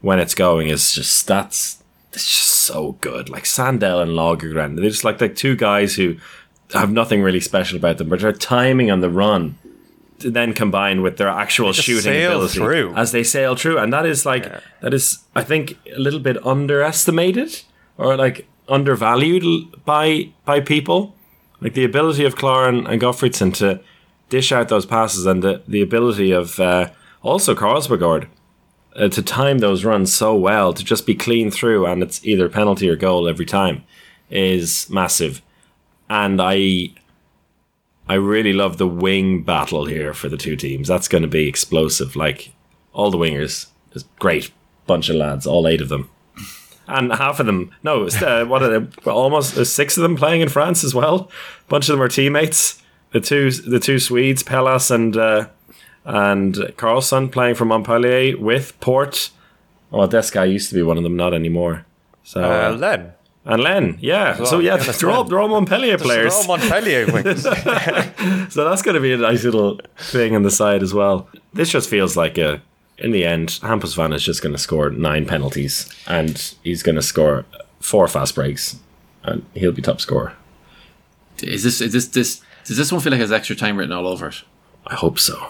when 0.00 0.18
it's 0.18 0.34
going 0.34 0.68
is 0.68 0.92
just 0.92 1.26
that's 1.26 1.82
it's 2.12 2.26
just 2.26 2.48
so 2.48 2.92
good. 3.00 3.28
Like 3.28 3.44
Sandell 3.44 4.02
and 4.02 4.12
Lagergren, 4.12 4.76
they're 4.76 4.90
just 4.90 5.04
like 5.04 5.20
like 5.20 5.36
two 5.36 5.56
guys 5.56 5.94
who 5.94 6.16
have 6.72 6.90
nothing 6.90 7.22
really 7.22 7.40
special 7.40 7.76
about 7.76 7.98
them, 7.98 8.08
but 8.08 8.20
their 8.20 8.32
timing 8.32 8.90
on 8.90 9.00
the 9.00 9.10
run, 9.10 9.56
then 10.18 10.52
combined 10.52 11.02
with 11.02 11.16
their 11.16 11.28
actual 11.28 11.72
shooting 11.72 12.24
ability 12.24 12.58
through. 12.58 12.94
as 12.94 13.12
they 13.12 13.22
sail 13.22 13.54
through, 13.56 13.78
and 13.78 13.92
that 13.92 14.06
is 14.06 14.26
like 14.26 14.50
that 14.80 14.92
is 14.94 15.18
I 15.34 15.42
think 15.44 15.78
a 15.94 15.98
little 15.98 16.20
bit 16.20 16.44
underestimated 16.44 17.62
or 17.96 18.16
like 18.16 18.46
undervalued 18.68 19.84
by 19.84 20.30
by 20.44 20.60
people. 20.60 21.14
Like 21.60 21.74
the 21.74 21.84
ability 21.84 22.24
of 22.24 22.36
Claren 22.36 22.86
and 22.86 23.00
Gottfridsson 23.00 23.54
to 23.54 23.80
dish 24.28 24.52
out 24.52 24.68
those 24.68 24.86
passes, 24.86 25.26
and 25.26 25.42
the 25.42 25.62
the 25.66 25.82
ability 25.82 26.30
of 26.30 26.58
uh, 26.60 26.90
also 27.22 27.54
Carlsbogård 27.54 28.28
uh, 28.96 29.08
to 29.08 29.22
time 29.22 29.58
those 29.58 29.84
runs 29.84 30.14
so 30.14 30.34
well 30.36 30.72
to 30.72 30.84
just 30.84 31.06
be 31.06 31.14
clean 31.14 31.50
through 31.50 31.86
and 31.86 32.02
it's 32.02 32.24
either 32.24 32.48
penalty 32.48 32.88
or 32.88 32.96
goal 32.96 33.28
every 33.28 33.46
time 33.46 33.84
is 34.30 34.88
massive. 34.90 35.42
And 36.08 36.40
i 36.40 36.90
i 38.06 38.14
really 38.14 38.52
love 38.52 38.76
the 38.76 38.86
wing 38.86 39.42
battle 39.42 39.86
here 39.86 40.12
for 40.14 40.28
the 40.28 40.36
two 40.36 40.56
teams. 40.56 40.88
That's 40.88 41.08
going 41.08 41.22
to 41.22 41.28
be 41.28 41.48
explosive. 41.48 42.14
Like 42.14 42.52
all 42.92 43.10
the 43.10 43.18
wingers 43.18 43.66
is 43.92 44.04
great 44.18 44.52
bunch 44.86 45.08
of 45.08 45.16
lads 45.16 45.46
all 45.46 45.66
eight 45.66 45.80
of 45.80 45.88
them 45.88 46.10
and 46.86 47.12
half 47.12 47.40
of 47.40 47.46
them 47.46 47.70
no 47.82 48.04
uh, 48.06 48.44
what 48.44 48.62
are 48.62 48.80
they 48.80 49.10
almost 49.10 49.56
uh, 49.56 49.64
six 49.64 49.96
of 49.96 50.02
them 50.02 50.16
playing 50.16 50.40
in 50.40 50.48
france 50.48 50.84
as 50.84 50.94
well 50.94 51.30
A 51.66 51.68
bunch 51.68 51.88
of 51.88 51.94
them 51.94 52.02
are 52.02 52.08
teammates 52.08 52.82
the 53.12 53.20
two 53.20 53.50
the 53.50 53.78
two 53.80 53.98
swedes 53.98 54.42
Pellas 54.42 54.90
and 54.90 55.16
uh, 55.16 55.46
and 56.04 56.72
Carlson 56.76 57.28
playing 57.28 57.54
for 57.54 57.64
Montpellier 57.64 58.36
with 58.36 58.78
Porte. 58.80 59.30
Oh, 59.92 60.06
this 60.06 60.30
guy 60.30 60.44
used 60.44 60.68
to 60.68 60.74
be 60.74 60.82
one 60.82 60.98
of 60.98 61.02
them, 61.04 61.16
not 61.16 61.32
anymore. 61.32 61.86
So 62.24 62.42
Uh, 62.42 62.76
Lenne. 62.76 63.12
and 63.46 63.62
Lenne, 63.62 63.96
yeah. 64.00 64.34
so 64.36 64.42
well, 64.42 64.62
yeah, 64.62 64.76
yeah, 64.76 64.82
that's 64.84 65.00
they're 65.00 65.10
all 65.10 65.24
they're 65.24 65.38
all 65.40 65.48
Montpellier 65.48 65.96
They're 65.96 66.06
players. 66.06 66.34
all 66.34 66.46
Montpellier 66.48 67.06
wings. 67.12 67.42
so 68.52 68.64
that's 68.68 68.82
going 68.82 68.94
to 68.96 69.00
be 69.00 69.12
a 69.12 69.16
nice 69.16 69.44
little 69.44 69.80
thing 69.96 70.34
on 70.36 70.42
the 70.42 70.50
side 70.50 70.82
as 70.82 70.92
well. 70.92 71.28
This 71.54 71.70
just 71.70 71.88
feels 71.88 72.16
like 72.16 72.36
a. 72.36 72.60
In 72.98 73.10
the 73.10 73.24
end, 73.24 73.48
Hampus 73.62 73.98
Wanne 73.98 74.12
is 74.12 74.22
just 74.22 74.42
going 74.42 74.54
to 74.54 74.58
score 74.58 74.90
nine 74.90 75.26
penalties, 75.26 75.92
and 76.06 76.54
he's 76.62 76.82
going 76.82 76.94
to 76.94 77.02
score 77.02 77.44
four 77.80 78.06
fast 78.06 78.34
breaks, 78.34 78.76
and 79.24 79.44
he'll 79.54 79.72
be 79.72 79.82
top 79.82 80.00
scorer. 80.00 80.34
Is 81.42 81.64
this 81.64 81.80
is 81.80 81.92
this 81.92 82.06
this 82.08 82.40
does 82.64 82.76
this 82.76 82.92
one 82.92 83.00
feel 83.00 83.10
like 83.10 83.18
it 83.18 83.22
has 83.22 83.32
extra 83.32 83.56
time 83.56 83.76
written 83.76 83.92
all 83.92 84.06
over 84.06 84.28
it? 84.28 84.42
I 84.86 84.94
hope 84.94 85.18
so. 85.18 85.48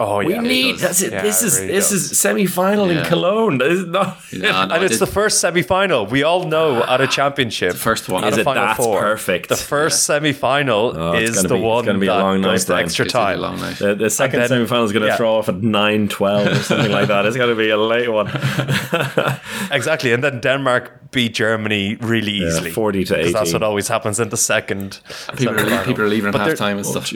Oh 0.00 0.20
yeah, 0.20 0.40
We 0.40 0.48
need 0.48 0.78
that's 0.78 1.02
it. 1.02 1.12
Yeah, 1.12 1.22
this 1.22 1.42
it 1.42 1.46
is 1.46 1.54
really 1.60 1.72
this 1.72 1.90
does. 1.90 2.10
is 2.12 2.18
semi 2.18 2.46
final 2.46 2.88
in 2.90 3.04
Cologne. 3.04 3.58
This 3.58 3.78
is 3.80 3.86
not. 3.86 4.16
Yeah, 4.32 4.66
no, 4.66 4.74
and 4.74 4.84
it's 4.84 4.94
it- 4.96 5.00
the 5.00 5.06
first 5.20 5.40
semi-final. 5.40 6.06
We 6.06 6.22
all 6.22 6.44
know 6.46 6.82
ah, 6.86 6.94
at 6.94 7.00
a 7.00 7.06
championship, 7.06 7.72
the 7.72 7.78
first 7.78 8.08
one. 8.08 8.22
at 8.24 8.32
Is 8.32 8.38
a 8.38 8.40
it 8.40 8.44
Final 8.44 8.66
that's 8.66 8.84
Four, 8.84 9.00
perfect? 9.00 9.48
The 9.48 9.56
first 9.56 10.04
semi-final 10.04 10.92
Oh, 10.96 11.14
is 11.14 11.42
the 11.42 11.54
be- 11.54 11.60
one 11.60 11.84
gonna 11.84 11.98
be 11.98 12.06
a 12.06 12.12
that 12.12 12.22
long 12.22 12.40
night 12.40 12.60
to 12.60 12.76
extra 12.76 13.04
gonna 13.06 13.12
be 13.12 13.18
a 13.18 13.26
time. 13.26 13.40
long 13.40 13.56
night. 13.60 13.78
The, 13.78 13.94
the 13.94 14.10
second 14.10 14.40
then- 14.40 14.48
semi 14.48 14.66
final 14.66 14.84
is 14.84 14.92
going 14.92 15.02
to 15.02 15.08
yeah. 15.08 15.16
throw 15.16 15.34
off 15.38 15.48
at 15.48 15.56
9 15.62 16.08
12 16.08 16.46
or 16.46 16.54
something 16.62 16.92
like 16.92 17.08
that. 17.08 17.26
It's 17.26 17.36
going 17.36 17.50
to 17.50 17.56
be 17.56 17.70
a 17.70 17.76
late 17.76 18.08
one. 18.12 18.28
Exactly, 19.70 20.12
and 20.12 20.22
then 20.24 20.40
Denmark 20.40 21.10
beat 21.10 21.34
Germany 21.34 21.96
really 22.00 22.32
easily, 22.32 22.70
40 22.70 23.04
to 23.04 23.14
because 23.16 23.32
That's 23.32 23.52
what 23.52 23.62
always 23.62 23.88
happens 23.88 24.18
in 24.20 24.28
the 24.30 24.36
second. 24.36 25.00
People 25.36 25.58
are, 25.60 25.84
people 25.84 26.04
are 26.04 26.08
leaving 26.08 26.34
at 26.34 26.40
half 26.40 26.56
time 26.56 26.78
and 26.78 26.86
Oh, 26.86 27.00
stuff. 27.00 27.08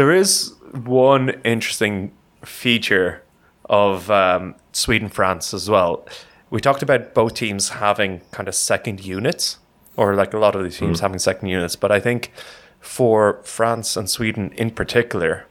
There 0.00 0.12
is 0.12 0.54
one 0.72 1.28
interesting 1.44 2.12
feature 2.42 3.22
of 3.68 4.10
um, 4.10 4.54
Sweden 4.72 5.10
France 5.10 5.52
as 5.52 5.68
well. 5.68 6.06
We 6.48 6.62
talked 6.62 6.82
about 6.82 7.12
both 7.12 7.34
teams 7.34 7.68
having 7.68 8.22
kind 8.30 8.48
of 8.48 8.54
second 8.54 9.04
units, 9.04 9.58
or 9.98 10.14
like 10.14 10.32
a 10.32 10.38
lot 10.38 10.56
of 10.56 10.64
these 10.64 10.78
teams 10.78 11.00
having 11.00 11.18
second 11.18 11.48
units, 11.48 11.76
but 11.76 11.92
I 11.92 12.00
think 12.00 12.32
for 12.80 13.42
France 13.42 13.94
and 13.94 14.08
Sweden 14.08 14.52
in 14.56 14.70
particular, 14.70 15.44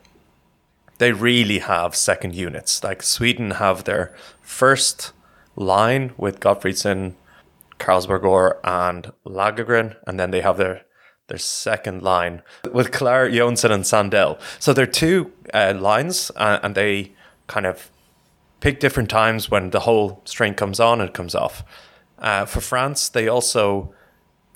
they 0.98 1.12
really 1.12 1.60
have 1.60 1.96
second 1.96 2.34
units. 2.34 2.84
Like 2.84 3.04
Sweden 3.04 3.52
have 3.52 3.84
their 3.84 4.16
first 4.42 5.14
line 5.56 6.14
with 6.18 6.40
Gottfridsson, 6.40 7.14
Carlsbogård, 7.78 8.58
and 8.64 9.12
Lagergren, 9.28 9.96
and 10.08 10.20
then 10.20 10.32
they 10.32 10.42
have 10.42 10.58
their 10.58 10.86
their 11.30 11.38
second 11.38 12.04
line 12.04 12.42
with 12.72 12.92
Claar, 12.92 13.30
Jonsson, 13.30 13.72
and 13.72 13.84
Sandell. 13.84 14.40
So 14.60 14.74
they're 14.74 14.86
two 14.86 15.32
uh, 15.54 15.76
lines, 15.80 16.32
uh, 16.36 16.60
and 16.62 16.76
they 16.76 17.14
kind 17.48 17.66
of 17.66 17.90
pick 18.60 18.80
different 18.80 19.10
times 19.10 19.50
when 19.50 19.70
the 19.70 19.82
whole 19.82 20.22
string 20.26 20.54
comes 20.54 20.80
on 20.80 21.02
and 21.02 21.14
comes 21.14 21.36
off. 21.36 21.64
Uh, 22.20 22.46
for 22.46 22.62
France, 22.62 23.10
they 23.10 23.28
also 23.28 23.94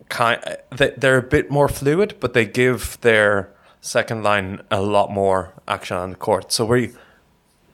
kind 0.09 0.41
they, 0.71 0.91
they're 0.97 1.17
a 1.17 1.23
bit 1.23 1.49
more 1.49 1.69
fluid, 1.69 2.15
but 2.19 2.33
they 2.33 2.45
give 2.45 2.99
their 3.01 3.49
second 3.81 4.23
line 4.23 4.61
a 4.69 4.81
lot 4.81 5.11
more 5.11 5.53
action 5.67 5.97
on 5.97 6.09
the 6.11 6.15
court. 6.15 6.51
So 6.51 6.65
we 6.65 6.91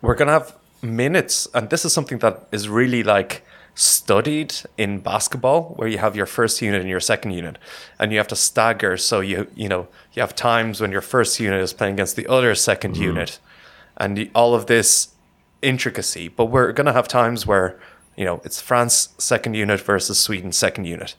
we're 0.01 0.15
gonna 0.15 0.33
have 0.33 0.55
minutes, 0.81 1.47
and 1.53 1.69
this 1.69 1.85
is 1.85 1.93
something 1.93 2.19
that 2.19 2.47
is 2.51 2.69
really 2.69 3.03
like 3.03 3.43
studied 3.79 4.53
in 4.77 4.99
basketball, 4.99 5.73
where 5.77 5.87
you 5.87 5.97
have 5.99 6.13
your 6.13 6.25
first 6.25 6.61
unit 6.61 6.81
and 6.81 6.89
your 6.89 6.99
second 6.99 7.31
unit, 7.31 7.57
and 7.97 8.11
you 8.11 8.17
have 8.17 8.27
to 8.27 8.35
stagger. 8.35 8.97
So 8.97 9.21
you 9.21 9.47
you 9.55 9.69
know 9.69 9.87
you 10.13 10.21
have 10.21 10.35
times 10.35 10.81
when 10.81 10.91
your 10.91 11.01
first 11.01 11.39
unit 11.39 11.61
is 11.61 11.71
playing 11.71 11.93
against 11.93 12.17
the 12.17 12.27
other 12.27 12.53
2nd 12.53 12.91
mm-hmm. 12.91 13.03
unit, 13.03 13.39
and 13.95 14.17
the, 14.17 14.31
all 14.35 14.53
of 14.53 14.65
this 14.65 15.09
intricacy. 15.61 16.27
But 16.27 16.45
we're 16.45 16.73
gonna 16.73 16.91
have 16.91 17.07
times 17.07 17.47
where 17.47 17.79
you 18.17 18.25
know 18.25 18.41
it's 18.43 18.59
France 18.59 19.09
second 19.17 19.53
unit 19.53 19.79
versus 19.79 20.19
Sweden 20.19 20.51
second 20.51 20.83
unit, 20.83 21.15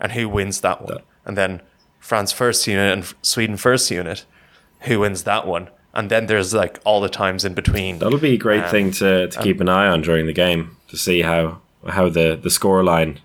and 0.00 0.10
who 0.10 0.28
wins 0.28 0.60
that 0.62 0.82
one, 0.82 1.02
and 1.24 1.36
then 1.36 1.62
France 2.00 2.32
first 2.32 2.66
unit 2.66 2.92
and 2.92 3.14
Sweden 3.22 3.56
first 3.56 3.88
unit, 3.92 4.24
who 4.80 5.00
wins 5.00 5.22
that 5.22 5.46
one. 5.46 5.70
And 5.94 6.10
then 6.10 6.26
there's 6.26 6.52
like 6.54 6.80
all 6.84 7.00
the 7.00 7.08
times 7.08 7.44
in 7.44 7.52
between. 7.52 7.98
That'll 7.98 8.18
be 8.18 8.34
a 8.34 8.38
great 8.38 8.64
um, 8.64 8.70
thing 8.70 8.90
to, 8.92 9.28
to 9.28 9.42
keep 9.42 9.60
an 9.60 9.68
eye 9.68 9.86
on 9.86 10.00
during 10.00 10.26
the 10.26 10.32
game 10.32 10.78
to 10.88 10.96
see 10.96 11.20
how 11.20 11.60
how 11.88 12.08
the 12.08 12.38
the 12.40 12.50
score 12.50 12.84
line 12.84 13.20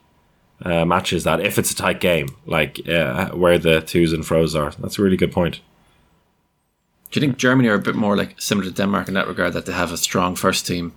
uh, 0.64 0.86
matches 0.86 1.24
that 1.24 1.39
if 1.39 1.58
it's 1.58 1.72
a 1.72 1.76
tight 1.76 1.99
game, 1.99 2.28
like 2.45 2.88
uh, 2.88 3.30
where 3.30 3.58
the 3.58 3.82
twos 3.82 4.14
and 4.14 4.26
fro's 4.26 4.55
are. 4.55 4.72
That's 4.80 4.97
a 4.99 5.01
really 5.01 5.18
good 5.18 5.32
point. 5.32 5.62
Do 7.12 7.20
you 7.20 7.26
think 7.26 7.38
Germany 7.38 7.70
are 7.70 7.76
a 7.76 7.80
bit 7.80 7.95
more 7.95 8.18
like 8.18 8.39
similar 8.39 8.68
to 8.68 8.74
Denmark 8.74 9.08
in 9.08 9.14
that 9.14 9.28
regard 9.28 9.53
that 9.53 9.66
they 9.66 9.74
have 9.74 9.93
a 9.93 9.97
strong 9.97 10.36
first 10.36 10.68
team 10.68 10.93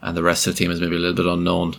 and 0.00 0.16
the 0.16 0.22
rest 0.22 0.46
of 0.46 0.54
the 0.54 0.58
team 0.58 0.70
is 0.70 0.80
maybe 0.80 0.96
a 0.96 0.98
little 0.98 1.14
bit 1.16 1.26
unknown? 1.26 1.76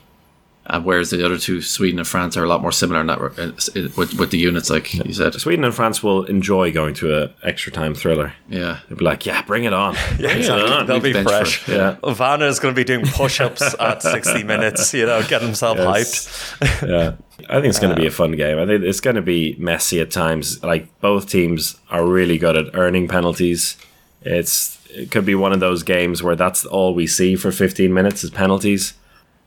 And 0.66 0.86
whereas 0.86 1.10
the 1.10 1.26
other 1.26 1.38
two, 1.38 1.62
Sweden 1.62 2.00
and 2.00 2.08
France, 2.08 2.38
are 2.38 2.44
a 2.46 2.48
lot 2.48 2.62
more 2.62 2.72
similar 2.72 3.02
in 3.02 3.08
that 3.08 3.20
re- 3.20 3.32
uh, 3.38 3.52
with, 3.98 4.14
with 4.18 4.32
the 4.32 4.38
units, 4.38 4.70
like 4.70 4.94
you 4.94 5.12
said. 5.14 5.34
Sweden 5.34 5.66
and 5.66 5.76
France 5.76 6.02
will 6.02 6.24
enjoy 6.24 6.72
going 6.72 6.94
to 6.96 7.22
a 7.22 7.32
extra 7.44 7.70
time 7.70 7.94
thriller. 7.94 8.34
Yeah. 8.48 8.80
They'll 8.88 8.98
be 8.98 9.04
like, 9.04 9.26
yeah, 9.26 9.42
bring 9.42 9.66
it 9.66 9.74
on. 9.74 9.96
Bring 10.18 10.30
it 10.32 10.38
exactly. 10.38 10.72
on. 10.72 10.88
They'll 10.88 11.02
be 11.02 11.12
bench 11.12 11.28
fresh. 11.28 11.58
for 11.58 11.72
it, 11.74 11.76
yeah. 11.76 11.98
Wanne 12.18 12.44
is 12.44 12.60
going 12.60 12.74
to 12.74 12.80
be 12.80 12.86
doing 12.86 13.06
push-ups 13.06 13.76
at 13.80 14.02
60 14.02 14.44
minutes, 14.44 14.94
you 14.94 15.06
know, 15.06 15.22
getting 15.28 15.48
himself 15.50 15.78
Yes. 15.78 16.56
hyped. 16.62 16.88
yeah. 16.88 17.16
I 17.50 17.56
think 17.56 17.66
it's 17.66 17.80
going 17.80 17.94
to 17.94 18.00
be 18.02 18.08
a 18.08 18.12
fun 18.12 18.32
game. 18.38 18.58
I 18.58 18.66
think 18.66 18.84
it's 18.86 19.02
going 19.02 19.18
to 19.18 19.22
be 19.22 19.58
messy 19.60 20.00
at 20.00 20.12
times. 20.12 20.64
Like 20.64 20.88
both 21.02 21.28
teams 21.28 21.76
are 21.90 22.06
really 22.06 22.38
good 22.38 22.56
at 22.56 22.74
earning 22.74 23.10
penalties. 23.10 23.76
It's 24.22 24.80
it 24.92 25.12
could 25.12 25.26
be 25.26 25.36
one 25.36 25.52
of 25.52 25.60
those 25.60 25.84
games 25.84 26.24
where 26.24 26.36
that's 26.38 26.64
all 26.66 26.94
we 26.94 27.06
see 27.08 27.36
for 27.36 27.52
15 27.52 27.94
minutes 27.94 28.24
is 28.24 28.30
penalties. 28.30 28.94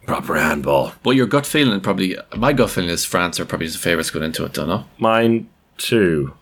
Proper 0.07 0.37
handball. 0.37 0.93
But 1.03 1.11
your 1.17 1.27
gut 1.27 1.47
feeling, 1.47 1.81
probably, 1.81 2.17
my 2.37 2.53
gut 2.53 2.71
feeling 2.71 2.91
is 2.91 3.05
France 3.05 3.41
are 3.41 3.45
probably 3.45 3.67
the 3.69 3.79
favourites 3.79 4.11
going 4.11 4.25
into 4.25 4.45
it, 4.45 4.53
don't 4.53 4.69
know? 4.69 4.85
Mine 4.99 5.49
too. 5.79 6.35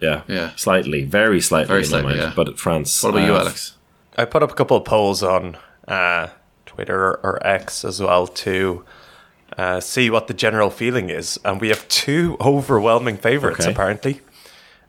Yeah. 0.00 0.22
Yeah. 0.28 0.54
Slightly, 0.56 1.04
very 1.04 1.40
slightly. 1.40 1.66
Very 1.68 1.80
in 1.80 1.86
my 1.86 1.88
slightly, 1.90 2.08
mind. 2.14 2.20
yeah. 2.20 2.32
But 2.36 2.58
France. 2.58 3.02
What 3.02 3.10
about 3.10 3.26
you, 3.26 3.34
uh, 3.34 3.40
Alex? 3.40 3.74
I 4.16 4.24
put 4.24 4.42
up 4.42 4.52
a 4.52 4.54
couple 4.54 4.76
of 4.76 4.84
polls 4.84 5.22
on 5.22 5.56
uh, 5.88 6.28
Twitter 6.66 7.16
or 7.24 7.44
X 7.46 7.84
as 7.84 8.00
well 8.00 8.26
to 8.28 8.84
uh, 9.56 9.80
see 9.80 10.08
what 10.10 10.28
the 10.28 10.34
general 10.34 10.70
feeling 10.70 11.10
is. 11.10 11.38
And 11.44 11.60
we 11.60 11.68
have 11.68 11.86
two 11.88 12.36
overwhelming 12.40 13.16
favourites, 13.16 13.60
Okay. 13.60 13.72
apparently. 13.72 14.20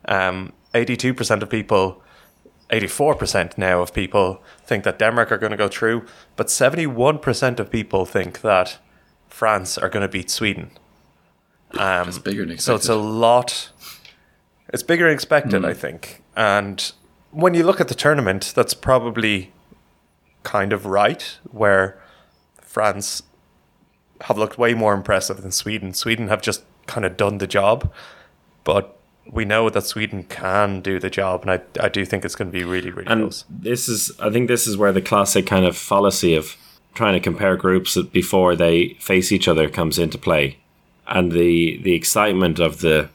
Um, 0.06 0.52
82% 0.74 1.42
of 1.42 1.50
people, 1.50 2.02
84% 2.70 3.58
now 3.58 3.80
of 3.80 3.92
people 3.92 4.42
think 4.64 4.84
that 4.84 4.98
Denmark 4.98 5.32
are 5.32 5.38
going 5.38 5.50
to 5.50 5.56
go 5.56 5.68
through, 5.68 6.06
but 6.36 6.46
71% 6.46 7.60
of 7.60 7.70
people 7.70 8.06
think 8.06 8.40
that 8.42 8.78
France 9.28 9.76
are 9.76 9.88
going 9.88 10.02
to 10.02 10.08
beat 10.08 10.30
Sweden. 10.30 10.70
Um, 11.78 12.08
It's 12.08 12.18
bigger 12.18 12.44
than 12.46 12.58
so 12.58 12.74
it's 12.74 12.88
a 12.88 12.96
lot. 12.96 13.70
It's 14.72 14.82
bigger 14.82 15.04
than 15.04 15.14
expected, 15.14 15.64
I 15.64 15.74
think. 15.74 16.22
And 16.36 16.92
when 17.30 17.54
you 17.54 17.64
look 17.64 17.80
at 17.80 17.88
the 17.88 17.94
tournament, 17.94 18.52
that's 18.54 18.74
probably 18.74 19.52
kind 20.42 20.72
of 20.72 20.86
right, 20.86 21.38
where 21.50 22.00
France 22.60 23.22
have 24.22 24.38
looked 24.38 24.58
way 24.58 24.74
more 24.74 24.94
impressive 24.94 25.42
than 25.42 25.52
Sweden. 25.52 25.94
Sweden 25.94 26.28
have 26.28 26.42
just 26.42 26.62
kind 26.86 27.04
of 27.04 27.16
done 27.16 27.38
the 27.38 27.46
job, 27.46 27.92
but 28.64 28.99
we 29.30 29.44
know 29.44 29.70
that 29.70 29.86
Sweden 29.86 30.24
can 30.24 30.80
do 30.80 30.98
the 30.98 31.10
job, 31.10 31.42
and 31.42 31.50
I, 31.50 31.60
I 31.84 31.88
do 31.88 32.04
think 32.04 32.24
it's 32.24 32.34
going 32.34 32.50
to 32.50 32.58
be 32.58 32.64
really, 32.64 32.90
really 32.90 33.06
And 33.06 33.22
close. 33.22 33.44
this 33.48 33.88
is, 33.88 34.12
I 34.20 34.30
think, 34.30 34.48
this 34.48 34.66
is 34.66 34.76
where 34.76 34.92
the 34.92 35.02
classic 35.02 35.46
kind 35.46 35.64
of 35.64 35.76
fallacy 35.76 36.34
of 36.34 36.56
trying 36.94 37.14
to 37.14 37.20
compare 37.20 37.56
groups 37.56 37.96
before 38.12 38.56
they 38.56 38.94
face 38.94 39.30
each 39.30 39.46
other 39.46 39.68
comes 39.68 39.98
into 39.98 40.18
play, 40.18 40.58
and 41.06 41.32
the 41.32 41.78
the 41.82 41.94
excitement 41.94 42.58
of 42.58 42.80
the 42.80 43.08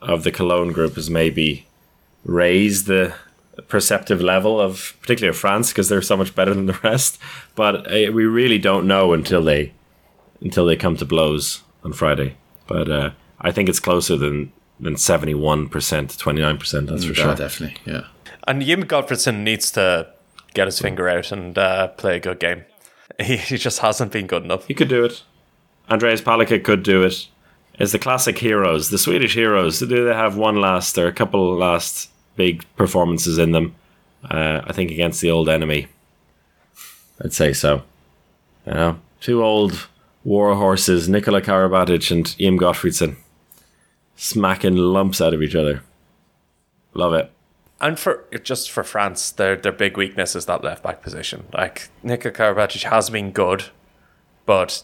of 0.00 0.24
the 0.24 0.30
Cologne 0.30 0.72
group 0.72 0.94
has 0.94 1.10
maybe 1.10 1.66
raised 2.24 2.86
the 2.86 3.14
perceptive 3.68 4.20
level 4.20 4.60
of 4.60 4.94
particularly 5.00 5.30
of 5.30 5.36
France 5.36 5.70
because 5.72 5.88
they're 5.88 6.02
so 6.02 6.16
much 6.16 6.34
better 6.34 6.54
than 6.54 6.66
the 6.66 6.78
rest. 6.82 7.18
But 7.54 7.86
uh, 7.86 8.12
we 8.12 8.24
really 8.24 8.58
don't 8.58 8.86
know 8.86 9.12
until 9.12 9.42
they 9.42 9.72
until 10.40 10.66
they 10.66 10.76
come 10.76 10.96
to 10.96 11.04
blows 11.04 11.62
on 11.84 11.92
Friday. 11.92 12.36
But 12.66 12.90
uh, 12.90 13.10
I 13.40 13.52
think 13.52 13.68
it's 13.68 13.80
closer 13.80 14.16
than 14.16 14.52
than 14.80 14.96
seventy 14.96 15.34
one 15.34 15.68
percent 15.68 16.10
to 16.10 16.18
twenty 16.18 16.40
nine 16.42 16.58
percent. 16.58 16.88
That's 16.88 17.04
for 17.04 17.12
Yeah, 17.12 17.22
sure. 17.24 17.34
definitely. 17.34 17.76
Yeah. 17.92 18.02
And 18.48 18.62
Jim 18.62 18.84
Gottfridsson 18.84 19.42
needs 19.42 19.70
to 19.72 20.08
get 20.54 20.66
his 20.66 20.78
finger 20.78 21.08
out 21.08 21.32
and 21.32 21.56
uh, 21.58 21.88
play 21.88 22.16
a 22.16 22.20
good 22.20 22.38
game. 22.40 22.64
He, 23.18 23.38
he 23.38 23.56
just 23.56 23.78
hasn't 23.78 24.12
been 24.12 24.26
good 24.26 24.44
enough. 24.44 24.66
He 24.66 24.74
could 24.74 24.88
do 24.88 25.02
it. 25.04 25.22
Andreas 25.88 26.20
Palicka 26.20 26.62
could 26.62 26.82
do 26.82 27.02
it. 27.02 27.28
It's 27.78 27.92
the 27.92 27.98
classic 27.98 28.36
heroes, 28.36 28.90
the 28.90 28.98
Swedish 28.98 29.32
heroes. 29.34 29.78
Do 29.78 29.86
they 29.86 30.12
have 30.14 30.36
one 30.36 30.60
last 30.60 30.98
or 30.98 31.06
a 31.06 31.12
couple 31.14 31.56
last 31.56 32.10
big 32.36 32.64
performances 32.76 33.38
in 33.38 33.52
them? 33.52 33.74
Uh, 34.22 34.60
I 34.66 34.72
think 34.74 34.90
against 34.90 35.22
the 35.22 35.30
old 35.30 35.48
enemy. 35.48 35.86
I'd 37.24 37.32
say 37.32 37.54
so. 37.54 37.84
You 38.66 38.74
know, 38.74 38.98
two 39.20 39.42
old 39.42 39.88
war 40.24 40.54
horses, 40.54 41.08
Nikola 41.08 41.40
Karabatic 41.40 42.10
and 42.10 42.36
Jim 42.36 42.58
Gottfridsson, 42.58 43.16
smacking 44.16 44.76
lumps 44.76 45.20
out 45.20 45.34
of 45.34 45.42
each 45.42 45.54
other. 45.54 45.82
Love 46.94 47.12
it. 47.12 47.30
And 47.80 47.98
for 47.98 48.24
just 48.42 48.70
for 48.70 48.82
France, 48.82 49.30
their 49.30 49.54
their 49.54 49.72
big 49.72 49.96
weakness 49.98 50.34
is 50.34 50.46
that 50.46 50.64
left 50.64 50.82
back 50.82 51.02
position. 51.02 51.46
Like 51.52 51.90
Nikola 52.02 52.34
Karabatic 52.34 52.84
has 52.84 53.10
been 53.10 53.32
good, 53.32 53.66
but 54.46 54.82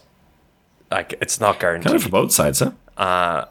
like 0.91 1.15
it's 1.19 1.39
not 1.39 1.59
guaranteed. 1.59 1.87
Kind 1.87 1.95
of 1.95 2.03
for 2.03 2.09
both 2.09 2.31
sides, 2.31 2.59
huh? 2.59 2.71
Uh, 2.95 3.45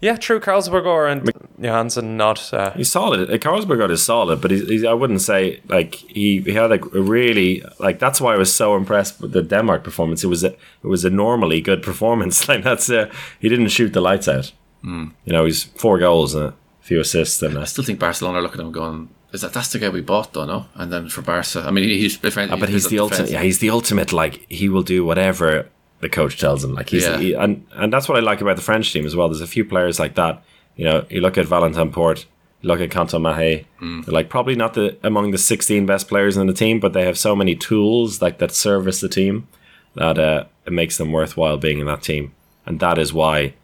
yeah, 0.00 0.16
true. 0.16 0.40
Carlsbogård 0.40 1.12
and 1.12 1.45
Johansson 1.58 2.16
not. 2.16 2.52
Uh, 2.52 2.72
He's 2.72 2.90
solid. 2.90 3.30
Uh, 3.30 3.38
Carlsbogård 3.38 3.90
is 3.90 4.04
solid, 4.04 4.40
but 4.40 4.50
he's, 4.50 4.68
he's, 4.68 4.84
I 4.84 4.92
wouldn't 4.92 5.22
say 5.22 5.60
like 5.68 5.94
he, 5.94 6.40
he 6.40 6.52
had 6.52 6.70
a, 6.72 6.74
a 6.98 7.00
really 7.02 7.62
like 7.78 7.98
that's 7.98 8.20
why 8.20 8.34
I 8.34 8.36
was 8.36 8.54
so 8.54 8.76
impressed 8.76 9.20
with 9.20 9.32
the 9.32 9.42
Denmark 9.42 9.82
performance. 9.84 10.22
It 10.24 10.28
was 10.28 10.44
a 10.44 10.48
it 10.82 10.86
was 10.88 11.04
a 11.04 11.10
normally 11.10 11.60
good 11.60 11.82
performance. 11.82 12.46
Like 12.48 12.62
that's 12.62 12.90
uh, 12.90 13.10
he 13.40 13.48
didn't 13.48 13.68
shoot 13.68 13.92
the 13.92 14.00
lights 14.00 14.28
out. 14.28 14.52
You 14.84 15.32
know, 15.32 15.44
he's 15.46 15.64
four 15.64 15.98
goals 15.98 16.34
and 16.34 16.44
a 16.44 16.54
few 16.80 17.00
assists 17.00 17.42
and 17.42 17.58
I 17.58 17.64
still 17.64 17.82
think 17.84 17.98
Barcelona 17.98 18.38
are 18.38 18.42
looking 18.42 18.60
at 18.60 18.66
him 18.66 18.72
going, 18.72 19.08
is 19.32 19.40
that 19.40 19.52
that's 19.52 19.72
the 19.72 19.78
guy 19.80 19.88
we 19.88 20.00
bought 20.00 20.32
though, 20.32 20.44
no? 20.46 20.66
And 20.74 20.92
then 20.92 21.08
for 21.08 21.22
Barca, 21.22 21.64
I 21.66 21.70
mean, 21.72 21.88
he's 21.88 22.18
Ah, 22.24 22.56
but 22.56 22.68
he's 22.68 22.88
the 22.88 23.00
ultimate. 23.00 23.30
Yeah, 23.30 23.42
he's 23.42 23.58
the 23.58 23.70
ultimate. 23.70 24.12
Like 24.12 24.46
he 24.48 24.68
will 24.68 24.84
do 24.84 25.04
whatever 25.04 25.66
the 26.00 26.08
coach 26.08 26.38
tells 26.38 26.62
him. 26.62 26.74
Like 26.74 26.90
he's 26.90 27.04
Yeah. 27.04 27.18
he, 27.18 27.32
and 27.34 27.66
and 27.72 27.92
that's 27.92 28.08
what 28.08 28.16
I 28.18 28.20
like 28.30 28.40
about 28.40 28.56
the 28.56 28.62
French 28.62 28.92
team 28.92 29.04
as 29.06 29.14
well. 29.16 29.28
There's 29.28 29.40
a 29.40 29.46
few 29.46 29.64
players 29.64 29.98
like 29.98 30.14
that. 30.14 30.42
You 30.76 30.84
know, 30.84 31.06
you 31.08 31.20
look 31.20 31.38
at 31.38 31.46
Valentin 31.46 31.90
Porte, 31.90 32.26
you 32.60 32.68
look 32.68 32.80
at 32.80 32.90
Kentin 32.90 33.22
Mahé. 33.22 33.64
They're 33.80 34.12
like 34.14 34.28
probably 34.28 34.54
not 34.54 34.74
the 34.74 34.96
among 35.02 35.30
the 35.30 35.38
16 35.38 35.86
best 35.86 36.08
players 36.08 36.36
in 36.36 36.46
the 36.46 36.52
team, 36.52 36.80
but 36.80 36.92
they 36.92 37.04
have 37.04 37.18
so 37.18 37.34
many 37.34 37.54
tools 37.56 38.20
like 38.22 38.38
that 38.38 38.52
service 38.52 39.00
the 39.00 39.08
team 39.08 39.48
that 39.94 40.18
uh, 40.18 40.44
it 40.66 40.72
makes 40.72 40.98
them 40.98 41.12
worthwhile 41.12 41.56
being 41.56 41.78
in 41.78 41.86
that 41.86 42.02
team. 42.02 42.32
And 42.66 42.80
that 42.80 42.98
is 42.98 43.12
why 43.12 43.54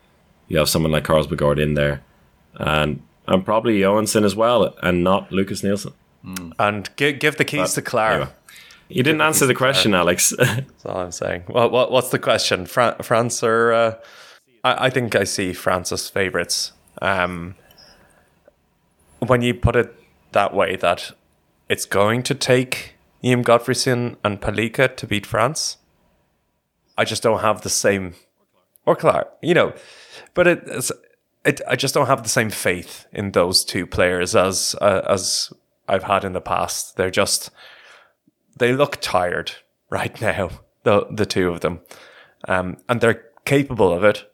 you 0.49 0.59
have 0.59 0.69
someone 0.69 0.93
like 0.93 1.05
Carlsbogård 1.05 1.61
in 1.61 1.75
there, 1.75 2.03
and 2.55 3.03
and 3.27 3.45
probably 3.45 3.81
Johansson 3.81 4.25
as 4.25 4.35
well, 4.35 4.75
and 4.83 5.05
not 5.05 5.31
Lucas 5.33 5.63
Nielsen. 5.63 5.93
And 6.59 6.89
give, 6.97 7.19
give 7.19 7.37
the 7.37 7.45
keys 7.45 7.75
to 7.75 7.83
Claar. 7.83 8.13
anyway. 8.13 8.31
You 8.89 9.03
didn't 9.03 9.23
answer 9.23 9.47
the 9.47 9.55
question, 9.55 9.95
Alex. 9.95 10.31
That's 10.39 10.87
all 10.87 10.99
I'm 10.99 11.13
saying. 11.13 11.45
What, 11.47 11.73
what 11.73 11.91
what's 11.91 12.11
the 12.11 12.19
question? 12.19 12.67
Fran- 12.67 12.97
France 13.03 13.43
or 13.43 13.73
uh, 13.73 13.95
I, 14.63 14.87
I 14.87 14.91
think 14.91 15.17
I 15.17 15.25
see 15.25 15.53
France 15.53 15.91
as 15.93 16.09
favourites. 16.09 16.73
Um, 17.03 17.57
when 19.19 19.43
you 19.43 19.55
put 19.55 19.75
it 19.75 19.95
that 20.31 20.55
way, 20.55 20.77
that 20.77 21.11
it's 21.69 21.85
going 21.85 22.23
to 22.23 22.35
take 22.35 22.95
Ian 23.25 23.45
Gottfridsson 23.45 24.17
and 24.25 24.41
Palicka 24.41 24.97
to 24.97 25.07
beat 25.07 25.27
France. 25.27 25.79
I 26.97 27.05
just 27.05 27.23
don't 27.23 27.41
have 27.41 27.63
the 27.63 27.69
same, 27.69 28.15
or 28.87 28.95
Clark, 28.95 29.33
you 29.43 29.53
know, 29.53 29.75
but 30.35 30.47
it, 30.47 30.63
it's, 30.67 30.93
it 31.45 31.61
I 31.69 31.75
just 31.75 31.93
don't 31.93 32.07
have 32.07 32.23
the 32.23 32.29
same 32.29 32.51
faith 32.51 33.07
in 33.13 33.33
those 33.33 33.65
two 33.65 33.87
players 33.87 34.37
as 34.37 34.77
uh, 34.81 35.03
as 35.09 35.53
I've 35.89 36.05
had 36.05 36.25
in 36.25 36.35
the 36.35 36.41
past. 36.41 36.97
They're 36.97 37.11
just 37.11 37.51
they 38.57 38.73
look 38.73 38.99
tired 39.01 39.53
right 39.91 40.21
now, 40.21 40.51
the 40.85 41.07
the 41.11 41.27
two 41.27 41.49
of 41.49 41.63
them, 41.63 41.81
um, 42.47 42.77
and 42.89 43.01
they're 43.01 43.25
capable 43.45 43.93
of 43.93 44.05
it. 44.05 44.31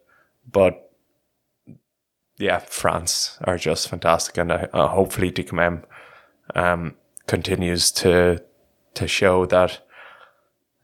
But 0.51 0.88
yeah, 2.39 2.59
France 2.59 3.37
are 3.43 3.57
just 3.57 3.89
fantastic, 3.89 4.37
and 4.37 4.51
uh, 4.51 4.67
uh, 4.73 4.87
hopefully 4.87 5.31
Dika 5.31 5.53
Mem 5.53 5.83
um, 6.55 6.95
continues 7.27 7.91
to 7.91 8.41
to 8.95 9.07
show 9.07 9.45
that. 9.45 9.85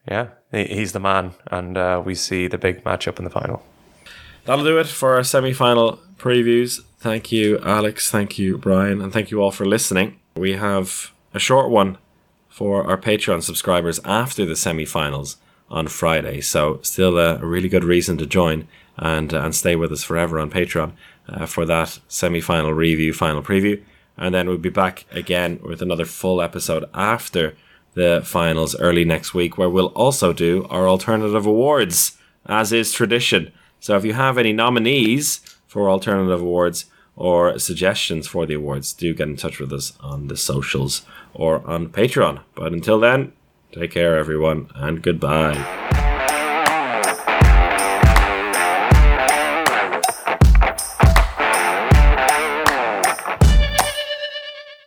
Yeah, 0.07 0.27
he's 0.51 0.91
the 0.91 0.99
man, 0.99 1.31
and 1.47 1.77
uh, 1.77 2.01
we 2.05 2.13
see 2.13 2.47
the 2.47 2.59
big 2.59 2.83
matchup 2.83 3.17
in 3.17 3.23
the 3.23 3.31
final. 3.31 3.63
That'll 4.43 4.63
do 4.63 4.77
it 4.77 4.85
for 4.87 5.15
our 5.15 5.23
semi 5.23 5.53
final 5.53 5.99
previews. 6.17 6.81
Thank 6.99 7.31
you, 7.31 7.59
Alex. 7.59 8.11
Thank 8.11 8.37
you, 8.37 8.57
Brian. 8.57 9.01
And 9.01 9.11
thank 9.11 9.31
you 9.31 9.41
all 9.41 9.51
for 9.51 9.65
listening. 9.65 10.19
We 10.35 10.53
have 10.53 11.11
a 11.33 11.39
short 11.39 11.71
one 11.71 11.97
for 12.49 12.87
our 12.87 12.97
Patreon 12.97 13.41
subscribers 13.41 13.99
after 14.05 14.45
the 14.45 14.55
semi 14.55 14.85
finals 14.85 15.37
on 15.69 15.87
Friday. 15.87 16.41
So, 16.41 16.79
still 16.83 17.17
a, 17.17 17.37
a 17.37 17.45
really 17.45 17.69
good 17.69 17.83
reason 17.83 18.17
to 18.19 18.25
join 18.25 18.67
and, 18.97 19.33
uh, 19.33 19.41
and 19.41 19.55
stay 19.55 19.75
with 19.75 19.91
us 19.91 20.03
forever 20.03 20.39
on 20.39 20.51
Patreon 20.51 20.93
uh, 21.27 21.45
for 21.45 21.65
that 21.65 21.99
semi 22.07 22.41
final 22.41 22.73
review, 22.73 23.13
final 23.13 23.41
preview. 23.41 23.81
And 24.17 24.33
then 24.33 24.47
we'll 24.47 24.57
be 24.57 24.69
back 24.69 25.05
again 25.11 25.59
with 25.63 25.81
another 25.81 26.05
full 26.05 26.41
episode 26.41 26.85
after 26.93 27.55
the 27.95 28.21
finals 28.23 28.75
early 28.79 29.05
next 29.05 29.33
week, 29.33 29.57
where 29.57 29.69
we'll 29.69 29.87
also 29.87 30.33
do 30.33 30.65
our 30.69 30.87
alternative 30.87 31.45
awards, 31.45 32.17
as 32.45 32.71
is 32.71 32.91
tradition. 32.93 33.51
So 33.79 33.95
if 33.95 34.05
you 34.05 34.13
have 34.13 34.37
any 34.37 34.53
nominees 34.53 35.41
for 35.67 35.89
alternative 35.89 36.41
awards 36.41 36.85
or 37.15 37.57
suggestions 37.59 38.27
for 38.27 38.45
the 38.45 38.55
awards, 38.55 38.93
do 38.93 39.13
get 39.13 39.27
in 39.27 39.37
touch 39.37 39.59
with 39.59 39.71
us 39.71 39.93
on 39.99 40.27
the 40.27 40.37
socials 40.37 41.05
or 41.33 41.65
on 41.67 41.89
Patreon. 41.89 42.41
But 42.53 42.73
until 42.73 42.99
then, 42.99 43.33
take 43.71 43.91
care, 43.91 44.17
everyone, 44.17 44.69
and 44.75 45.01
goodbye. 45.01 45.84